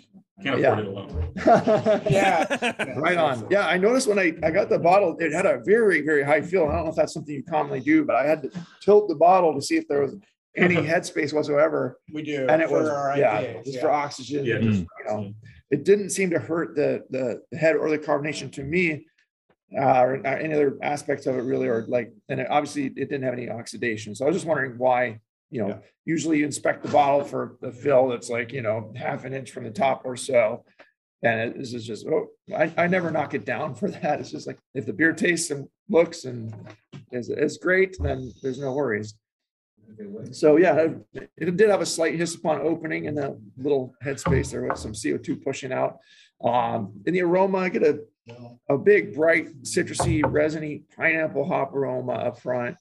Can't 0.44 0.60
Yeah. 0.60 0.72
afford 0.80 0.86
it 0.86 0.88
alone. 0.88 2.04
Yeah, 2.10 2.96
right 2.98 3.18
on. 3.18 3.46
Yeah, 3.52 3.68
I 3.68 3.78
noticed 3.78 4.08
when 4.08 4.18
I, 4.18 4.34
I 4.42 4.50
got 4.52 4.70
the 4.70 4.80
bottle, 4.80 5.16
it 5.20 5.32
had 5.32 5.46
a 5.46 5.60
very, 5.64 6.02
very 6.02 6.24
high 6.24 6.42
feel. 6.42 6.66
I 6.68 6.76
don't 6.76 6.86
know 6.86 6.90
if 6.90 6.96
that's 6.96 7.14
something 7.14 7.34
you 7.36 7.44
commonly 7.44 7.80
do, 7.82 8.04
but 8.06 8.16
I 8.16 8.26
had 8.26 8.42
to 8.44 8.52
tilt 8.82 9.08
the 9.08 9.16
bottle 9.16 9.54
to 9.54 9.62
see 9.62 9.78
if 9.78 9.88
there 9.88 10.02
was 10.02 10.16
any 10.56 10.76
headspace 10.92 11.32
whatsoever. 11.34 12.00
We 12.12 12.24
do. 12.24 12.48
And 12.50 12.62
it 12.62 12.70
for 12.70 12.80
was, 12.80 12.90
our 12.90 13.16
yeah, 13.18 13.42
IPAs, 13.42 13.64
just 13.66 13.76
yeah. 13.76 13.82
for 13.82 13.92
oxygen. 13.92 14.46
Yeah, 14.46 14.58
just, 14.60 14.80
just 14.80 14.88
you 15.00 15.06
know, 15.06 15.34
it 15.70 15.84
didn't 15.84 16.10
seem 16.10 16.32
to 16.32 16.40
hurt 16.40 16.76
the, 16.76 17.04
the 17.12 17.58
head 17.58 17.76
or 17.76 17.90
the 17.90 18.00
carbonation 18.00 18.52
to 18.54 18.64
me. 18.64 19.06
Uh, 19.78 20.02
or 20.02 20.28
uh, 20.28 20.36
any 20.36 20.54
other 20.54 20.78
aspects 20.82 21.28
of 21.28 21.36
it 21.36 21.42
really, 21.44 21.68
or 21.68 21.86
like, 21.88 22.12
and 22.28 22.40
it, 22.40 22.48
obviously 22.50 22.86
it 22.86 22.96
didn't 22.96 23.22
have 23.22 23.34
any 23.34 23.50
oxidation. 23.50 24.16
So 24.16 24.26
I 24.26 24.28
was 24.30 24.36
just 24.36 24.48
wondering 24.48 24.78
why, 24.80 25.20
you 25.52 25.62
know, 25.62 25.80
usually 26.06 26.40
you 26.40 26.46
inspect 26.46 26.82
the 26.82 26.90
bottle 26.90 27.24
for 27.24 27.56
the 27.62 27.72
fill 27.72 28.08
that's 28.08 28.30
like, 28.32 28.52
you 28.52 28.64
know, 28.64 28.92
half 28.96 29.26
an 29.26 29.34
inch 29.34 29.52
from 29.52 29.66
the 29.66 29.70
top 29.72 30.02
or 30.06 30.16
so. 30.18 30.66
And 31.22 31.40
it- 31.52 31.58
this 31.60 31.74
is 31.76 31.86
just, 31.86 32.08
oh, 32.08 32.30
I, 32.56 32.74
I 32.78 32.88
never 32.88 33.12
knock 33.12 33.36
it 33.36 33.46
down 33.46 33.76
for 33.80 33.92
that. 33.92 34.20
It's 34.20 34.32
just 34.32 34.48
like, 34.48 34.58
if 34.74 34.88
the 34.88 34.94
beer 34.94 35.14
tastes 35.14 35.52
and 35.52 35.68
looks 35.88 36.26
and 36.26 36.52
is, 37.12 37.30
is 37.30 37.58
great, 37.60 37.96
then 38.00 38.32
there's 38.42 38.60
no 38.60 38.74
worries. 38.74 39.14
So 40.32 40.58
yeah, 40.58 40.76
it- 41.14 41.30
it 41.38 41.58
did 41.58 41.70
have 41.70 41.82
a 41.82 41.86
slight 41.86 42.16
hiss 42.16 42.34
upon 42.36 42.62
opening 42.62 43.06
in 43.06 43.16
the 43.16 43.40
little 43.58 43.94
headspace. 44.04 44.50
There 44.52 44.64
was 44.64 44.82
some 44.82 44.94
CO2 44.94 45.44
pushing 45.44 45.72
out. 45.72 45.98
Um, 46.44 46.94
in 47.06 47.14
the 47.14 47.22
aroma, 47.22 47.58
I 47.60 47.70
get 47.70 47.84
a, 47.84 48.00
a 48.70 48.78
big, 48.78 49.16
bright, 49.16 49.64
citrusy, 49.64 50.22
resiny 50.26 50.84
pineapple 50.96 51.46
hop 51.48 51.74
aroma 51.74 52.14
up 52.14 52.40
front. 52.40 52.78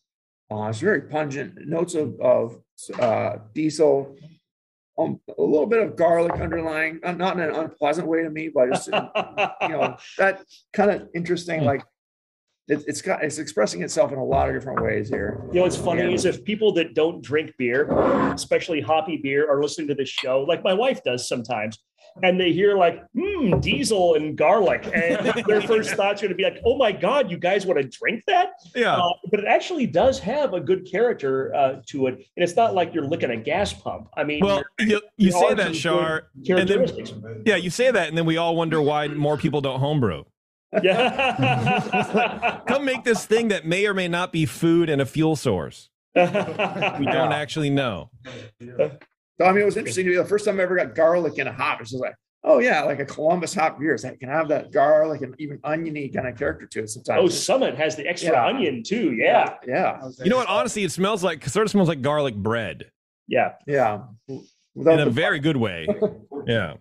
Uh, 0.51 0.64
it's 0.68 0.80
very 0.80 1.03
pungent. 1.03 1.55
Notes 1.66 1.94
of, 1.94 2.18
of 2.20 2.61
uh, 2.99 3.36
diesel, 3.55 4.16
um, 4.99 5.20
a 5.38 5.42
little 5.42 5.66
bit 5.66 5.80
of 5.80 5.94
garlic 5.96 6.40
underlying, 6.40 7.01
uh, 7.05 7.12
not 7.12 7.36
in 7.38 7.42
an 7.42 7.55
unpleasant 7.55 8.07
way 8.07 8.22
to 8.22 8.30
me, 8.30 8.49
but 8.49 8.68
just, 8.70 8.88
you 8.88 8.92
know, 9.68 9.96
that 10.18 10.42
kind 10.72 10.90
of 10.90 11.09
interesting, 11.14 11.64
like 11.64 11.82
it, 12.66 12.82
it's 12.86 13.01
got, 13.03 13.22
it's 13.22 13.38
expressing 13.38 13.82
itself 13.82 14.11
in 14.12 14.18
a 14.18 14.24
lot 14.24 14.49
of 14.49 14.55
different 14.55 14.82
ways 14.82 15.09
here. 15.09 15.40
You 15.49 15.57
know 15.57 15.62
what's 15.62 15.76
funny 15.76 16.03
Yeah. 16.03 16.11
is 16.11 16.24
if 16.24 16.44
people 16.44 16.72
that 16.72 16.94
don't 16.94 17.22
drink 17.22 17.53
beer, 17.59 17.90
especially 18.32 18.80
hoppy 18.80 19.18
beer, 19.18 19.51
are 19.51 19.62
listening 19.62 19.88
to 19.88 19.94
this 19.94 20.09
show, 20.09 20.42
like 20.42 20.64
my 20.64 20.74
wife 20.74 21.03
does 21.05 21.28
sometimes, 21.28 21.78
and 22.22 22.40
they 22.40 22.52
hear 22.52 22.76
like, 22.76 23.04
hmm, 23.16 23.58
diesel 23.60 24.14
and 24.14 24.36
garlic, 24.36 24.88
and 24.92 25.26
their 25.46 25.60
first 25.62 25.90
thought's 25.90 26.20
going 26.20 26.30
to 26.30 26.34
be 26.36 26.42
like, 26.44 26.58
oh 26.64 26.76
my 26.76 26.92
God, 26.92 27.30
you 27.30 27.36
guys 27.38 27.66
want 27.66 27.80
to 27.80 27.88
drink 27.88 28.24
that? 28.26 28.50
Yeah. 28.74 28.96
Uh, 28.96 29.10
but 29.30 29.40
it 29.40 29.46
actually 29.46 29.86
does 29.86 30.18
have 30.20 30.54
a 30.54 30.60
good 30.60 30.86
character 30.90 31.54
uh, 31.54 31.80
to 31.86 32.06
it. 32.08 32.14
And 32.14 32.42
it's 32.44 32.56
not 32.56 32.74
like 32.74 32.94
you're 32.94 33.06
licking 33.06 33.30
a 33.30 33.36
gas 33.36 33.72
pump. 33.72 34.08
I 34.16 34.24
mean, 34.24 34.44
Well, 34.44 34.62
you, 34.78 35.00
you 35.16 35.32
say 35.32 35.54
that, 35.54 35.66
some 35.66 35.74
Shar, 35.74 36.28
and 36.34 36.46
then, 36.46 36.66
characteristics. 36.66 37.12
yeah, 37.44 37.56
you 37.56 37.70
say 37.70 37.90
that, 37.90 38.08
and 38.08 38.16
then 38.16 38.26
we 38.26 38.36
all 38.36 38.56
wonder 38.56 38.80
why 38.82 39.08
more 39.08 39.36
people 39.36 39.60
don't 39.60 39.80
homebrew. 39.80 40.24
Yeah. 40.82 42.60
Come 42.68 42.84
make 42.84 43.04
this 43.04 43.24
thing 43.24 43.48
that 43.48 43.64
may 43.64 43.86
or 43.86 43.94
may 43.94 44.08
not 44.08 44.32
be 44.32 44.44
food 44.44 44.90
and 44.90 45.00
a 45.00 45.06
fuel 45.06 45.36
source. 45.36 45.90
We 46.14 46.24
don't 46.24 47.32
actually 47.32 47.70
know. 47.70 48.10
So 49.41 49.47
I 49.47 49.53
mean, 49.53 49.62
it 49.62 49.66
was 49.66 49.76
interesting 49.76 50.05
to 50.05 50.11
me. 50.11 50.16
The 50.16 50.24
first 50.24 50.45
time 50.45 50.59
I 50.59 50.62
ever 50.64 50.76
got 50.76 50.95
garlic 50.95 51.39
in 51.39 51.47
a 51.47 51.53
hop, 51.53 51.80
it's 51.80 51.91
just 51.91 52.03
like, 52.03 52.14
Oh 52.45 52.61
yeah, 52.61 52.82
like 52.84 53.01
a 53.01 53.05
Columbus 53.05 53.53
hop 53.55 53.80
beer. 53.80 53.95
It 53.95 54.20
can 54.20 54.28
have 54.28 54.49
that 54.49 54.70
garlic 54.72 55.22
and 55.22 55.34
even 55.39 55.59
oniony 55.64 56.09
kind 56.09 56.26
of 56.28 56.36
character 56.39 56.66
to 56.66 56.80
it 56.84 56.89
sometimes. 56.91 57.20
Oh, 57.20 57.28
Summit 57.28 57.76
has 57.76 57.97
the 57.97 58.07
extra 58.07 58.32
Yeah. 58.32 58.47
onion 58.47 58.82
too. 58.84 59.12
Yeah. 59.12 59.55
Yeah. 59.66 60.01
You 60.22 60.30
know 60.30 60.36
what? 60.36 60.49
Honestly, 60.49 60.84
it 60.84 60.93
smells 60.93 61.24
like 61.24 61.45
sort 61.49 61.66
of 61.66 61.70
smells 61.70 61.89
like 61.89 62.01
garlic 62.01 62.36
bread 62.36 62.91
Yeah. 63.26 63.55
Yeah. 63.66 64.03
in 64.28 64.86
a 64.86 65.11
very 65.11 65.39
good 65.41 65.57
way. 65.57 65.86
Yeah. 66.47 66.74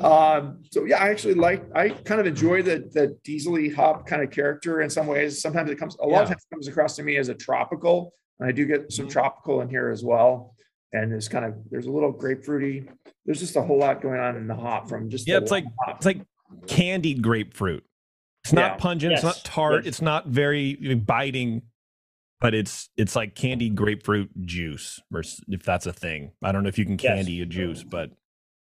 Um, 0.00 0.62
so 0.70 0.84
yeah, 0.84 0.96
I 1.02 1.10
actually 1.10 1.34
like, 1.34 1.62
I 1.74 1.90
kind 1.90 2.20
of 2.20 2.26
enjoy 2.26 2.62
the, 2.62 2.88
the 2.92 3.16
diesely 3.22 3.68
hop 3.68 4.06
kind 4.06 4.22
of 4.22 4.30
character 4.30 4.80
in 4.80 4.90
some 4.90 5.06
ways. 5.06 5.40
Sometimes 5.40 5.70
it 5.70 5.78
comes, 5.78 5.96
a 6.02 6.06
lot 6.06 6.22
of 6.22 6.28
times 6.30 6.42
it 6.50 6.54
comes 6.54 6.66
across 6.68 6.96
to 6.96 7.02
me 7.04 7.16
as 7.18 7.28
a 7.28 7.34
tropical. 7.34 8.12
And 8.40 8.48
I 8.48 8.52
do 8.52 8.64
get 8.64 8.90
some 8.92 9.08
tropical 9.08 9.60
in 9.60 9.68
here 9.68 9.90
as 9.90 10.02
well. 10.02 10.54
And 10.92 11.12
it's 11.12 11.28
kind 11.28 11.44
of, 11.44 11.54
there's 11.70 11.86
a 11.86 11.90
little 11.90 12.12
grapefruity. 12.12 12.88
There's 13.24 13.40
just 13.40 13.56
a 13.56 13.62
whole 13.62 13.78
lot 13.78 14.02
going 14.02 14.20
on 14.20 14.36
in 14.36 14.46
the 14.46 14.54
hop 14.54 14.88
from 14.88 15.08
just. 15.08 15.26
Yeah, 15.26 15.36
the 15.38 15.42
it's 15.42 15.50
like 15.50 15.64
hop. 15.84 15.96
it's 15.96 16.06
like 16.06 16.20
candied 16.66 17.22
grapefruit. 17.22 17.84
It's 18.44 18.52
not 18.52 18.72
Yeah. 18.72 18.76
pungent. 18.76 19.12
It's 19.14 19.22
not 19.22 19.40
tart. 19.44 19.84
Yes. 19.84 19.86
It's 19.86 20.02
not 20.02 20.26
very 20.28 20.74
biting, 21.06 21.62
but 22.40 22.54
it's 22.54 22.90
it's 22.96 23.16
like 23.16 23.34
candied 23.34 23.74
grapefruit 23.76 24.30
juice, 24.44 25.00
versus 25.10 25.40
if 25.48 25.62
that's 25.62 25.86
a 25.86 25.92
thing. 25.92 26.32
I 26.42 26.52
don't 26.52 26.62
know 26.62 26.68
if 26.68 26.78
you 26.78 26.84
can 26.84 26.98
Yes. 27.00 27.16
candy 27.16 27.40
a 27.40 27.46
juice, 27.46 27.82
but 27.84 28.10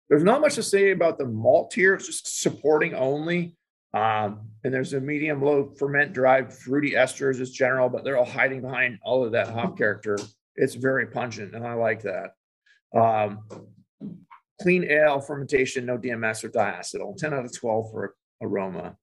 There's 0.08 0.22
not 0.22 0.40
much 0.40 0.54
to 0.54 0.62
say 0.62 0.92
about 0.92 1.18
the 1.18 1.26
malt 1.26 1.74
here. 1.74 1.94
It's 1.94 2.06
just 2.06 2.40
supporting 2.40 2.94
only. 2.94 3.56
Um, 3.92 4.50
and 4.62 4.72
there's 4.72 4.92
a 4.92 5.00
medium 5.00 5.42
low 5.42 5.68
ferment 5.76 6.12
derived 6.12 6.52
fruity 6.52 6.92
esters 6.92 7.40
as 7.40 7.50
general, 7.50 7.88
but 7.88 8.04
they're 8.04 8.16
all 8.16 8.24
hiding 8.24 8.60
behind 8.60 9.00
all 9.02 9.24
of 9.24 9.32
that 9.32 9.48
hop 9.48 9.76
character. 9.76 10.16
It's 10.57 10.74
very 10.74 11.07
pungent, 11.07 11.54
and 11.54 11.66
I 11.66 11.74
like 11.74 12.02
that. 12.02 12.30
Um, 12.94 13.40
clean 14.61 14.84
ale 14.84 15.20
fermentation, 15.20 15.86
no 15.86 15.98
DMS 15.98 16.44
or 16.44 16.48
diacetyl. 16.48 17.16
10 17.16 17.34
out 17.34 17.44
of 17.44 17.57
12 17.57 17.90
for 17.90 18.14
aroma. 18.42 18.96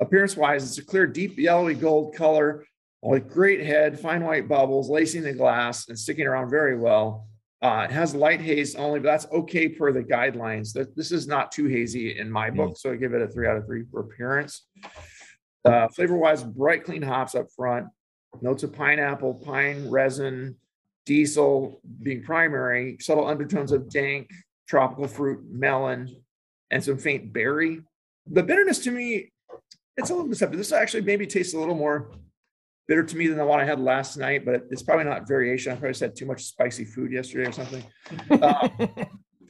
Appearance 0.00 0.36
wise, 0.36 0.64
it's 0.64 0.78
a 0.78 0.84
clear, 0.84 1.06
deep 1.06 1.38
yellowy 1.38 1.74
gold 1.74 2.14
color 2.14 2.64
with 3.02 3.30
great 3.30 3.64
head, 3.64 3.98
fine 3.98 4.24
white 4.24 4.48
bubbles, 4.48 4.90
lacing 4.90 5.22
the 5.22 5.32
glass 5.32 5.88
and 5.88 5.98
sticking 5.98 6.26
around 6.26 6.50
very 6.50 6.76
well. 6.76 7.26
Uh, 7.60 7.86
it 7.88 7.92
has 7.92 8.14
light 8.14 8.40
haze 8.40 8.76
only, 8.76 9.00
but 9.00 9.08
that's 9.08 9.26
okay 9.32 9.68
per 9.68 9.92
the 9.92 10.02
guidelines. 10.02 10.72
That 10.72 10.94
this 10.94 11.10
is 11.10 11.26
not 11.26 11.50
too 11.50 11.66
hazy 11.66 12.18
in 12.18 12.30
my 12.30 12.50
book, 12.50 12.76
so 12.78 12.92
I 12.92 12.96
give 12.96 13.14
it 13.14 13.22
a 13.22 13.26
three 13.26 13.48
out 13.48 13.56
of 13.56 13.66
three 13.66 13.84
for 13.90 14.00
appearance. 14.00 14.66
Uh, 15.64 15.88
flavor 15.88 16.16
wise, 16.16 16.44
bright, 16.44 16.84
clean 16.84 17.02
hops 17.02 17.34
up 17.34 17.46
front, 17.56 17.86
notes 18.40 18.62
of 18.62 18.72
pineapple, 18.72 19.34
pine 19.34 19.90
resin, 19.90 20.54
diesel 21.08 21.80
being 22.02 22.22
primary, 22.22 22.98
subtle 23.00 23.26
undertones 23.26 23.72
of 23.72 23.88
dank, 23.88 24.30
tropical 24.68 25.08
fruit, 25.08 25.40
melon, 25.50 26.14
and 26.70 26.84
some 26.84 26.98
faint 26.98 27.32
berry. 27.32 27.80
The 28.26 28.42
bitterness 28.42 28.78
to 28.80 28.90
me, 28.90 29.32
it's 29.96 30.10
a 30.10 30.14
little 30.14 30.28
deceptive. 30.28 30.58
This 30.58 30.70
actually 30.70 31.04
maybe 31.04 31.26
tastes 31.26 31.54
a 31.54 31.58
little 31.58 31.74
more 31.74 32.12
bitter 32.86 33.02
to 33.02 33.16
me 33.16 33.26
than 33.26 33.38
the 33.38 33.46
one 33.46 33.58
I 33.58 33.64
had 33.64 33.80
last 33.80 34.18
night, 34.18 34.44
but 34.44 34.66
it's 34.70 34.82
probably 34.82 35.06
not 35.06 35.26
variation. 35.26 35.72
I 35.72 35.76
probably 35.76 35.90
just 35.92 36.00
had 36.00 36.14
too 36.14 36.26
much 36.26 36.44
spicy 36.44 36.84
food 36.84 37.10
yesterday 37.10 37.48
or 37.48 37.52
something. 37.52 37.84
Uh, 38.30 38.68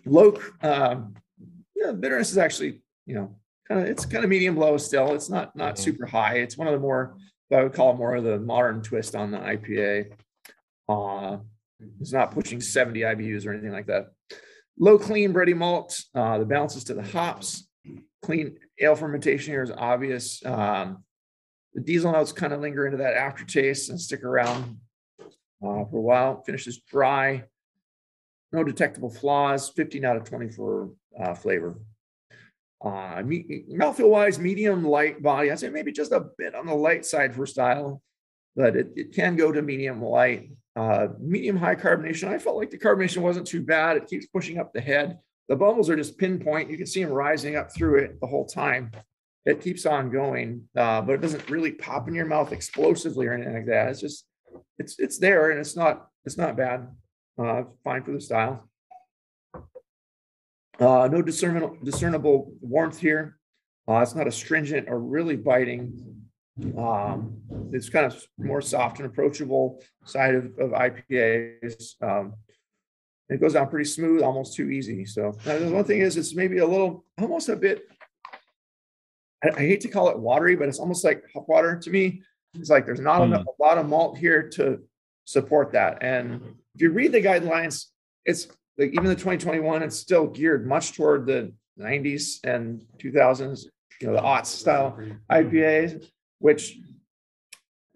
low, 0.06 0.32
um, 0.62 1.12
yeah, 1.74 1.90
bitterness 1.90 2.30
is 2.30 2.38
actually, 2.38 2.80
you 3.04 3.14
know, 3.16 3.34
kind 3.66 3.80
of 3.80 3.86
it's 3.88 4.06
kind 4.06 4.22
of 4.22 4.30
medium 4.30 4.56
low 4.56 4.76
still. 4.76 5.12
It's 5.12 5.28
not 5.28 5.54
not 5.56 5.76
super 5.76 6.06
high. 6.06 6.36
It's 6.36 6.56
one 6.56 6.68
of 6.68 6.72
the 6.72 6.80
more 6.80 7.16
I 7.52 7.62
would 7.64 7.72
call 7.72 7.94
more 7.94 8.14
of 8.14 8.24
the 8.24 8.38
modern 8.38 8.80
twist 8.80 9.14
on 9.16 9.32
the 9.32 9.38
IPA. 9.38 10.12
Uh, 10.88 11.38
it's 12.00 12.12
not 12.12 12.32
pushing 12.32 12.60
70 12.60 13.00
IBUs 13.00 13.46
or 13.46 13.52
anything 13.52 13.72
like 13.72 13.86
that. 13.86 14.06
Low 14.78 14.98
clean 14.98 15.32
bready 15.32 15.56
malt. 15.56 16.00
Uh, 16.14 16.38
the 16.38 16.44
balances 16.44 16.84
to 16.84 16.94
the 16.94 17.02
hops. 17.02 17.68
Clean 18.22 18.56
ale 18.80 18.96
fermentation 18.96 19.52
here 19.52 19.62
is 19.62 19.70
obvious. 19.70 20.44
Um, 20.44 21.04
the 21.74 21.80
diesel 21.80 22.12
notes 22.12 22.32
kind 22.32 22.52
of 22.52 22.60
linger 22.60 22.86
into 22.86 22.98
that 22.98 23.14
aftertaste 23.14 23.90
and 23.90 24.00
stick 24.00 24.24
around 24.24 24.78
uh, 25.20 25.84
for 25.84 25.96
a 25.96 26.00
while. 26.00 26.42
Finishes 26.42 26.78
dry. 26.78 27.44
No 28.52 28.64
detectable 28.64 29.10
flaws. 29.10 29.68
15 29.70 30.04
out 30.04 30.16
of 30.16 30.24
20 30.24 30.48
for 30.50 30.90
uh, 31.20 31.34
flavor. 31.34 31.80
Uh, 32.84 33.22
me- 33.24 33.64
mouthfeel 33.72 34.08
wise, 34.08 34.38
medium 34.38 34.84
light 34.84 35.22
body. 35.22 35.50
I'd 35.50 35.58
say 35.58 35.68
maybe 35.68 35.92
just 35.92 36.12
a 36.12 36.26
bit 36.38 36.54
on 36.54 36.66
the 36.66 36.74
light 36.74 37.04
side 37.04 37.34
for 37.34 37.44
style, 37.44 38.00
but 38.54 38.76
it, 38.76 38.92
it 38.94 39.12
can 39.12 39.36
go 39.36 39.50
to 39.50 39.60
medium 39.62 40.02
light. 40.02 40.50
Uh, 40.78 41.08
medium 41.18 41.56
high 41.56 41.74
carbonation. 41.74 42.28
I 42.28 42.38
felt 42.38 42.56
like 42.56 42.70
the 42.70 42.78
carbonation 42.78 43.18
wasn't 43.18 43.48
too 43.48 43.62
bad. 43.62 43.96
It 43.96 44.06
keeps 44.06 44.26
pushing 44.26 44.58
up 44.58 44.72
the 44.72 44.80
head. 44.80 45.18
The 45.48 45.56
bubbles 45.56 45.90
are 45.90 45.96
just 45.96 46.16
pinpoint. 46.16 46.70
You 46.70 46.76
can 46.76 46.86
see 46.86 47.02
them 47.02 47.12
rising 47.12 47.56
up 47.56 47.74
through 47.74 47.96
it 47.96 48.20
the 48.20 48.28
whole 48.28 48.46
time. 48.46 48.92
It 49.44 49.60
keeps 49.60 49.86
on 49.86 50.08
going, 50.08 50.68
uh, 50.76 51.00
but 51.00 51.14
it 51.14 51.20
doesn't 51.20 51.50
really 51.50 51.72
pop 51.72 52.06
in 52.06 52.14
your 52.14 52.26
mouth 52.26 52.52
explosively 52.52 53.26
or 53.26 53.32
anything 53.32 53.54
like 53.54 53.66
that. 53.66 53.88
It's 53.88 54.00
just 54.00 54.24
it's 54.78 55.00
it's 55.00 55.18
there 55.18 55.50
and 55.50 55.58
it's 55.58 55.74
not 55.74 56.06
it's 56.24 56.38
not 56.38 56.56
bad. 56.56 56.86
Uh, 57.36 57.64
fine 57.82 58.04
for 58.04 58.12
the 58.12 58.20
style. 58.20 58.68
Uh, 60.78 61.08
no 61.10 61.22
discernible 61.22 61.76
discernible 61.82 62.52
warmth 62.60 63.00
here. 63.00 63.36
Uh, 63.88 63.98
it's 63.98 64.14
not 64.14 64.28
astringent 64.28 64.88
or 64.88 65.00
really 65.00 65.34
biting. 65.34 66.17
Um, 66.76 67.36
it's 67.72 67.88
kind 67.88 68.06
of 68.06 68.20
more 68.36 68.60
soft 68.60 68.98
and 68.98 69.06
approachable 69.06 69.82
side 70.04 70.34
of, 70.34 70.44
of 70.58 70.70
IPAs. 70.70 71.94
Um, 72.02 72.34
it 73.28 73.40
goes 73.40 73.52
down 73.52 73.68
pretty 73.68 73.84
smooth, 73.88 74.22
almost 74.22 74.54
too 74.56 74.70
easy. 74.70 75.04
So 75.04 75.32
the 75.44 75.70
one 75.70 75.84
thing 75.84 76.00
is, 76.00 76.16
it's 76.16 76.34
maybe 76.34 76.58
a 76.58 76.66
little, 76.66 77.04
almost 77.20 77.48
a 77.48 77.56
bit. 77.56 77.86
I, 79.44 79.50
I 79.56 79.60
hate 79.60 79.82
to 79.82 79.88
call 79.88 80.08
it 80.08 80.18
watery, 80.18 80.56
but 80.56 80.68
it's 80.68 80.78
almost 80.78 81.04
like 81.04 81.24
hot 81.32 81.48
water 81.48 81.76
to 81.78 81.90
me. 81.90 82.22
It's 82.54 82.70
like 82.70 82.86
there's 82.86 83.00
not 83.00 83.18
Hmm. 83.18 83.34
enough, 83.34 83.46
a 83.46 83.62
lot 83.62 83.78
of 83.78 83.88
malt 83.88 84.18
here 84.18 84.48
to 84.50 84.80
support 85.26 85.72
that. 85.72 85.98
And 86.02 86.40
if 86.74 86.80
you 86.80 86.90
read 86.90 87.12
the 87.12 87.22
guidelines, 87.22 87.86
it's 88.24 88.48
like 88.78 88.90
even 88.92 89.04
the 89.04 89.14
2021, 89.14 89.82
it's 89.82 89.96
still 89.96 90.26
geared 90.26 90.66
much 90.66 90.94
toward 90.96 91.26
the 91.26 91.52
90s 91.78 92.38
and 92.44 92.82
2000s, 92.98 93.66
you 94.00 94.06
know, 94.08 94.14
the 94.14 94.22
aughts 94.22 94.46
style 94.46 94.98
IPAs, 95.30 96.04
which 96.38 96.78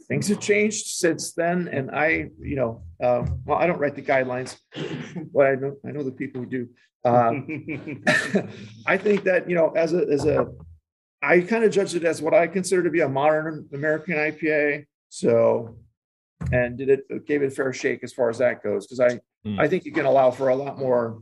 things 0.09 0.28
have 0.28 0.40
changed 0.40 0.86
since 0.86 1.32
then. 1.32 1.68
And 1.68 1.90
I, 1.90 2.30
you 2.40 2.57
know, 2.57 2.82
uh, 3.03 3.24
well, 3.45 3.59
I 3.59 3.66
don't 3.66 3.78
write 3.78 3.95
the 3.95 4.03
guidelines, 4.03 4.59
but 5.34 5.47
I 5.47 5.55
know 5.55 5.76
I 5.86 5.90
know 5.93 6.03
the 6.03 6.12
people 6.12 6.43
who 6.43 6.47
do. 6.47 6.68
Uh, 7.05 7.32
I 8.86 8.97
think 8.97 9.24
that 9.24 9.49
you 9.49 9.55
know, 9.55 9.70
as 9.70 9.93
a 9.93 10.07
as 10.09 10.24
a, 10.24 10.47
I 11.22 11.40
kind 11.40 11.64
of 11.64 11.72
judged 11.72 11.95
it 11.95 12.05
as 12.05 12.22
what 12.22 12.34
I 12.34 12.47
consider 12.47 12.82
to 12.82 12.90
be 12.90 13.01
a 13.01 13.09
modern 13.09 13.68
American 13.72 14.16
IPA. 14.16 14.86
So, 15.09 15.76
and 16.53 16.78
did 16.78 16.88
it 16.88 17.26
gave 17.26 17.43
it 17.43 17.47
a 17.47 17.51
fair 17.51 17.72
shake 17.72 18.05
as 18.05 18.12
far 18.12 18.30
as 18.30 18.38
that 18.38 18.62
goes 18.62 18.86
because 18.86 19.01
I 19.01 19.20
Hmm. 19.45 19.59
I 19.59 19.68
think 19.68 19.84
you 19.84 19.93
can 19.93 20.07
allow 20.07 20.30
for 20.30 20.49
a 20.49 20.57
lot 20.57 20.78
more 20.78 21.20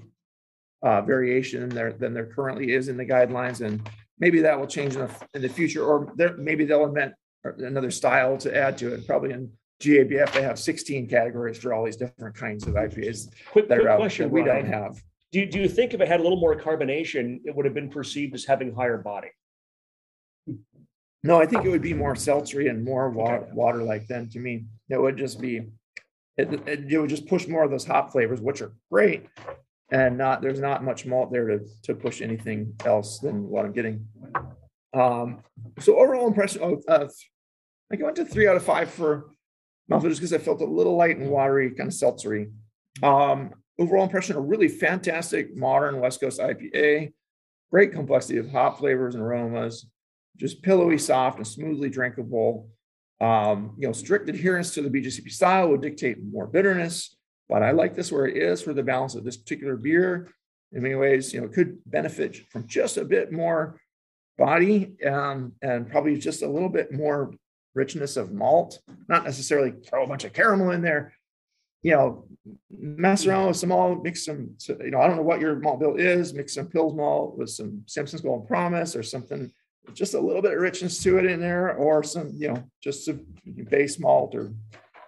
uh, 0.83 1.01
variation 1.03 1.62
in 1.62 1.68
there 1.71 1.93
than 1.93 2.14
there 2.14 2.27
currently 2.27 2.73
is 2.73 2.89
in 2.89 2.97
the 2.97 3.07
guidelines, 3.07 3.64
and 3.64 3.89
maybe 4.21 4.41
that 4.41 4.59
will 4.59 4.66
change 4.66 4.95
in 4.95 5.01
the, 5.01 5.11
in 5.35 5.43
the 5.43 5.49
future, 5.49 5.85
or 5.85 6.12
there 6.16 6.37
maybe 6.37 6.64
they'll 6.64 6.85
invent 6.85 7.14
another 7.43 7.91
style 7.91 8.37
to 8.39 8.57
add 8.57 8.79
to 8.79 8.95
it. 8.95 9.07
Probably 9.07 9.33
in 9.33 9.51
GABF 9.81 10.33
they 10.33 10.43
have 10.43 10.59
16 10.59 11.09
categories 11.09 11.59
for 11.59 11.73
all 11.73 11.85
these 11.85 11.97
different 11.97 12.37
kinds 12.37 12.66
of 12.66 12.75
IPAs 12.75 13.33
Quick, 13.51 13.68
that 13.68 13.79
quick 13.79 13.89
out 13.89 13.99
question, 13.99 14.27
that 14.27 14.33
we 14.33 14.45
don't 14.45 14.66
have. 14.66 15.03
Do, 15.33 15.47
do 15.47 15.61
you 15.61 15.68
think 15.68 15.95
if 15.95 16.01
it 16.01 16.09
had 16.09 16.21
a 16.21 16.23
little 16.23 16.41
more 16.41 16.55
carbonation, 16.55 17.41
it 17.45 17.55
would 17.55 17.64
have 17.64 17.75
been 17.75 17.89
perceived 17.89 18.35
as 18.35 18.45
having 18.45 18.75
higher 18.75 18.99
body? 18.99 19.29
No, 21.23 21.41
I 21.41 21.47
think 21.47 21.64
it 21.64 21.68
would 21.68 21.83
be 21.83 21.95
more 21.95 22.14
seltzery 22.14 22.71
and 22.71 22.85
more 22.85 23.11
water, 23.11 23.47
water 23.53 23.83
like 23.83 24.07
then 24.07 24.29
to 24.31 24.39
me. 24.39 24.64
It 24.89 25.01
would 25.01 25.16
just 25.16 25.41
be, 25.41 25.59
it, 26.37 26.53
it, 26.66 26.93
it 26.93 26.99
would 26.99 27.11
just 27.11 27.27
push 27.27 27.47
more 27.47 27.62
of 27.62 27.71
those 27.71 27.85
hop 27.85 28.11
flavors, 28.11 28.41
which 28.41 28.61
are 28.62 28.73
great. 28.91 29.27
And 29.93 30.16
not, 30.16 30.41
there's 30.41 30.61
not 30.61 30.84
much 30.84 31.05
malt 31.05 31.32
there 31.32 31.47
to, 31.49 31.61
to 31.82 31.95
push 31.95 32.20
anything 32.20 32.74
else 32.84 33.18
than 33.18 33.49
what 33.49 33.64
I'm 33.64 33.72
getting. 33.72 34.07
Um, 34.95 35.43
so 35.80 35.99
overall 35.99 36.28
impression 36.28 36.62
of, 36.62 36.82
uh, 36.86 37.09
I 37.93 37.97
went 37.97 38.16
to 38.16 38.24
three 38.24 38.47
out 38.47 38.57
of 38.57 38.62
five 38.62 38.91
for 38.91 39.30
mouthfeel 39.91 40.11
just 40.11 40.20
because 40.20 40.32
I 40.32 40.38
felt 40.38 40.61
a 40.61 40.64
little 40.64 40.97
light 40.97 41.16
and 41.16 41.28
watery, 41.28 41.70
kind 41.70 41.88
of 41.88 41.95
seltzery. 41.95 42.53
Um, 43.03 43.51
overall 43.78 44.05
impression, 44.05 44.36
a 44.36 44.41
really 44.41 44.68
fantastic 44.68 45.57
modern 45.57 45.99
West 45.99 46.20
Coast 46.20 46.41
IPA, 46.41 47.12
great 47.72 47.93
complexity 47.93 48.38
of 48.38 48.51
hop 48.51 48.78
flavors 48.78 49.14
and 49.14 49.24
aromas 49.24 49.86
just 50.41 50.62
pillowy, 50.62 50.99
soft, 50.99 51.36
and 51.36 51.47
smoothly 51.47 51.91
drinkable. 51.91 52.70
Um, 53.20 53.74
you 53.78 53.86
know, 53.86 53.93
strict 53.93 54.28
adherence 54.30 54.72
to 54.74 54.82
the 54.82 54.88
BJCP 54.88 55.30
style 55.30 55.68
would 55.68 55.82
dictate 55.82 56.16
more 56.24 56.47
bitterness, 56.47 57.16
but 57.51 57.64
I 57.64 57.72
like 57.72 57.96
this 57.96 58.12
where 58.12 58.26
it 58.26 58.36
is 58.36 58.62
for 58.62 58.72
the 58.72 58.82
balance 58.82 59.16
of 59.16 59.24
this 59.24 59.36
particular 59.36 59.76
beer. 59.76 60.28
In 60.72 60.82
many 60.82 60.94
ways, 60.94 61.34
you 61.34 61.40
know, 61.40 61.46
it 61.46 61.53
could 61.53 61.78
benefit 61.84 62.48
from 62.48 62.68
just 62.68 62.96
a 62.96 63.05
bit 63.05 63.32
more 63.32 63.80
body 64.38 64.94
um, 65.05 65.53
and 65.61 65.90
probably 65.90 66.16
just 66.16 66.42
a 66.42 66.48
little 66.48 66.68
bit 66.68 66.92
more 66.92 67.34
richness 67.74 68.16
of 68.16 68.32
malt. 68.32 68.78
Not 69.09 69.24
necessarily 69.24 69.72
throw 69.72 70.05
a 70.05 70.07
bunch 70.07 70.24
of 70.24 70.32
caramel 70.32 70.70
in 70.70 70.80
there, 70.80 71.12
you 71.82 71.90
know, 71.90 72.24
mess 72.70 73.26
around 73.26 73.48
with 73.48 73.57
some 73.57 73.70
malt, 73.70 74.05
mix 74.05 74.24
some, 74.26 74.55
you 74.68 74.92
know, 74.92 75.01
I 75.01 75.09
don't 75.09 75.16
know 75.16 75.22
what 75.22 75.40
your 75.40 75.57
malt 75.57 75.80
bill 75.80 75.96
is, 75.96 76.32
mix 76.32 76.55
some 76.55 76.68
Pils 76.68 76.94
malt 76.94 77.36
with 77.36 77.51
some 77.51 77.82
Simpson's 77.86 78.22
Golden 78.22 78.46
Promise 78.46 78.94
or 78.94 79.03
something, 79.03 79.51
just 79.92 80.14
a 80.14 80.20
little 80.20 80.42
bit 80.42 80.53
of 80.53 80.61
richness 80.61 81.03
to 81.03 81.18
it 81.18 81.24
in 81.24 81.40
there, 81.40 81.74
or 81.74 82.05
some, 82.05 82.30
you 82.36 82.48
know, 82.48 82.62
just 82.80 83.07
some 83.07 83.26
base 83.68 83.98
malt 83.98 84.36
or, 84.36 84.53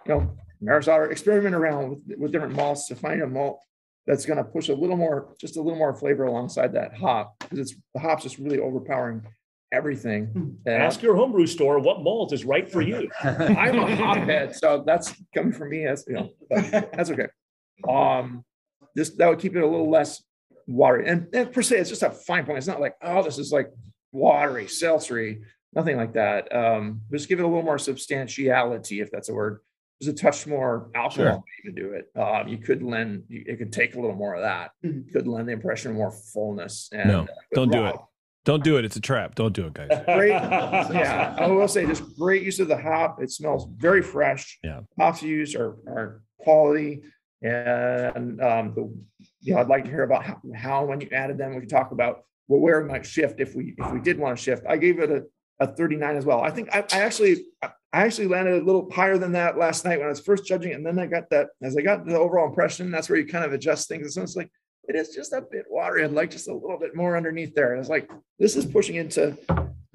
you 0.05 0.13
know, 0.13 0.37
Maris 0.63 0.87
Otter, 0.87 1.11
experiment 1.11 1.55
around 1.55 1.89
with, 1.89 2.17
with 2.17 2.31
different 2.31 2.55
malts 2.55 2.87
to 2.87 2.95
find 2.95 3.21
a 3.21 3.27
malt 3.27 3.59
that's 4.05 4.25
going 4.25 4.37
to 4.37 4.43
push 4.43 4.69
a 4.69 4.73
little 4.73 4.97
more, 4.97 5.35
just 5.39 5.57
a 5.57 5.61
little 5.61 5.77
more 5.77 5.95
flavor 5.95 6.25
alongside 6.25 6.73
that 6.73 6.93
hop, 6.95 7.35
because 7.39 7.59
it's, 7.59 7.75
the 7.93 7.99
hop's 7.99 8.23
just 8.23 8.37
really 8.37 8.59
overpowering 8.59 9.25
everything. 9.71 10.57
And 10.65 10.83
Ask 10.83 11.01
your 11.01 11.15
homebrew 11.15 11.47
store 11.47 11.79
what 11.79 12.01
malt 12.01 12.33
is 12.33 12.45
right 12.45 12.69
for 12.69 12.81
you. 12.81 13.09
I'm 13.23 13.79
a 13.79 13.95
hophead, 13.95 14.55
so 14.55 14.83
that's 14.85 15.13
coming 15.33 15.53
from 15.53 15.69
me 15.69 15.85
as, 15.85 16.05
you 16.07 16.13
know, 16.13 16.29
that's 16.49 17.09
okay. 17.09 17.27
Um, 17.87 18.43
this, 18.95 19.09
that 19.11 19.27
would 19.29 19.39
keep 19.39 19.55
it 19.55 19.63
a 19.63 19.67
little 19.67 19.89
less 19.89 20.23
watery. 20.67 21.07
And, 21.07 21.27
and 21.33 21.51
per 21.51 21.61
se, 21.61 21.79
it's 21.79 21.89
just 21.89 22.03
a 22.03 22.11
fine 22.11 22.45
point. 22.45 22.59
It's 22.59 22.67
not 22.67 22.81
like, 22.81 22.95
oh, 23.01 23.23
this 23.23 23.37
is 23.37 23.51
like 23.51 23.69
watery, 24.11 24.65
seltzery, 24.65 25.41
nothing 25.73 25.97
like 25.97 26.13
that. 26.13 26.53
Um, 26.55 27.01
just 27.11 27.27
give 27.29 27.39
it 27.39 27.43
a 27.43 27.47
little 27.47 27.63
more 27.63 27.79
substantiality, 27.79 29.01
if 29.01 29.11
that's 29.11 29.29
a 29.29 29.33
word. 29.33 29.59
There's 29.99 30.13
a 30.13 30.17
touch 30.17 30.45
more 30.47 30.89
alcohol 30.95 31.43
to 31.65 31.71
do 31.71 31.93
it. 31.93 32.09
Um, 32.19 32.47
you 32.47 32.57
could 32.57 32.83
lend, 32.83 33.23
you- 33.29 33.43
it 33.47 33.57
could 33.57 33.71
take 33.71 33.95
a 33.95 33.99
little 33.99 34.15
more 34.15 34.35
of 34.35 34.41
that. 34.41 34.71
Could 35.13 35.27
lend 35.27 35.47
the 35.47 35.53
impression 35.53 35.91
of 35.91 35.97
more 35.97 36.11
fullness. 36.11 36.89
And 36.91 37.09
No, 37.09 37.21
uh, 37.21 37.27
don't 37.53 37.71
do 37.71 37.85
it. 37.85 37.95
Don't 38.45 38.63
do 38.63 38.77
it. 38.77 38.83
It's 38.83 38.97
a 38.97 39.01
trap. 39.01 39.35
Don't 39.35 39.53
do 39.53 39.67
it, 39.67 39.73
guys. 39.73 39.87
Great. 40.05 40.29
Yeah, 40.31 41.35
I 41.39 41.47
will 41.47 41.67
say 41.69 41.85
just 41.85 42.03
great 42.17 42.43
use 42.43 42.59
of 42.59 42.67
the 42.67 42.77
hop. 42.77 43.21
It 43.23 43.31
smells 43.31 43.69
very 43.77 44.01
fresh. 44.01 44.59
Yeah. 44.63 44.81
Hops 44.99 45.23
used 45.23 45.55
are, 45.55 45.77
are 45.87 46.21
quality. 46.39 47.03
And, 47.41 48.41
um, 48.41 48.73
the, 48.75 48.93
you 49.41 49.53
know, 49.53 49.61
I'd 49.61 49.67
like 49.67 49.85
to 49.85 49.89
hear 49.89 50.03
about 50.03 50.25
how, 50.25 50.41
how, 50.55 50.85
when 50.85 50.99
you 50.99 51.07
added 51.13 51.37
them, 51.37 51.53
we 51.53 51.61
could 51.61 51.69
talk 51.69 51.91
about 51.91 52.23
well, 52.49 52.59
where 52.59 52.81
it 52.81 52.87
might 52.87 53.05
shift 53.05 53.39
if 53.39 53.55
we, 53.55 53.75
if 53.77 53.91
we 53.93 54.01
did 54.01 54.19
want 54.19 54.37
to 54.37 54.43
shift. 54.43 54.63
I 54.67 54.75
gave 54.75 54.99
it 54.99 55.09
a, 55.09 55.23
a 55.59 55.67
thirty-nine 55.67 56.17
as 56.17 56.25
well. 56.25 56.41
I 56.41 56.49
think 56.51 56.67
I, 56.75 56.79
I 56.91 56.99
actually, 57.01 57.45
I 57.93 58.01
actually 58.01 58.27
landed 58.27 58.59
a 58.59 58.65
little 58.65 58.89
higher 58.91 59.19
than 59.19 59.33
that 59.33 59.57
last 59.57 59.85
night 59.85 59.99
when 59.99 60.07
I 60.07 60.09
was 60.09 60.19
first 60.19 60.45
judging. 60.45 60.73
And 60.73 60.83
then 60.83 60.97
I 60.97 61.05
got 61.05 61.29
that, 61.29 61.49
as 61.61 61.77
I 61.77 61.81
got 61.81 62.05
the 62.05 62.17
overall 62.17 62.47
impression, 62.47 62.89
that's 62.89 63.07
where 63.07 63.19
you 63.19 63.27
kind 63.27 63.45
of 63.45 63.53
adjust 63.53 63.87
things. 63.87 64.15
So 64.15 64.23
it's 64.23 64.35
like, 64.35 64.51
it 64.87 64.95
is 64.95 65.09
just 65.09 65.31
a 65.31 65.41
bit 65.41 65.65
watery. 65.69 66.03
I'd 66.03 66.11
like 66.11 66.31
just 66.31 66.47
a 66.47 66.53
little 66.53 66.79
bit 66.79 66.95
more 66.95 67.15
underneath 67.15 67.53
there. 67.53 67.71
And 67.71 67.79
it's 67.79 67.89
like, 67.89 68.09
this 68.39 68.55
is 68.55 68.65
pushing 68.65 68.95
into, 68.95 69.37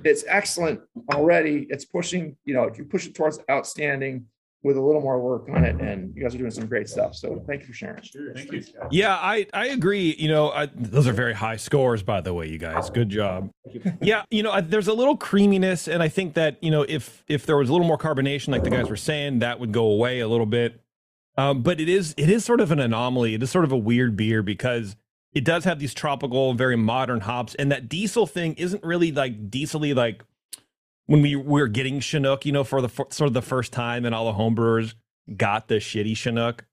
it's 0.05 0.25
excellent 0.29 0.81
already. 1.13 1.67
It's 1.71 1.85
pushing, 1.85 2.37
you 2.45 2.55
know, 2.55 2.65
if 2.65 2.79
you 2.79 2.85
push 2.85 3.07
it 3.07 3.17
towards 3.17 3.41
outstanding 3.51 4.27
with 4.65 4.77
a 4.77 4.81
little 4.81 5.01
more 5.01 5.21
work 5.21 5.49
on 5.55 5.65
it, 5.65 5.81
and 5.81 6.13
you 6.17 6.23
guys 6.23 6.35
are 6.35 6.39
doing 6.39 6.51
some 6.51 6.67
great 6.67 6.89
stuff. 6.89 7.15
So 7.15 7.43
thank 7.47 7.61
you 7.61 7.69
for 7.69 7.73
sharing. 7.73 8.03
Sure, 8.03 8.35
Thank 8.35 8.51
you. 8.51 8.63
Yeah, 8.91 9.15
I 9.15 9.47
I 9.55 9.67
agree. 9.69 10.17
You 10.19 10.29
know, 10.29 10.51
I, 10.51 10.67
those 10.75 11.07
are 11.07 11.13
very 11.13 11.35
high 11.35 11.57
scores, 11.57 12.03
by 12.03 12.21
the 12.21 12.35
way, 12.35 12.49
you 12.49 12.59
guys. 12.59 12.91
Good 12.91 13.09
job. 13.09 13.51
Yeah, 14.01 14.23
you 14.31 14.43
know, 14.43 14.51
I, 14.51 14.63
there's 14.63 14.89
a 14.89 14.95
little 14.95 15.17
creaminess, 15.17 15.89
and 15.89 16.03
I 16.03 16.09
think 16.09 16.35
that 16.35 16.57
you 16.63 16.71
know, 16.71 16.87
if 16.89 17.23
if 17.29 17.45
there 17.45 17.57
was 17.57 17.69
a 17.69 17.73
little 17.73 17.87
more 17.87 17.99
carbonation, 17.99 18.49
like 18.49 18.65
the 18.65 18.71
guys 18.71 18.89
were 18.89 18.97
saying, 18.97 19.41
that 19.41 19.61
would 19.61 19.73
go 19.73 19.85
away 19.85 20.21
a 20.21 20.29
little 20.29 20.47
bit. 20.47 20.81
Um, 21.37 21.63
but 21.63 21.79
it 21.81 21.89
is 21.89 22.15
it 22.17 22.31
is 22.31 22.45
sort 22.45 22.61
of 22.61 22.73
an 22.73 22.81
anomaly. 22.81 23.35
It 23.35 23.43
is 23.43 23.51
sort 23.51 23.65
of 23.65 23.73
a 23.73 23.77
weird 23.77 24.17
beer 24.17 24.43
because 24.43 24.97
it 25.35 25.45
does 25.45 25.65
have 25.65 25.79
these 25.79 25.93
tropical, 25.93 26.55
very 26.55 26.77
modern 26.77 27.21
hops, 27.21 27.55
and 27.57 27.71
that 27.71 27.89
diesel 27.89 28.27
thing 28.27 28.55
isn't 28.55 28.83
really 28.83 29.13
like 29.13 29.51
diesely 29.51 29.95
like 29.95 30.25
when 31.09 31.23
we 31.23 31.35
were 31.37 31.69
getting 31.69 32.01
Chinook, 32.01 32.45
you 32.45 32.53
know, 32.53 32.65
for 32.65 32.83
the 32.83 32.89
for, 32.89 33.07
sort 33.11 33.29
of 33.29 33.35
the 33.35 33.43
first 33.43 33.73
time, 33.73 34.05
and 34.05 34.15
all 34.15 34.31
the 34.31 34.39
homebrewers 34.39 34.95
got 35.37 35.67
the 35.67 35.77
shitty 35.77 36.15
Chinook, 36.15 36.67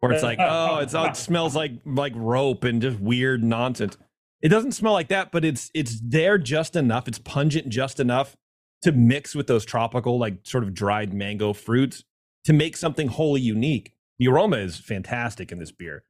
where 0.00 0.12
it's 0.12 0.22
like, 0.22 0.38
oh, 0.40 0.78
it's 0.78 0.94
all, 0.94 1.06
it 1.06 1.16
smells 1.16 1.56
like 1.56 1.72
like 1.86 2.12
rope 2.14 2.64
and 2.64 2.82
just 2.82 3.00
weird 3.00 3.42
nonsense. 3.42 3.96
It 4.42 4.50
doesn't 4.50 4.72
smell 4.72 4.92
like 4.92 5.08
that, 5.08 5.32
but 5.32 5.42
it's 5.42 5.70
it's 5.72 5.98
there 6.04 6.36
just 6.36 6.76
enough. 6.76 7.08
It's 7.08 7.18
pungent 7.18 7.70
just 7.70 7.98
enough 7.98 8.36
to 8.82 8.92
mix 8.92 9.34
with 9.34 9.46
those 9.46 9.64
tropical, 9.64 10.18
like 10.18 10.40
sort 10.44 10.64
of 10.64 10.74
dried 10.74 11.14
mango 11.14 11.54
fruits 11.54 12.04
to 12.44 12.52
make 12.52 12.76
something 12.76 13.08
wholly 13.08 13.40
unique. 13.40 13.94
The 14.18 14.28
aroma 14.28 14.58
is 14.58 14.76
fantastic 14.76 15.50
in 15.50 15.58
this 15.58 15.72
beer. 15.72 16.04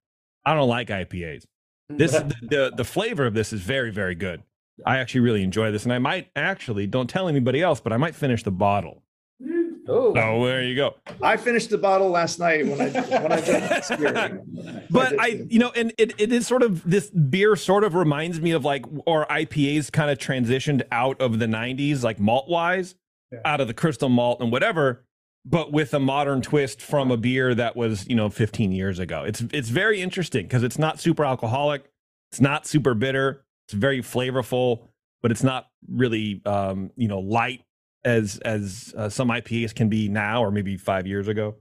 I 0.45 0.55
don't 0.55 0.69
like 0.69 0.89
IPAs. 0.89 1.45
This 1.89 2.11
the, 2.19 2.35
the 2.43 2.73
the 2.77 2.85
flavor 2.85 3.25
of 3.25 3.35
this 3.35 3.53
is 3.53 3.61
very 3.61 3.93
very 3.93 4.17
good. 4.17 4.43
I 4.87 4.99
actually 4.99 5.21
really 5.21 5.43
enjoy 5.43 5.71
this, 5.73 5.85
and 5.85 5.93
I 5.93 5.99
might 5.99 6.31
actually 6.37 6.87
don't 6.87 7.09
tell 7.09 7.29
anybody 7.29 7.63
else, 7.63 7.81
but 7.81 7.93
I 7.93 7.97
might 7.97 8.15
finish 8.15 8.43
the 8.43 8.51
bottle. 8.51 9.03
Oh, 9.91 10.13
So 10.15 10.45
there 10.45 10.63
you 10.63 10.77
go. 10.77 10.97
I 11.23 11.39
finished 11.39 11.71
the 11.71 11.79
bottle 11.79 12.11
last 12.11 12.39
night 12.39 12.67
when 12.67 12.81
I 12.81 12.91
when 12.91 13.33
I 13.33 13.41
drank 13.41 13.69
this 13.71 13.89
beer. 13.97 14.43
But 14.91 15.19
I, 15.19 15.45
you 15.49 15.59
know, 15.59 15.73
and 15.75 15.95
it, 15.97 16.15
it 16.21 16.31
is 16.31 16.47
sort 16.47 16.63
of 16.63 16.89
this 16.89 17.09
beer 17.11 17.57
sort 17.57 17.85
of 17.85 17.95
reminds 17.95 18.41
me 18.41 18.51
of 18.51 18.65
like, 18.65 18.85
or 19.07 19.27
IPAs 19.27 19.91
kind 19.91 20.11
of 20.11 20.19
transitioned 20.19 20.83
out 20.93 21.19
of 21.21 21.39
the 21.39 21.47
90s, 21.47 22.03
like 22.03 22.21
malt 22.21 22.49
wise, 22.49 22.97
out 23.47 23.61
of 23.63 23.67
the 23.67 23.75
crystal 23.75 24.11
malt 24.11 24.41
and 24.41 24.53
whatever, 24.53 25.05
but 25.47 25.73
with 25.73 25.95
a 25.95 26.01
modern 26.01 26.43
twist 26.43 26.83
from 26.83 27.11
a 27.11 27.17
beer 27.17 27.55
that 27.55 27.75
was, 27.75 28.07
you 28.09 28.15
know, 28.15 28.29
15 28.29 28.73
years 28.73 28.99
ago. 28.99 29.25
It's 29.25 29.43
it's 29.53 29.71
very 29.71 30.03
interesting 30.03 30.43
because 30.45 30.63
it's 30.63 30.79
not 30.79 31.01
super 31.01 31.25
alcoholic, 31.25 31.91
it's 32.31 32.43
not 32.43 32.67
super 32.67 32.93
bitter, 32.93 33.43
it's 33.69 33.75
very 33.75 34.01
flavorful, 34.01 34.89
but 35.21 35.31
it's 35.31 35.43
not 35.45 35.67
really, 35.89 36.41
um, 36.47 36.91
you 36.97 37.07
know, 37.07 37.19
light 37.21 37.61
as 38.05 38.39
as 38.39 38.95
uh, 38.97 39.11
some 39.11 39.29
IPAs 39.29 39.75
can 39.75 39.91
be 39.91 40.09
now 40.09 40.43
or 40.43 40.51
maybe 40.51 40.79
five 40.79 41.07
years 41.07 41.29
ago. 41.29 41.57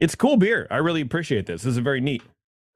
It's 0.00 0.14
cool 0.14 0.38
beer. 0.38 0.66
I 0.70 0.78
really 0.78 1.02
appreciate 1.02 1.44
this. 1.44 1.62
This 1.62 1.72
is 1.72 1.78
very 1.78 2.00
neat. 2.00 2.22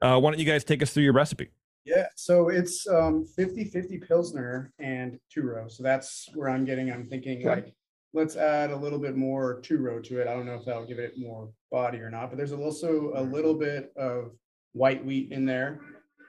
Uh, 0.03 0.21
why 0.21 0.31
don't 0.31 0.39
you 0.39 0.45
guys 0.45 0.65
take 0.65 0.83
us 0.83 0.93
through 0.93 1.05
your 1.05 1.15
recipe? 1.15 1.49
Yeah, 1.87 2.07
so 2.15 2.51
it's 2.51 2.87
um 2.87 3.27
50-50 3.39 4.07
Pilsner 4.07 4.71
and 4.79 5.19
two 5.33 5.43
row. 5.43 5.67
So 5.69 5.83
that's 5.83 6.29
where 6.35 6.51
I'm 6.51 6.67
getting, 6.67 6.93
I'm 6.93 7.07
thinking 7.09 7.39
Okay. 7.39 7.49
like, 7.49 7.75
let's 8.13 8.37
add 8.37 8.71
a 8.71 8.77
little 8.77 8.99
bit 8.99 9.17
more 9.17 9.61
two 9.63 9.79
row 9.79 9.99
to 10.01 10.21
it. 10.21 10.29
I 10.29 10.35
don't 10.35 10.45
know 10.45 10.57
if 10.57 10.67
that'll 10.67 10.87
give 10.87 10.99
it 10.99 11.15
more 11.17 11.49
body 11.73 11.99
or 11.99 12.11
not, 12.11 12.29
but 12.29 12.37
there's 12.37 12.53
also 12.53 13.13
a 13.15 13.23
little 13.23 13.55
bit 13.55 13.93
of 13.97 14.33
white 14.73 15.03
wheat 15.03 15.33
in 15.33 15.47
there. 15.47 15.81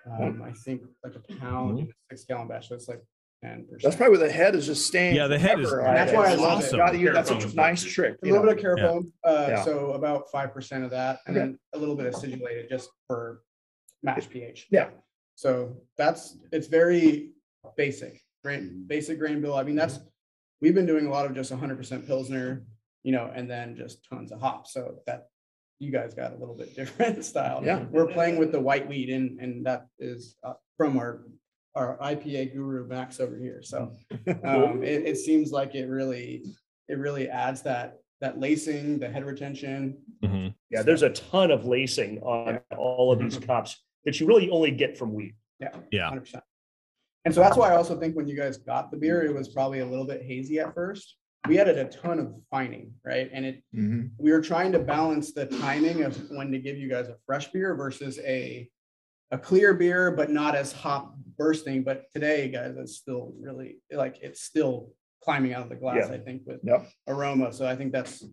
Um, 0.10 0.42
I 0.44 0.52
think 0.52 0.82
like 1.04 1.16
a 1.16 1.34
pound 1.36 1.80
in 1.80 1.86
a 1.86 1.92
six 2.12 2.26
gallon 2.26 2.48
batch, 2.48 2.70
so 2.70 2.76
it's 2.76 2.88
like 2.88 3.02
ten 3.44 3.66
percent. 3.66 3.84
That's 3.84 3.96
probably 3.96 4.18
where 4.18 4.28
the 4.28 4.34
head 4.34 4.56
is 4.56 4.66
just 4.66 4.86
staying. 4.88 5.16
Yeah, 5.16 5.28
the 5.28 5.38
head 5.40 5.60
is- 5.60 5.72
And 5.72 5.86
that's 5.96 6.12
why 6.12 6.32
I 6.32 6.36
love 6.36 6.60
it. 6.60 6.66
Awesome. 6.66 6.78
Got 6.80 6.98
you. 7.00 7.12
That's 7.14 7.30
a 7.32 7.56
nice 7.56 7.84
trick. 7.84 8.16
A 8.24 8.26
little 8.26 8.44
know. 8.44 8.54
bit 8.54 8.58
of 8.58 8.64
carafoam, 8.64 9.12
uh, 9.24 9.48
Yeah. 9.50 9.64
so 9.64 9.92
about 9.94 10.32
five 10.32 10.54
percent 10.54 10.84
of 10.84 10.92
that, 10.92 11.20
and 11.28 11.36
Okay. 11.38 11.46
then 11.46 11.60
a 11.74 11.78
little 11.78 11.96
bit 11.96 12.08
acidulated 12.14 12.70
just 12.70 12.90
for 13.08 13.42
mash 14.04 14.30
pH. 14.30 14.68
Yeah. 14.72 14.90
So 15.36 15.78
that's, 15.98 16.38
it's 16.52 16.68
very 16.68 17.32
basic, 17.78 18.22
grain, 18.44 18.84
basic 18.88 19.20
grain 19.20 19.42
bill. 19.42 19.56
I 19.56 19.64
mean, 19.64 19.76
that's, 19.76 20.00
we've 20.62 20.76
been 20.76 20.86
doing 20.86 21.06
a 21.06 21.10
lot 21.10 21.26
of 21.26 21.34
just 21.34 21.52
hundred 21.52 21.78
percent 21.78 22.06
Pilsner, 22.06 22.66
you 23.04 23.14
know, 23.14 23.32
and 23.34 23.50
then 23.50 23.76
just 23.78 24.04
tons 24.10 24.32
of 24.34 24.42
hops. 24.42 24.74
So 24.74 25.00
that, 25.08 25.28
you 25.80 25.92
guys 25.92 26.14
got 26.14 26.34
a 26.34 26.38
little 26.38 26.56
bit 26.56 26.76
different 26.76 27.24
style. 27.32 27.62
Yeah. 27.64 27.86
We're 27.90 28.08
playing 28.08 28.38
with 28.38 28.52
the 28.52 28.60
white 28.60 28.88
wheat 28.88 29.10
and, 29.10 29.40
and 29.40 29.66
that 29.66 29.88
is 29.98 30.36
uh, 30.44 30.54
from 30.78 30.98
our, 30.98 31.24
our 31.76 31.98
IPA 31.98 32.54
guru 32.54 32.88
Max 32.88 33.20
over 33.20 33.38
here. 33.38 33.62
So 33.64 33.96
um, 34.44 34.84
it, 34.84 35.06
it 35.06 35.18
seems 35.18 35.52
like 35.52 35.76
it 35.76 35.88
really, 35.88 36.44
it 36.88 36.98
really 36.98 37.30
adds 37.30 37.62
that, 37.64 38.00
that 38.22 38.40
lacing, 38.40 39.00
the 39.00 39.10
head 39.10 39.26
retention. 39.26 39.98
Yeah, 40.70 40.84
there's 40.84 41.02
a 41.02 41.10
ton 41.10 41.50
of 41.52 41.66
lacing 41.66 42.20
on 42.20 42.60
all 42.78 43.12
of 43.12 43.20
these 43.20 43.38
cups 43.38 43.82
that 44.06 44.20
you 44.20 44.28
really 44.28 44.50
only 44.52 44.72
get 44.72 44.98
from 44.98 45.14
wheat. 45.14 45.34
Yeah. 45.60 45.70
Yeah. 45.92 46.12
100%. 46.12 46.42
And 47.26 47.34
so 47.34 47.42
that's 47.42 47.58
why 47.58 47.72
I 47.72 47.76
also 47.76 48.00
think 48.00 48.16
when 48.16 48.28
you 48.28 48.36
guys 48.36 48.58
got 48.58 48.92
the 48.92 48.98
beer, 48.98 49.24
it 49.24 49.34
was 49.34 49.50
probably 49.50 49.80
a 49.80 49.86
little 49.86 50.06
bit 50.06 50.22
hazy 50.22 50.60
at 50.60 50.74
first. 50.74 51.16
We 51.48 51.58
added 51.60 51.78
a 51.78 51.86
ton 51.86 52.20
of 52.20 52.34
fining, 52.52 52.94
right? 53.06 53.30
And 53.32 53.46
it, 53.46 53.64
Mhm. 53.74 54.12
we 54.18 54.32
were 54.32 54.42
trying 54.42 54.72
to 54.74 54.80
balance 54.80 55.32
the 55.34 55.46
timing 55.46 56.04
of 56.04 56.16
when 56.32 56.52
to 56.52 56.60
give 56.60 56.78
you 56.78 56.90
guys 56.90 57.08
a 57.08 57.18
fresh 57.26 57.52
beer 57.52 57.76
versus 57.76 58.20
a 58.20 58.70
a 59.32 59.38
clear 59.38 59.76
beer, 59.76 60.10
but 60.10 60.32
not 60.32 60.56
as 60.56 60.72
hop 60.72 61.16
bursting. 61.38 61.84
But 61.84 62.10
today, 62.12 62.50
guys, 62.50 62.76
it's 62.78 62.96
still 62.96 63.32
really 63.40 63.78
like 63.92 64.18
it's 64.24 64.42
still 64.42 64.92
climbing 65.22 65.54
out 65.54 65.62
of 65.62 65.70
the 65.70 65.76
glass. 65.76 66.08
Yeah. 66.10 66.16
I 66.16 66.18
think 66.20 66.42
with 66.48 66.60
Yep. 66.64 66.88
aroma. 67.08 67.54
So 67.54 67.68
I 67.68 67.76
think 67.76 67.92
that's 67.92 68.26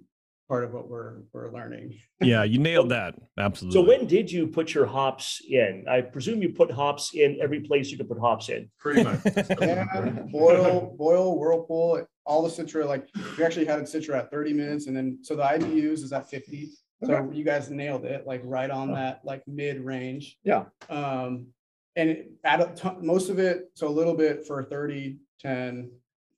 part 0.49 0.65
of 0.65 0.73
what 0.73 0.89
we're 0.89 1.23
we're 1.33 1.53
learning. 1.53 1.99
Yeah, 2.21 2.45
you 2.45 2.59
nailed 2.59 2.91
that. 2.91 3.15
Absolutely. 3.39 3.81
So 3.81 3.87
when 3.87 4.07
did 4.07 4.31
you 4.31 4.47
put 4.47 4.75
your 4.75 4.87
hops 4.87 5.43
in? 5.49 5.85
I 5.89 6.01
presume 6.01 6.43
you 6.43 6.51
put 6.51 6.71
hops 6.71 7.15
in 7.15 7.39
every 7.43 7.61
place 7.61 7.91
you 7.91 7.97
could 7.97 8.09
put 8.09 8.19
hops 8.19 8.49
in. 8.49 8.71
Pretty 8.79 9.03
much. 9.03 9.21
Yeah, 9.61 9.85
boil, 10.31 10.95
boil, 10.99 11.39
whirlpool, 11.39 12.07
all 12.25 12.43
the 12.43 12.49
citra, 12.49 12.87
like 12.87 13.09
we 13.37 13.45
actually 13.45 13.67
had 13.67 13.79
it 13.79 13.85
citra 13.87 14.19
at 14.19 14.31
thirty 14.31 14.53
minutes 14.53 14.87
and 14.87 14.97
then, 14.97 15.19
so 15.23 15.37
the 15.37 15.43
IBUs 15.43 16.03
is 16.03 16.13
at 16.13 16.29
fifty. 16.31 16.71
So 17.05 17.31
you 17.31 17.45
guys 17.45 17.71
nailed 17.71 18.07
it, 18.07 18.27
like 18.27 18.41
right 18.45 18.71
on 18.71 18.93
that, 18.95 19.21
like 19.25 19.43
mid 19.47 19.81
range. 19.85 20.39
Yeah. 20.45 20.65
Um, 20.89 21.49
and 21.95 22.25
add 22.45 22.61
up 22.61 22.77
to- 22.77 22.97
most 23.03 23.29
of 23.29 23.39
it, 23.39 23.71
so 23.75 23.87
a 23.87 23.91
little 23.91 24.15
bit 24.15 24.47
for 24.47 24.63
30, 24.63 25.19
10, 25.41 25.91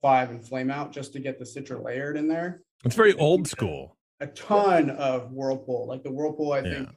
5 0.02 0.30
and 0.30 0.44
flame 0.46 0.70
out, 0.70 0.92
just 0.92 1.12
to 1.12 1.20
get 1.20 1.38
the 1.38 1.44
citra 1.44 1.82
layered 1.82 2.16
in 2.16 2.26
there. 2.28 2.62
It's 2.84 2.94
very 2.94 3.14
old 3.14 3.46
school. 3.48 3.96
A 4.20 4.26
ton 4.26 4.90
of 4.90 5.32
whirlpool, 5.32 5.86
like 5.86 6.02
the 6.02 6.10
whirlpool, 6.10 6.52
I 6.52 6.62
think 6.62 6.88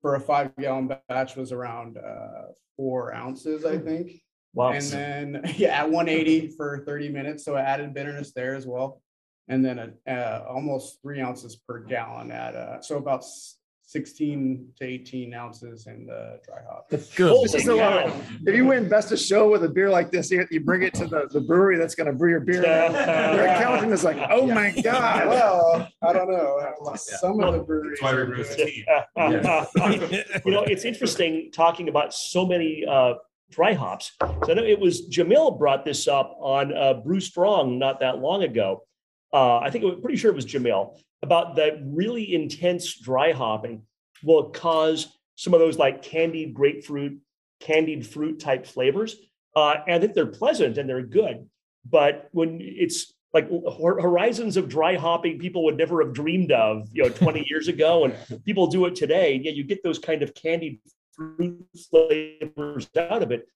for 0.00 0.14
a 0.16 0.20
five 0.20 0.54
gallon 0.56 0.90
batch 1.08 1.36
was 1.36 1.52
around 1.52 1.98
uh, 1.98 2.46
four 2.76 3.14
ounces, 3.14 3.64
I 3.64 3.78
think. 3.78 4.12
Wow. 4.54 4.72
And 4.72 4.84
then 4.84 5.42
yeah, 5.56 5.80
at 5.80 5.90
180 5.90 6.54
for 6.56 6.82
30 6.86 7.08
minutes, 7.10 7.44
so 7.44 7.56
I 7.56 7.62
added 7.62 7.94
bitterness 7.94 8.32
there 8.32 8.54
as 8.54 8.66
well, 8.66 9.00
and 9.48 9.64
then 9.64 9.94
a, 10.06 10.10
uh, 10.10 10.44
almost 10.48 11.00
three 11.02 11.20
ounces 11.20 11.56
per 11.56 11.80
gallon 11.80 12.30
at 12.30 12.54
uh, 12.54 12.80
so 12.80 12.96
about 12.98 13.20
s- 13.20 13.58
16 13.92 14.72
to 14.78 14.84
18 14.86 15.34
ounces 15.34 15.86
in 15.86 16.06
the 16.06 16.40
dry 16.46 16.60
hop. 16.66 16.88
Good. 16.88 17.44
This 17.44 17.54
is 17.54 17.68
a 17.68 17.74
lot 17.74 18.06
of- 18.06 18.30
If 18.46 18.56
you 18.56 18.64
win 18.64 18.88
best 18.88 19.12
of 19.12 19.18
show 19.18 19.50
with 19.50 19.64
a 19.64 19.68
beer 19.68 19.90
like 19.90 20.10
this, 20.10 20.30
you 20.30 20.46
you 20.50 20.60
bring 20.60 20.82
it 20.82 20.94
to 20.94 21.06
the, 21.06 21.28
the 21.30 21.42
brewery 21.42 21.76
that's 21.76 21.94
gonna 21.94 22.12
brew 22.12 22.30
your 22.30 22.40
beer. 22.40 22.62
Their 22.62 23.54
accountant 23.54 23.92
is 23.92 24.02
like, 24.02 24.16
oh 24.30 24.46
my 24.46 24.70
God. 24.82 25.28
Well, 25.28 25.88
I 26.02 26.12
don't 26.14 26.30
know. 26.30 26.74
Some 26.96 27.42
of 27.42 27.52
the 27.52 27.60
breweries. 27.60 27.98
That's 28.00 28.14
why 28.14 28.20
we 28.20 28.26
brew 28.26 28.44
good. 28.44 28.56
tea. 28.56 28.84
you 30.46 30.52
know, 30.52 30.62
it's 30.62 30.84
interesting 30.86 31.50
talking 31.52 31.88
about 31.90 32.14
so 32.14 32.46
many 32.46 32.84
uh, 32.88 33.14
dry 33.50 33.74
hops. 33.74 34.12
So 34.20 34.52
I 34.52 34.54
know 34.54 34.64
it 34.64 34.80
was 34.80 35.06
Jamil 35.10 35.58
brought 35.58 35.84
this 35.84 36.08
up 36.08 36.34
on 36.40 36.74
uh, 36.74 36.94
Brew 36.94 37.20
Strong 37.20 37.78
not 37.78 38.00
that 38.00 38.18
long 38.18 38.42
ago. 38.42 38.84
Uh, 39.34 39.58
I 39.58 39.70
think 39.70 39.84
it 39.84 39.88
was 39.88 39.98
pretty 40.00 40.16
sure 40.16 40.30
it 40.30 40.34
was 40.34 40.46
Jamil 40.46 40.96
about 41.22 41.56
that 41.56 41.78
really 41.84 42.34
intense 42.34 42.98
dry 42.98 43.32
hopping 43.32 43.82
will 44.22 44.50
cause 44.50 45.18
some 45.36 45.54
of 45.54 45.60
those 45.60 45.78
like 45.78 46.02
candied 46.02 46.54
grapefruit, 46.54 47.18
candied 47.60 48.06
fruit 48.06 48.40
type 48.40 48.66
flavors. 48.66 49.16
Uh, 49.54 49.76
and 49.86 49.96
I 49.96 49.98
think 49.98 50.14
they're 50.14 50.26
pleasant 50.26 50.78
and 50.78 50.88
they're 50.88 51.02
good. 51.02 51.48
But 51.84 52.28
when 52.32 52.58
it's 52.60 53.12
like 53.32 53.48
horizons 53.48 54.56
of 54.56 54.68
dry 54.68 54.96
hopping 54.96 55.38
people 55.38 55.64
would 55.64 55.76
never 55.76 56.04
have 56.04 56.12
dreamed 56.12 56.52
of, 56.52 56.88
you 56.92 57.02
know, 57.02 57.08
20 57.08 57.46
years 57.50 57.68
ago, 57.68 58.04
and 58.04 58.14
people 58.44 58.66
do 58.66 58.84
it 58.86 58.94
today. 58.94 59.40
Yeah, 59.42 59.52
you 59.52 59.64
get 59.64 59.82
those 59.82 59.98
kind 59.98 60.22
of 60.22 60.34
candied 60.34 60.80
fruit 61.12 61.64
flavors 61.90 62.88
out 62.96 63.22
of 63.22 63.30
it, 63.30 63.46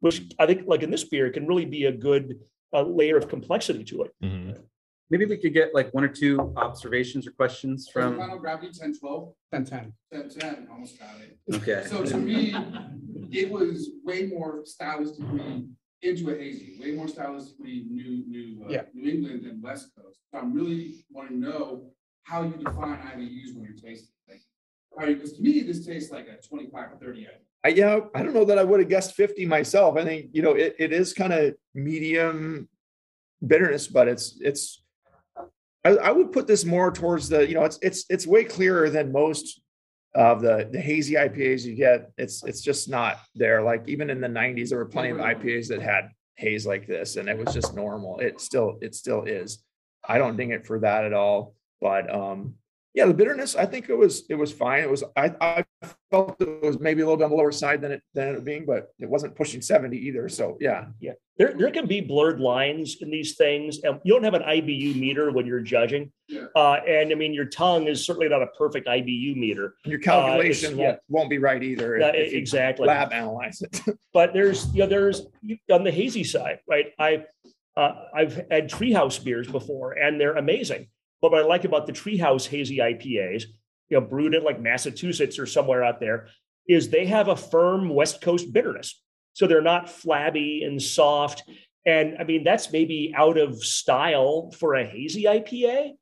which 0.00 0.22
I 0.38 0.46
think, 0.46 0.64
like 0.66 0.82
in 0.82 0.90
this 0.90 1.04
beer, 1.04 1.30
can 1.30 1.46
really 1.46 1.64
be 1.64 1.86
a 1.86 1.92
good 1.92 2.40
uh, 2.74 2.82
layer 2.82 3.16
of 3.16 3.28
complexity 3.28 3.84
to 3.84 4.02
it. 4.02 4.12
Maybe 5.10 5.24
we 5.26 5.36
could 5.36 5.52
get 5.52 5.74
like 5.74 5.92
one 5.92 6.04
or 6.04 6.08
two 6.08 6.52
observations 6.56 7.26
or 7.26 7.32
questions 7.32 7.88
From 7.92 8.12
from. 8.12 8.18
final 8.20 8.38
gravity 8.38 8.70
10, 8.72 8.98
12, 8.98 9.32
10, 9.52 9.64
10. 9.64 9.92
10, 10.12 10.28
10, 10.28 10.68
almost 10.70 10.98
got 11.00 11.08
it. 11.20 11.36
Okay. 11.56 11.84
So 11.88 12.04
to 12.04 12.16
me, 12.16 12.54
it 13.32 13.50
was 13.50 13.90
way 14.04 14.26
more 14.26 14.62
stylistically 14.62 15.68
into 16.02 16.30
a 16.30 16.38
hazy, 16.38 16.78
way 16.80 16.92
more 16.92 17.06
stylistically 17.06 17.90
new, 17.90 18.24
new, 18.28 18.64
uh, 18.64 18.70
Yeah. 18.70 18.82
New 18.94 19.10
England 19.10 19.44
than 19.44 19.60
West 19.60 19.90
Coast. 19.96 20.20
So 20.32 20.38
I'm 20.38 20.54
really 20.54 21.04
want 21.10 21.28
to 21.30 21.36
know 21.36 21.90
how 22.22 22.42
you 22.44 22.52
define 22.52 22.98
IBUs 22.98 23.54
when 23.54 23.64
you're 23.64 23.74
tasting. 23.74 24.14
Like, 24.28 24.42
how 24.96 25.06
you, 25.06 25.16
because 25.16 25.32
to 25.34 25.42
me, 25.42 25.60
this 25.62 25.84
tastes 25.84 26.12
like 26.12 26.28
a 26.28 26.40
25 26.40 26.92
or 26.92 26.96
30 26.98 27.22
IBU. 27.22 27.26
I, 27.64 27.68
yeah, 27.70 27.98
I 28.14 28.22
don't 28.22 28.32
know 28.32 28.44
that 28.44 28.58
I 28.58 28.64
would 28.64 28.78
have 28.80 28.88
guessed 28.88 29.14
50 29.16 29.44
myself. 29.44 29.96
I 29.98 30.04
think, 30.04 30.30
you 30.32 30.40
know, 30.40 30.52
it, 30.52 30.76
it 30.78 30.92
is 30.92 31.12
kind 31.12 31.32
of 31.32 31.54
medium 31.74 32.68
bitterness, 33.46 33.88
but 33.88 34.06
it's, 34.08 34.38
it's, 34.40 34.82
I, 35.84 35.90
I 35.90 36.10
would 36.10 36.32
put 36.32 36.46
this 36.46 36.64
more 36.64 36.90
towards 36.90 37.28
the, 37.28 37.46
you 37.48 37.54
know, 37.54 37.64
it's, 37.64 37.78
it's, 37.82 38.04
it's 38.10 38.26
way 38.26 38.44
clearer 38.44 38.90
than 38.90 39.12
most 39.12 39.60
of 40.14 40.42
the, 40.42 40.68
the 40.70 40.80
hazy 40.80 41.14
IPAs 41.14 41.64
you 41.64 41.74
get. 41.74 42.10
It's, 42.18 42.44
it's 42.44 42.60
just 42.60 42.88
not 42.88 43.18
there. 43.34 43.62
Like 43.62 43.88
even 43.88 44.10
in 44.10 44.20
the 44.20 44.28
nineties, 44.28 44.70
there 44.70 44.78
were 44.78 44.86
plenty 44.86 45.10
of 45.10 45.18
IPAs 45.18 45.68
that 45.68 45.80
had 45.80 46.10
haze 46.36 46.66
like 46.66 46.86
this 46.86 47.16
and 47.16 47.28
it 47.28 47.38
was 47.38 47.54
just 47.54 47.74
normal. 47.74 48.18
It 48.18 48.40
still, 48.40 48.78
it 48.80 48.94
still 48.94 49.24
is. 49.24 49.62
I 50.06 50.18
don't 50.18 50.36
ding 50.36 50.50
it 50.50 50.66
for 50.66 50.80
that 50.80 51.04
at 51.04 51.12
all, 51.12 51.54
but, 51.80 52.12
um, 52.12 52.54
yeah, 52.92 53.06
the 53.06 53.14
bitterness, 53.14 53.54
I 53.54 53.66
think 53.66 53.88
it 53.88 53.94
was, 53.94 54.24
it 54.28 54.34
was 54.34 54.50
fine. 54.50 54.82
It 54.82 54.90
was, 54.90 55.04
I, 55.16 55.34
I 55.40 55.64
felt 56.10 56.40
it 56.40 56.62
was 56.62 56.78
maybe 56.78 57.02
a 57.02 57.04
little 57.04 57.16
bit 57.16 57.24
on 57.24 57.30
the 57.30 57.36
lower 57.36 57.52
side 57.52 57.80
than 57.80 57.92
it, 57.92 58.02
than 58.14 58.34
it 58.34 58.44
being, 58.44 58.66
but 58.66 58.92
it 58.98 59.08
wasn't 59.08 59.34
pushing 59.34 59.62
seventy 59.62 59.96
either. 59.96 60.28
So, 60.28 60.56
yeah. 60.60 60.86
Yeah, 61.00 61.12
there, 61.38 61.54
there 61.56 61.70
can 61.70 61.86
be 61.86 62.00
blurred 62.00 62.40
lines 62.40 62.96
in 63.00 63.10
these 63.10 63.36
things. 63.36 63.80
And 63.82 64.00
you 64.04 64.12
don't 64.12 64.24
have 64.24 64.34
an 64.34 64.42
IBU 64.42 64.96
meter 64.96 65.30
when 65.30 65.46
you're 65.46 65.60
judging. 65.60 66.12
Yeah. 66.28 66.46
Uh, 66.54 66.80
and 66.86 67.10
I 67.10 67.14
mean, 67.14 67.32
your 67.32 67.46
tongue 67.46 67.86
is 67.86 68.04
certainly 68.04 68.28
not 68.28 68.42
a 68.42 68.48
perfect 68.58 68.86
IBU 68.86 69.36
meter. 69.36 69.74
Your 69.84 69.98
Uh, 70.00 70.02
calculation 70.02 70.72
it's- 70.74 70.86
won't, 70.86 70.98
won't 71.08 71.30
be 71.30 71.38
right 71.38 71.62
either. 71.62 71.98
Yeah, 71.98 72.08
if 72.08 72.32
you 72.32 72.38
exactly. 72.38 72.86
Lab 72.86 73.12
analyze 73.12 73.62
it. 73.62 73.80
but 74.12 74.32
there's 74.32 74.72
you 74.74 74.80
know 74.80 74.86
there's 74.86 75.22
on 75.70 75.84
the 75.84 75.90
hazy 75.90 76.24
side 76.24 76.58
right 76.68 76.86
i 76.98 77.24
uh, 77.76 77.92
i've 78.14 78.34
had 78.50 78.68
treehouse 78.68 79.22
beers 79.22 79.46
before 79.48 79.92
and 79.92 80.20
they're 80.20 80.34
amazing 80.36 80.88
but 81.22 81.30
what 81.30 81.40
i 81.40 81.46
like 81.46 81.64
about 81.64 81.86
the 81.86 81.92
treehouse 81.92 82.46
hazy 82.46 82.78
ipas 82.78 83.44
you 83.90 84.00
know 84.00 84.06
brewed 84.06 84.34
in 84.34 84.42
like 84.42 84.60
massachusetts 84.60 85.38
or 85.38 85.46
somewhere 85.46 85.84
out 85.84 86.00
there 86.00 86.28
is 86.68 86.88
they 86.88 87.06
have 87.06 87.28
a 87.28 87.36
firm 87.36 87.88
west 87.88 88.20
coast 88.20 88.52
bitterness. 88.52 89.02
So 89.32 89.46
they're 89.46 89.62
not 89.62 89.90
flabby 89.90 90.62
and 90.64 90.80
soft. 90.80 91.42
And 91.84 92.16
i 92.18 92.24
mean 92.24 92.44
that's 92.44 92.72
maybe 92.72 93.12
out 93.16 93.38
of 93.38 93.62
style 93.62 94.50
for 94.58 94.74
a 94.74 94.84
hazy 94.84 95.24
ipa 95.24 95.92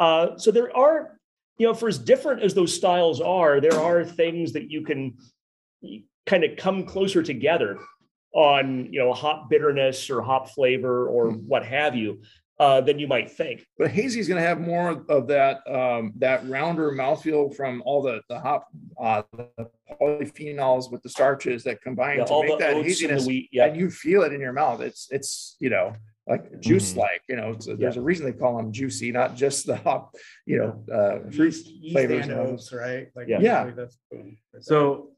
uh, 0.00 0.36
so 0.36 0.50
there 0.50 0.74
are 0.76 1.18
you 1.58 1.66
know 1.66 1.74
for 1.74 1.88
as 1.88 1.98
different 1.98 2.42
as 2.42 2.54
those 2.54 2.74
styles 2.74 3.20
are 3.20 3.60
there 3.60 3.78
are 3.78 4.04
things 4.04 4.52
that 4.52 4.70
you 4.70 4.82
can 4.82 5.18
kind 6.24 6.44
of 6.44 6.56
come 6.56 6.84
closer 6.84 7.22
together 7.22 7.78
on 8.32 8.88
you 8.92 9.00
know 9.00 9.12
hop 9.12 9.50
bitterness 9.50 10.08
or 10.08 10.22
hop 10.22 10.50
flavor 10.50 11.08
or 11.08 11.30
what 11.30 11.64
have 11.64 11.94
you 11.94 12.22
uh, 12.58 12.80
than 12.80 12.98
you 12.98 13.06
might 13.06 13.30
think. 13.30 13.64
But 13.78 13.90
hazy 13.90 14.20
is 14.20 14.28
going 14.28 14.40
to 14.40 14.46
have 14.46 14.60
more 14.60 15.04
of 15.08 15.26
that, 15.28 15.60
um, 15.70 16.12
that 16.16 16.48
rounder 16.48 16.90
mouthfeel 16.92 17.54
from 17.54 17.82
all 17.84 18.02
the, 18.02 18.20
the 18.28 18.40
hop, 18.40 18.66
uh, 19.00 19.22
the 19.56 19.68
polyphenols 20.00 20.90
with 20.90 21.02
the 21.02 21.08
starches 21.08 21.62
that 21.64 21.80
combine 21.82 22.18
Yeah, 22.18 22.24
to 22.24 22.32
all 22.32 22.42
make 22.42 22.58
the 22.58 22.64
that 22.64 22.74
oats 22.76 23.02
and 23.02 23.20
the 23.20 23.24
wheat, 23.24 23.48
yeah. 23.52 23.66
And 23.66 23.76
you 23.76 23.90
feel 23.90 24.22
it 24.22 24.32
in 24.32 24.40
your 24.40 24.52
mouth. 24.52 24.80
It's, 24.80 25.08
it's, 25.10 25.56
you 25.60 25.70
know, 25.70 25.94
like 26.26 26.60
juice 26.60 26.94
like, 26.94 27.22
you 27.28 27.36
know, 27.36 27.52
it's, 27.52 27.66
there's 27.66 27.96
a 27.96 28.02
reason 28.02 28.26
they 28.26 28.32
call 28.32 28.56
them 28.56 28.70
juicy, 28.70 29.12
not 29.12 29.34
just 29.34 29.66
the 29.66 29.76
hop, 29.76 30.14
you 30.44 30.58
know, 30.58 30.84
uh, 30.94 31.30
fruit 31.30 31.54
Yeast, 31.54 31.66
yeast 31.68 31.92
flavors. 31.94 32.28
and 32.28 32.32
and 32.32 32.40
oats, 32.40 32.72
right? 32.72 33.08
Like 33.14 33.28
Yeah. 33.28 33.64
usually 33.64 33.72
that's 33.82 33.96
boom. 34.10 34.36
So 34.60 35.10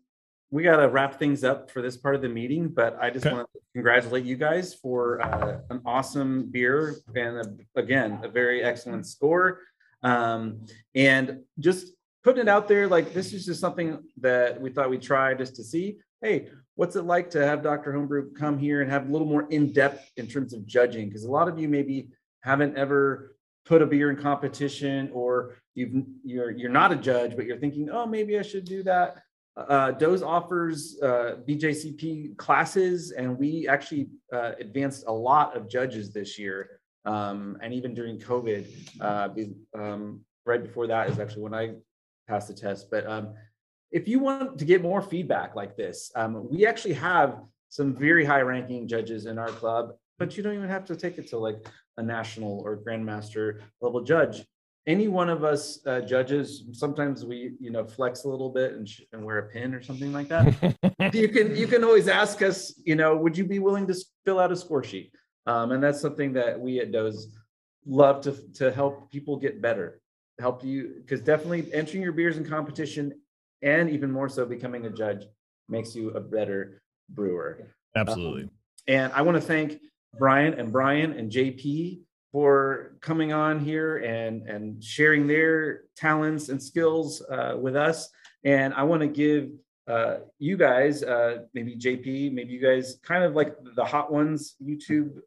we 0.50 0.64
got 0.64 0.76
to 0.76 0.88
wrap 0.88 1.18
things 1.18 1.44
up 1.44 1.70
for 1.70 1.80
this 1.80 1.96
part 1.96 2.16
of 2.16 2.22
the 2.22 2.28
meeting, 2.28 2.68
but 2.68 2.98
I 3.00 3.10
just 3.10 3.24
want 3.24 3.48
to 3.52 3.60
congratulate 3.72 4.24
you 4.24 4.36
guys 4.36 4.74
for 4.74 5.22
uh, 5.22 5.60
an 5.70 5.80
awesome 5.86 6.50
beer 6.50 6.96
and 7.14 7.36
a, 7.36 7.78
again, 7.78 8.18
a 8.24 8.28
very 8.28 8.62
excellent 8.62 9.06
score. 9.06 9.60
Um, 10.02 10.66
and 10.94 11.40
just 11.60 11.92
putting 12.24 12.42
it 12.42 12.48
out 12.48 12.66
there, 12.66 12.88
like 12.88 13.14
this 13.14 13.32
is 13.32 13.46
just 13.46 13.60
something 13.60 14.02
that 14.20 14.60
we 14.60 14.70
thought 14.70 14.90
we'd 14.90 15.02
try 15.02 15.34
just 15.34 15.54
to 15.56 15.64
see, 15.64 15.98
hey, 16.20 16.48
what's 16.74 16.96
it 16.96 17.04
like 17.04 17.30
to 17.30 17.46
have 17.46 17.62
Dr. 17.62 17.92
Homebrew 17.92 18.32
come 18.32 18.58
here 18.58 18.82
and 18.82 18.90
have 18.90 19.08
a 19.08 19.12
little 19.12 19.28
more 19.28 19.46
in 19.50 19.72
depth 19.72 20.10
in 20.16 20.26
terms 20.26 20.52
of 20.52 20.66
judging? 20.66 21.08
Because 21.08 21.24
a 21.24 21.30
lot 21.30 21.46
of 21.46 21.60
you 21.60 21.68
maybe 21.68 22.08
haven't 22.40 22.76
ever 22.76 23.36
put 23.66 23.82
a 23.82 23.86
beer 23.86 24.10
in 24.10 24.16
competition 24.16 25.10
or 25.12 25.54
you've 25.74 25.92
you're 26.24 26.50
you're 26.50 26.70
not 26.70 26.90
a 26.90 26.96
judge, 26.96 27.36
but 27.36 27.44
you're 27.44 27.58
thinking, 27.58 27.88
oh, 27.90 28.06
maybe 28.06 28.36
I 28.36 28.42
should 28.42 28.64
do 28.64 28.82
that 28.82 29.18
uh, 29.56 29.92
Doze 29.92 30.22
offers 30.22 30.98
uh, 31.02 31.36
BJCP 31.46 32.36
classes, 32.36 33.12
and 33.12 33.38
we 33.38 33.68
actually 33.68 34.08
uh, 34.32 34.52
advanced 34.58 35.04
a 35.06 35.12
lot 35.12 35.56
of 35.56 35.68
judges 35.68 36.12
this 36.12 36.38
year. 36.38 36.80
Um, 37.04 37.58
and 37.62 37.72
even 37.72 37.94
during 37.94 38.18
COVID, 38.18 38.66
uh, 39.00 39.28
um, 39.78 40.20
right 40.46 40.62
before 40.62 40.86
that 40.86 41.10
is 41.10 41.18
actually 41.18 41.42
when 41.42 41.54
I 41.54 41.74
passed 42.28 42.48
the 42.48 42.54
test. 42.54 42.90
But 42.90 43.06
um, 43.06 43.34
if 43.90 44.06
you 44.06 44.18
want 44.18 44.58
to 44.58 44.64
get 44.64 44.82
more 44.82 45.02
feedback 45.02 45.56
like 45.56 45.76
this, 45.76 46.12
um, 46.14 46.48
we 46.50 46.66
actually 46.66 46.94
have 46.94 47.40
some 47.68 47.94
very 47.94 48.24
high 48.24 48.42
ranking 48.42 48.86
judges 48.86 49.26
in 49.26 49.38
our 49.38 49.48
club, 49.48 49.94
but 50.18 50.36
you 50.36 50.42
don't 50.42 50.54
even 50.54 50.68
have 50.68 50.84
to 50.86 50.96
take 50.96 51.18
it 51.18 51.28
to 51.28 51.38
like 51.38 51.66
a 51.96 52.02
national 52.02 52.60
or 52.64 52.76
grandmaster 52.76 53.60
level 53.80 54.02
judge 54.02 54.44
any 54.90 55.06
one 55.06 55.28
of 55.28 55.44
us 55.44 55.78
uh, 55.86 56.00
judges 56.00 56.64
sometimes 56.72 57.24
we 57.24 57.52
you 57.60 57.70
know 57.70 57.84
flex 57.84 58.24
a 58.24 58.28
little 58.28 58.50
bit 58.50 58.72
and, 58.72 58.88
sh- 58.88 59.02
and 59.12 59.24
wear 59.24 59.38
a 59.38 59.48
pin 59.48 59.72
or 59.72 59.82
something 59.82 60.12
like 60.12 60.28
that. 60.28 60.44
You 61.14 61.28
can 61.28 61.56
you 61.56 61.66
can 61.66 61.82
always 61.82 62.08
ask 62.08 62.40
us 62.42 62.58
you 62.84 62.94
know 62.94 63.16
would 63.16 63.36
you 63.36 63.44
be 63.44 63.58
willing 63.58 63.86
to 63.86 63.94
fill 64.24 64.38
out 64.38 64.52
a 64.52 64.56
score 64.56 64.84
sheet? 64.84 65.12
Um, 65.46 65.72
and 65.72 65.82
that's 65.82 66.00
something 66.00 66.32
that 66.34 66.60
we 66.60 66.78
at 66.80 66.92
doze 66.92 67.34
love 67.86 68.20
to 68.24 68.32
to 68.54 68.70
help 68.70 69.10
people 69.10 69.36
get 69.36 69.62
better 69.62 70.00
help 70.38 70.64
you 70.64 70.94
because 71.00 71.20
definitely 71.20 71.72
entering 71.72 72.02
your 72.02 72.12
beers 72.12 72.36
in 72.36 72.44
competition 72.44 73.12
and 73.62 73.90
even 73.90 74.10
more 74.10 74.28
so 74.28 74.44
becoming 74.44 74.86
a 74.86 74.90
judge 74.90 75.24
makes 75.68 75.94
you 75.94 76.10
a 76.10 76.20
better 76.20 76.82
brewer. 77.10 77.68
Absolutely. 77.96 78.44
Um, 78.44 78.50
and 78.88 79.12
I 79.12 79.22
want 79.22 79.36
to 79.36 79.40
thank 79.40 79.78
Brian 80.18 80.54
and 80.54 80.72
Brian 80.72 81.12
and 81.12 81.30
JP 81.30 82.00
for 82.32 82.96
coming 83.00 83.32
on 83.32 83.58
here 83.58 83.98
and, 83.98 84.48
and 84.48 84.82
sharing 84.82 85.26
their 85.26 85.82
talents 85.96 86.48
and 86.48 86.62
skills 86.62 87.22
uh, 87.30 87.56
with 87.60 87.76
us. 87.76 88.08
And 88.44 88.72
I 88.74 88.84
want 88.84 89.02
to 89.02 89.08
give 89.08 89.50
uh, 89.88 90.18
you 90.38 90.56
guys, 90.56 91.02
uh, 91.02 91.38
maybe 91.54 91.76
JP, 91.76 92.32
maybe 92.32 92.52
you 92.52 92.60
guys 92.60 92.98
kind 93.02 93.24
of 93.24 93.34
like 93.34 93.56
the 93.74 93.84
hot 93.84 94.12
ones 94.12 94.54
YouTube 94.62 95.18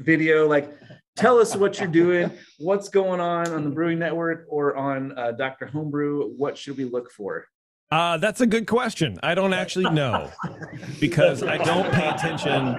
video, 0.00 0.46
like 0.46 0.72
tell 1.16 1.38
us 1.38 1.56
what 1.56 1.78
you're 1.80 1.88
doing, 1.88 2.30
what's 2.58 2.88
going 2.88 3.20
on 3.20 3.48
on 3.48 3.64
the 3.64 3.70
Brewing 3.70 3.98
Network 3.98 4.46
or 4.48 4.76
on 4.76 5.18
uh, 5.18 5.32
Dr. 5.32 5.66
Homebrew. 5.66 6.34
What 6.36 6.56
should 6.56 6.76
we 6.76 6.84
look 6.84 7.10
for? 7.10 7.46
Uh, 7.90 8.16
that's 8.18 8.40
a 8.40 8.46
good 8.46 8.66
question. 8.66 9.18
I 9.22 9.34
don't 9.34 9.52
actually 9.52 9.88
know 9.90 10.30
because 11.00 11.42
I 11.42 11.56
don't 11.56 11.92
pay 11.92 12.08
attention 12.08 12.74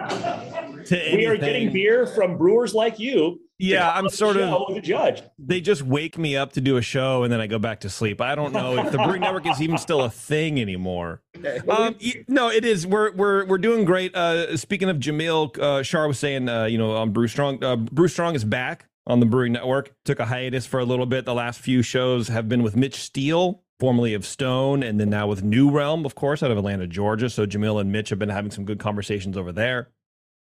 to 0.85 0.97
anything. 0.97 1.17
We 1.17 1.25
are 1.27 1.37
getting 1.37 1.71
beer 1.71 2.05
from 2.05 2.37
brewers 2.37 2.73
like 2.73 2.99
you. 2.99 3.39
Yeah, 3.59 3.91
I'm 3.91 4.09
sort 4.09 4.37
of 4.37 4.73
the 4.75 4.81
judge. 4.81 5.23
They 5.39 5.61
just 5.61 5.81
wake 5.81 6.17
me 6.17 6.37
up 6.37 6.53
to 6.53 6.61
do 6.61 6.77
a 6.77 6.81
show 6.81 7.23
and 7.23 7.33
then 7.33 7.41
I 7.41 7.47
go 7.47 7.57
back 7.57 7.79
to 7.81 7.89
sleep. 7.89 8.21
I 8.21 8.35
don't 8.35 8.53
know 8.53 8.77
if 8.77 8.91
the 8.91 8.99
Brewing 8.99 9.21
Network 9.21 9.47
is 9.47 9.61
even 9.61 9.77
still 9.77 10.01
a 10.01 10.09
thing 10.09 10.59
anymore. 10.61 11.21
Um, 11.69 11.95
no, 12.27 12.49
it 12.49 12.65
is. 12.65 12.87
We're 12.87 13.11
we're 13.11 13.45
we're 13.45 13.57
doing 13.59 13.85
great. 13.85 14.15
Uh, 14.15 14.57
speaking 14.57 14.89
of 14.89 14.97
Jamil, 14.97 15.57
uh, 15.59 15.83
Shar 15.83 16.07
was 16.07 16.17
saying, 16.17 16.49
uh, 16.49 16.65
you 16.65 16.79
know, 16.79 16.93
on 16.95 17.11
Brew 17.11 17.27
Strong, 17.27 17.63
uh, 17.63 17.75
Brew 17.75 18.07
Strong 18.07 18.33
is 18.35 18.43
back 18.43 18.87
on 19.05 19.19
the 19.19 19.27
Brewing 19.27 19.53
Network. 19.53 19.93
Took 20.03 20.19
a 20.19 20.25
hiatus 20.25 20.65
for 20.65 20.79
a 20.79 20.85
little 20.85 21.05
bit. 21.05 21.25
The 21.25 21.35
last 21.35 21.59
few 21.59 21.83
shows 21.83 22.29
have 22.29 22.49
been 22.49 22.63
with 22.63 22.75
Mitch 22.75 22.95
Steele, 22.95 23.61
formerly 23.79 24.13
of 24.15 24.25
Stone, 24.25 24.81
and 24.81 24.99
then 24.99 25.11
now 25.11 25.27
with 25.27 25.43
New 25.43 25.69
Realm, 25.69 26.05
of 26.05 26.15
course, 26.15 26.41
out 26.41 26.49
of 26.49 26.57
Atlanta, 26.57 26.87
Georgia. 26.87 27.29
So 27.29 27.45
Jamil 27.45 27.79
and 27.79 27.91
Mitch 27.91 28.09
have 28.09 28.19
been 28.19 28.29
having 28.29 28.49
some 28.51 28.65
good 28.65 28.79
conversations 28.79 29.37
over 29.37 29.51
there. 29.51 29.89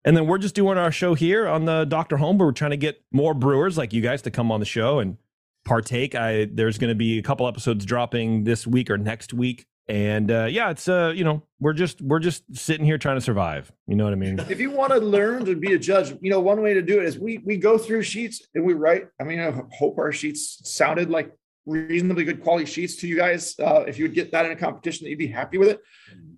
And 0.06 0.16
then 0.16 0.28
we're 0.28 0.38
just 0.38 0.56
doing 0.56 0.78
our 0.78 0.92
show 0.92 1.16
here 1.16 1.48
on 1.48 1.66
the 1.66 1.86
Dr. 1.86 2.18
Home, 2.18 2.38
but 2.38 2.46
we're 2.46 2.52
trying 2.52 2.72
to 2.72 2.78
get 2.78 3.04
more 3.12 3.34
brewers 3.34 3.78
like 3.78 3.94
you 3.94 4.02
guys 4.02 4.22
to 4.24 4.32
come 4.32 4.52
on 4.52 4.60
the 4.60 4.66
show 4.66 5.00
and 5.00 5.18
partake. 5.66 6.16
I 6.16 6.46
there's 6.46 6.78
going 6.78 6.90
to 6.90 6.96
be 6.96 7.20
a 7.20 7.22
couple 7.22 7.48
episodes 7.48 7.86
dropping 7.86 8.46
this 8.46 8.66
week 8.66 8.90
or 8.90 8.98
next 8.98 9.34
week. 9.34 9.66
And 9.90 10.32
uh, 10.32 10.48
yeah, 10.50 10.70
it's 10.70 10.88
uh, 10.88 11.14
you 11.16 11.24
know, 11.24 11.44
we're 11.60 11.74
just 11.74 12.02
we're 12.02 12.20
just 12.20 12.44
sitting 12.54 12.86
here 12.86 12.98
trying 12.98 13.18
to 13.18 13.22
survive. 13.22 13.72
You 13.88 13.96
know 13.96 14.04
what 14.04 14.14
I 14.14 14.18
mean? 14.18 14.40
If 14.50 14.60
you 14.60 14.72
want 14.72 14.92
to 14.94 15.00
learn 15.00 15.46
to 15.46 15.56
be 15.56 15.74
a 15.74 15.80
judge, 15.80 16.14
you 16.22 16.30
know, 16.30 16.40
one 16.40 16.62
way 16.62 16.74
to 16.74 16.82
do 16.82 17.00
it 17.00 17.06
is 17.06 17.18
we 17.18 17.38
we 17.40 17.58
go 17.58 17.78
through 17.78 18.04
sheets 18.04 18.46
and 18.56 18.66
we 18.66 18.74
write. 18.74 19.08
I 19.20 19.24
mean, 19.24 19.40
I 19.40 19.52
hope 19.78 19.98
our 19.98 20.12
sheets 20.12 20.62
sounded 20.64 21.10
like 21.10 21.32
reasonably 21.66 22.24
good 22.24 22.42
quality 22.42 22.66
sheets 22.66 22.96
to 22.98 23.08
you 23.08 23.16
guys. 23.16 23.56
Uh, 23.60 23.84
if 23.88 23.98
you 23.98 24.06
would 24.06 24.14
get 24.14 24.32
that 24.32 24.46
in 24.46 24.52
a 24.52 24.56
competition, 24.56 25.06
that 25.06 25.10
you'd 25.10 25.20
be 25.20 25.28
happy 25.28 25.58
with 25.58 25.70
it. 25.70 25.82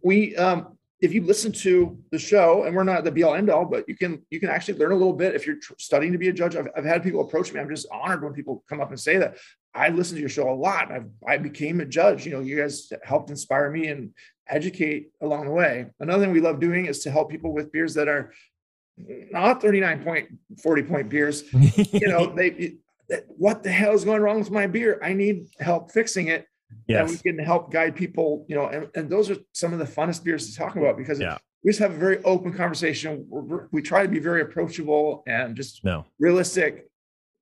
We 0.04 0.36
um, 0.36 0.78
if 1.02 1.14
you 1.14 1.24
listen 1.24 1.52
to 1.52 1.98
the 2.12 2.20
show, 2.20 2.64
and 2.64 2.76
we're 2.76 2.84
not 2.84 3.04
the 3.04 3.12
be 3.12 3.24
all 3.24 3.36
end 3.36 3.50
all, 3.50 3.66
but 3.66 3.88
you 3.88 3.96
can 3.96 4.22
you 4.30 4.40
can 4.40 4.50
actually 4.50 4.78
learn 4.78 4.92
a 4.92 4.96
little 4.96 5.14
bit 5.14 5.36
if 5.36 5.48
you're 5.48 5.56
tr- 5.58 5.74
studying 5.78 6.12
to 6.12 6.18
be 6.18 6.30
a 6.30 6.34
judge. 6.34 6.56
I've, 6.56 6.68
I've 6.76 6.86
had 6.86 7.04
people 7.04 7.22
approach 7.22 7.54
me. 7.54 7.60
I'm 7.60 7.70
just 7.70 7.88
honored 7.92 8.24
when 8.24 8.34
people 8.34 8.64
come 8.68 8.82
up 8.82 8.90
and 8.90 9.00
say 9.00 9.18
that. 9.18 9.38
I 9.74 9.90
listen 9.90 10.16
to 10.16 10.20
your 10.20 10.30
show 10.30 10.50
a 10.50 10.54
lot. 10.54 10.92
I've, 10.92 11.08
I 11.26 11.38
became 11.38 11.80
a 11.80 11.86
judge. 11.86 12.26
You 12.26 12.34
know, 12.34 12.40
you 12.42 12.58
guys 12.58 12.92
helped 13.04 13.30
inspire 13.30 13.70
me 13.70 13.88
and 13.88 14.12
educate 14.48 15.12
along 15.22 15.46
the 15.46 15.52
way. 15.52 15.88
Another 16.00 16.24
thing 16.24 16.34
we 16.34 16.42
love 16.42 16.60
doing 16.60 16.88
is 16.88 17.00
to 17.04 17.12
help 17.12 17.30
people 17.30 17.54
with 17.54 17.72
beers 17.72 17.94
that 17.94 18.08
are 18.08 18.34
not 19.32 19.62
39 19.62 20.04
point, 20.04 20.28
40 20.62 20.84
point 20.84 21.10
beers. 21.10 21.44
you 21.54 22.08
know, 22.08 22.34
they 22.36 22.78
what 23.28 23.64
the 23.64 23.72
hell 23.72 23.94
is 23.94 24.06
going 24.06 24.22
wrong 24.22 24.40
with 24.40 24.52
my 24.52 24.68
beer? 24.68 25.00
I 25.04 25.14
need 25.14 25.48
help 25.60 25.92
fixing 25.92 26.28
it. 26.28 26.46
Yes. 26.88 27.02
And 27.02 27.10
we 27.12 27.32
can 27.32 27.44
help 27.44 27.72
guide 27.72 27.96
people, 27.96 28.46
you 28.50 28.56
know, 28.56 28.68
and, 28.68 28.88
and 28.96 29.10
those 29.10 29.30
are 29.30 29.38
some 29.54 29.74
of 29.74 29.80
the 29.80 29.86
funnest 29.86 30.24
beers 30.24 30.50
to 30.50 30.56
talk 30.58 30.76
about 30.76 30.98
because 30.98 31.20
Yeah. 31.20 31.38
we 31.64 31.70
just 31.70 31.80
have 31.80 31.92
a 31.92 31.98
very 31.98 32.24
open 32.24 32.54
conversation. 32.54 33.26
We're, 33.30 33.68
we 33.72 33.82
try 33.82 34.04
to 34.04 34.10
be 34.10 34.20
very 34.20 34.42
approachable 34.42 35.24
and 35.28 35.56
just 35.56 35.84
No. 35.84 36.06
realistic, 36.20 36.88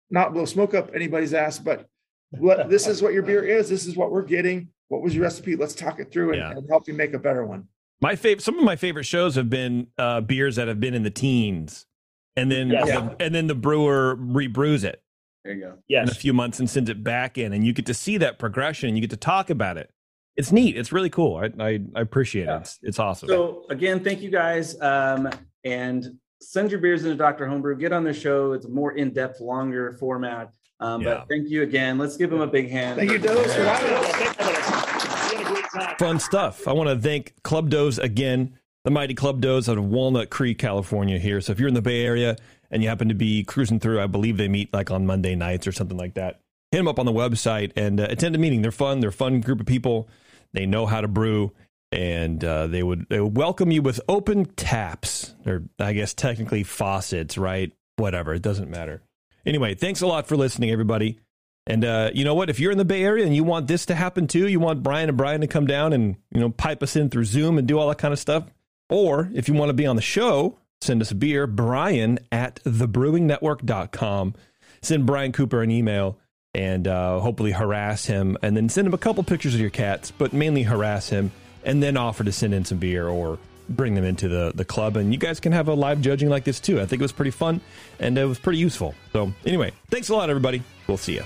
not 0.09 0.33
blow 0.33 0.45
smoke 0.45 0.73
up 0.73 0.91
anybody's 0.93 1.33
ass, 1.33 1.59
but 1.59 1.87
what 2.31 2.69
this 2.69 2.87
is 2.87 3.01
what 3.01 3.13
your 3.13 3.23
beer 3.23 3.43
is. 3.43 3.69
This 3.69 3.85
is 3.85 3.95
what 3.95 4.11
we're 4.11 4.21
getting. 4.23 4.69
What 4.89 5.01
was 5.01 5.15
your 5.15 5.23
recipe? 5.23 5.55
Let's 5.55 5.73
talk 5.75 5.99
it 5.99 6.11
through 6.11 6.29
and, 6.31 6.37
Yeah. 6.39 6.51
and 6.51 6.67
help 6.69 6.87
you 6.87 6.93
make 6.93 7.13
a 7.13 7.19
better 7.19 7.45
one. 7.45 7.67
My 8.01 8.15
favorite, 8.15 8.43
some 8.43 8.57
of 8.59 8.63
my 8.63 8.75
favorite 8.75 9.05
shows 9.05 9.35
have 9.35 9.49
been 9.49 9.87
uh, 9.97 10.21
beers 10.21 10.57
that 10.57 10.67
have 10.67 10.79
been 10.79 10.93
in 10.93 11.03
the 11.03 11.09
teens, 11.09 11.85
and 12.35 12.51
then 12.51 12.69
Yes. 12.69 12.87
the, 12.87 13.15
and 13.19 13.33
then 13.33 13.47
the 13.47 13.55
brewer 13.55 14.15
rebrews 14.15 14.83
it 14.83 15.01
There 15.43 15.53
you 15.53 15.61
go. 15.61 16.01
in 16.03 16.09
a 16.09 16.13
few 16.13 16.33
months 16.33 16.59
and 16.59 16.69
sends 16.69 16.89
it 16.89 17.03
back 17.03 17.37
in, 17.37 17.53
and 17.53 17.65
you 17.65 17.73
get 17.73 17.85
to 17.85 17.93
see 17.93 18.17
that 18.17 18.37
progression. 18.39 18.89
and 18.89 18.97
You 18.97 19.01
get 19.01 19.11
to 19.11 19.17
talk 19.17 19.49
about 19.49 19.77
it. 19.77 19.89
It's 20.35 20.51
neat. 20.51 20.77
It's 20.77 20.91
really 20.91 21.09
cool. 21.09 21.37
I 21.37 21.51
I, 21.63 21.79
I 21.95 22.01
appreciate 22.01 22.47
it. 22.47 22.53
It's, 22.61 22.79
it's 22.83 22.99
awesome. 22.99 23.29
So 23.29 23.63
again, 23.69 24.03
thank 24.03 24.21
you 24.21 24.29
guys. 24.29 24.79
Um, 24.81 25.29
and 25.63 26.05
send 26.41 26.69
your 26.71 26.79
beers 26.79 27.03
into 27.03 27.15
Dr. 27.15 27.47
Homebrew. 27.47 27.77
Get 27.77 27.91
on 27.91 28.03
the 28.03 28.13
show. 28.13 28.51
It's 28.53 28.65
a 28.65 28.69
more 28.69 28.91
in-depth, 28.93 29.39
longer 29.41 29.93
format. 29.93 30.51
Um, 30.79 31.01
Yeah. 31.01 31.15
But 31.19 31.27
thank 31.29 31.49
you 31.49 31.63
again. 31.63 31.97
Let's 31.97 32.17
give 32.17 32.31
him 32.31 32.41
a 32.41 32.47
big 32.47 32.69
hand. 32.69 32.99
Thank 32.99 33.11
you, 33.11 33.17
Doze, 33.17 33.53
for 33.55 33.63
having 33.63 33.93
us. 33.93 35.31
We 35.31 35.37
had 35.37 35.41
a 35.41 35.49
great 35.49 35.65
time. 35.73 35.95
fun 35.97 36.19
stuff. 36.19 36.67
I 36.67 36.73
want 36.73 36.89
to 36.89 36.97
thank 36.99 37.33
Club 37.43 37.69
Doze 37.71 37.97
again, 37.97 38.57
the 38.83 38.91
mighty 38.91 39.15
Club 39.15 39.41
Doze 39.41 39.67
out 39.67 39.77
of 39.79 39.85
Walnut 39.85 40.29
Creek, 40.29 40.59
California. 40.59 41.17
Here, 41.17 41.41
so 41.41 41.51
if 41.51 41.59
you're 41.59 41.67
in 41.67 41.73
the 41.73 41.81
Bay 41.81 42.05
Area 42.05 42.35
and 42.71 42.83
you 42.83 42.89
happen 42.89 43.09
to 43.09 43.15
be 43.15 43.43
cruising 43.43 43.79
through, 43.79 44.01
I 44.01 44.07
believe 44.07 44.37
they 44.37 44.47
meet 44.47 44.73
like 44.73 44.91
on 44.91 45.05
Monday 45.05 45.35
nights 45.35 45.67
or 45.67 45.71
something 45.71 45.97
like 45.97 46.15
that. 46.15 46.41
Hit 46.71 46.79
them 46.79 46.87
up 46.87 46.99
on 46.99 47.05
the 47.05 47.13
website 47.13 47.71
and 47.75 47.99
uh, 47.99 48.07
attend 48.09 48.35
a 48.35 48.37
meeting. 48.37 48.61
They're 48.61 48.71
fun. 48.71 48.99
They're 48.99 49.09
a 49.09 49.13
fun 49.13 49.39
group 49.41 49.59
of 49.59 49.65
people. 49.65 50.09
They 50.53 50.65
know 50.65 50.85
how 50.85 51.01
to 51.01 51.07
brew, 51.07 51.51
and 51.91 52.43
uh, 52.43 52.67
they 52.67 52.83
would 52.83 53.07
they 53.09 53.19
would 53.19 53.37
welcome 53.37 53.71
you 53.71 53.81
with 53.81 54.01
open 54.07 54.45
taps, 54.45 55.33
or 55.45 55.63
I 55.79 55.93
guess 55.93 56.13
technically 56.13 56.63
faucets, 56.63 57.37
right? 57.37 57.71
Whatever, 57.95 58.33
it 58.33 58.41
doesn't 58.41 58.69
matter. 58.69 59.01
Anyway, 59.45 59.75
thanks 59.75 60.01
a 60.01 60.07
lot 60.07 60.27
for 60.27 60.35
listening, 60.35 60.71
everybody. 60.71 61.19
And 61.65 61.83
uh, 61.83 62.11
you 62.13 62.23
know 62.23 62.33
what? 62.33 62.49
If 62.49 62.59
you're 62.59 62.71
in 62.71 62.77
the 62.77 62.85
Bay 62.85 63.03
Area 63.03 63.25
and 63.25 63.35
you 63.35 63.43
want 63.43 63.67
this 63.67 63.85
to 63.87 63.95
happen 63.95 64.27
too, 64.27 64.47
you 64.47 64.59
want 64.59 64.83
Brian 64.83 65.09
and 65.09 65.17
Brian 65.17 65.41
to 65.41 65.47
come 65.47 65.67
down 65.67 65.93
and 65.93 66.15
you 66.31 66.39
know 66.39 66.49
pipe 66.49 66.81
us 66.81 66.95
in 66.95 67.09
through 67.09 67.25
Zoom 67.25 67.57
and 67.57 67.67
do 67.67 67.77
all 67.77 67.89
that 67.89 67.97
kind 67.97 68.13
of 68.13 68.19
stuff. 68.19 68.45
Or 68.89 69.29
if 69.33 69.47
you 69.47 69.53
want 69.53 69.69
to 69.69 69.73
be 69.73 69.85
on 69.85 69.97
the 69.97 70.01
show, 70.01 70.57
send 70.81 71.01
us 71.01 71.11
a 71.11 71.15
beer. 71.15 71.47
Brian 71.47 72.19
at 72.31 72.63
thebrewingnetwork.com. 72.63 74.35
Send 74.81 75.05
Brian 75.05 75.31
Cooper 75.31 75.61
an 75.61 75.71
email 75.71 76.17
and 76.53 76.87
uh, 76.87 77.19
hopefully 77.19 77.51
harass 77.51 78.05
him, 78.05 78.35
and 78.41 78.57
then 78.57 78.67
send 78.67 78.87
him 78.87 78.93
a 78.93 78.97
couple 78.97 79.23
pictures 79.23 79.53
of 79.53 79.59
your 79.59 79.69
cats, 79.69 80.09
but 80.09 80.33
mainly 80.33 80.63
harass 80.63 81.09
him, 81.09 81.31
and 81.63 81.83
then 81.83 81.97
offer 81.97 82.23
to 82.23 82.31
send 82.31 82.53
in 82.53 82.65
some 82.65 82.79
beer 82.79 83.07
or 83.07 83.37
bring 83.69 83.93
them 83.93 84.03
into 84.03 84.27
the, 84.27 84.51
the 84.55 84.65
club. 84.65 84.97
And 84.97 85.13
you 85.13 85.19
guys 85.19 85.39
can 85.39 85.51
have 85.51 85.67
a 85.67 85.73
live 85.73 86.01
judging 86.01 86.29
like 86.29 86.45
this 86.45 86.59
too. 86.59 86.79
I 86.79 86.85
think 86.85 87.01
it 87.01 87.03
was 87.03 87.11
pretty 87.11 87.31
fun 87.31 87.61
and 87.99 88.17
it 88.17 88.25
was 88.25 88.39
pretty 88.39 88.59
useful. 88.59 88.95
So, 89.13 89.33
anyway, 89.45 89.71
thanks 89.89 90.09
a 90.09 90.15
lot, 90.15 90.29
everybody. 90.29 90.63
We'll 90.87 90.97
see 90.97 91.15
you. 91.15 91.23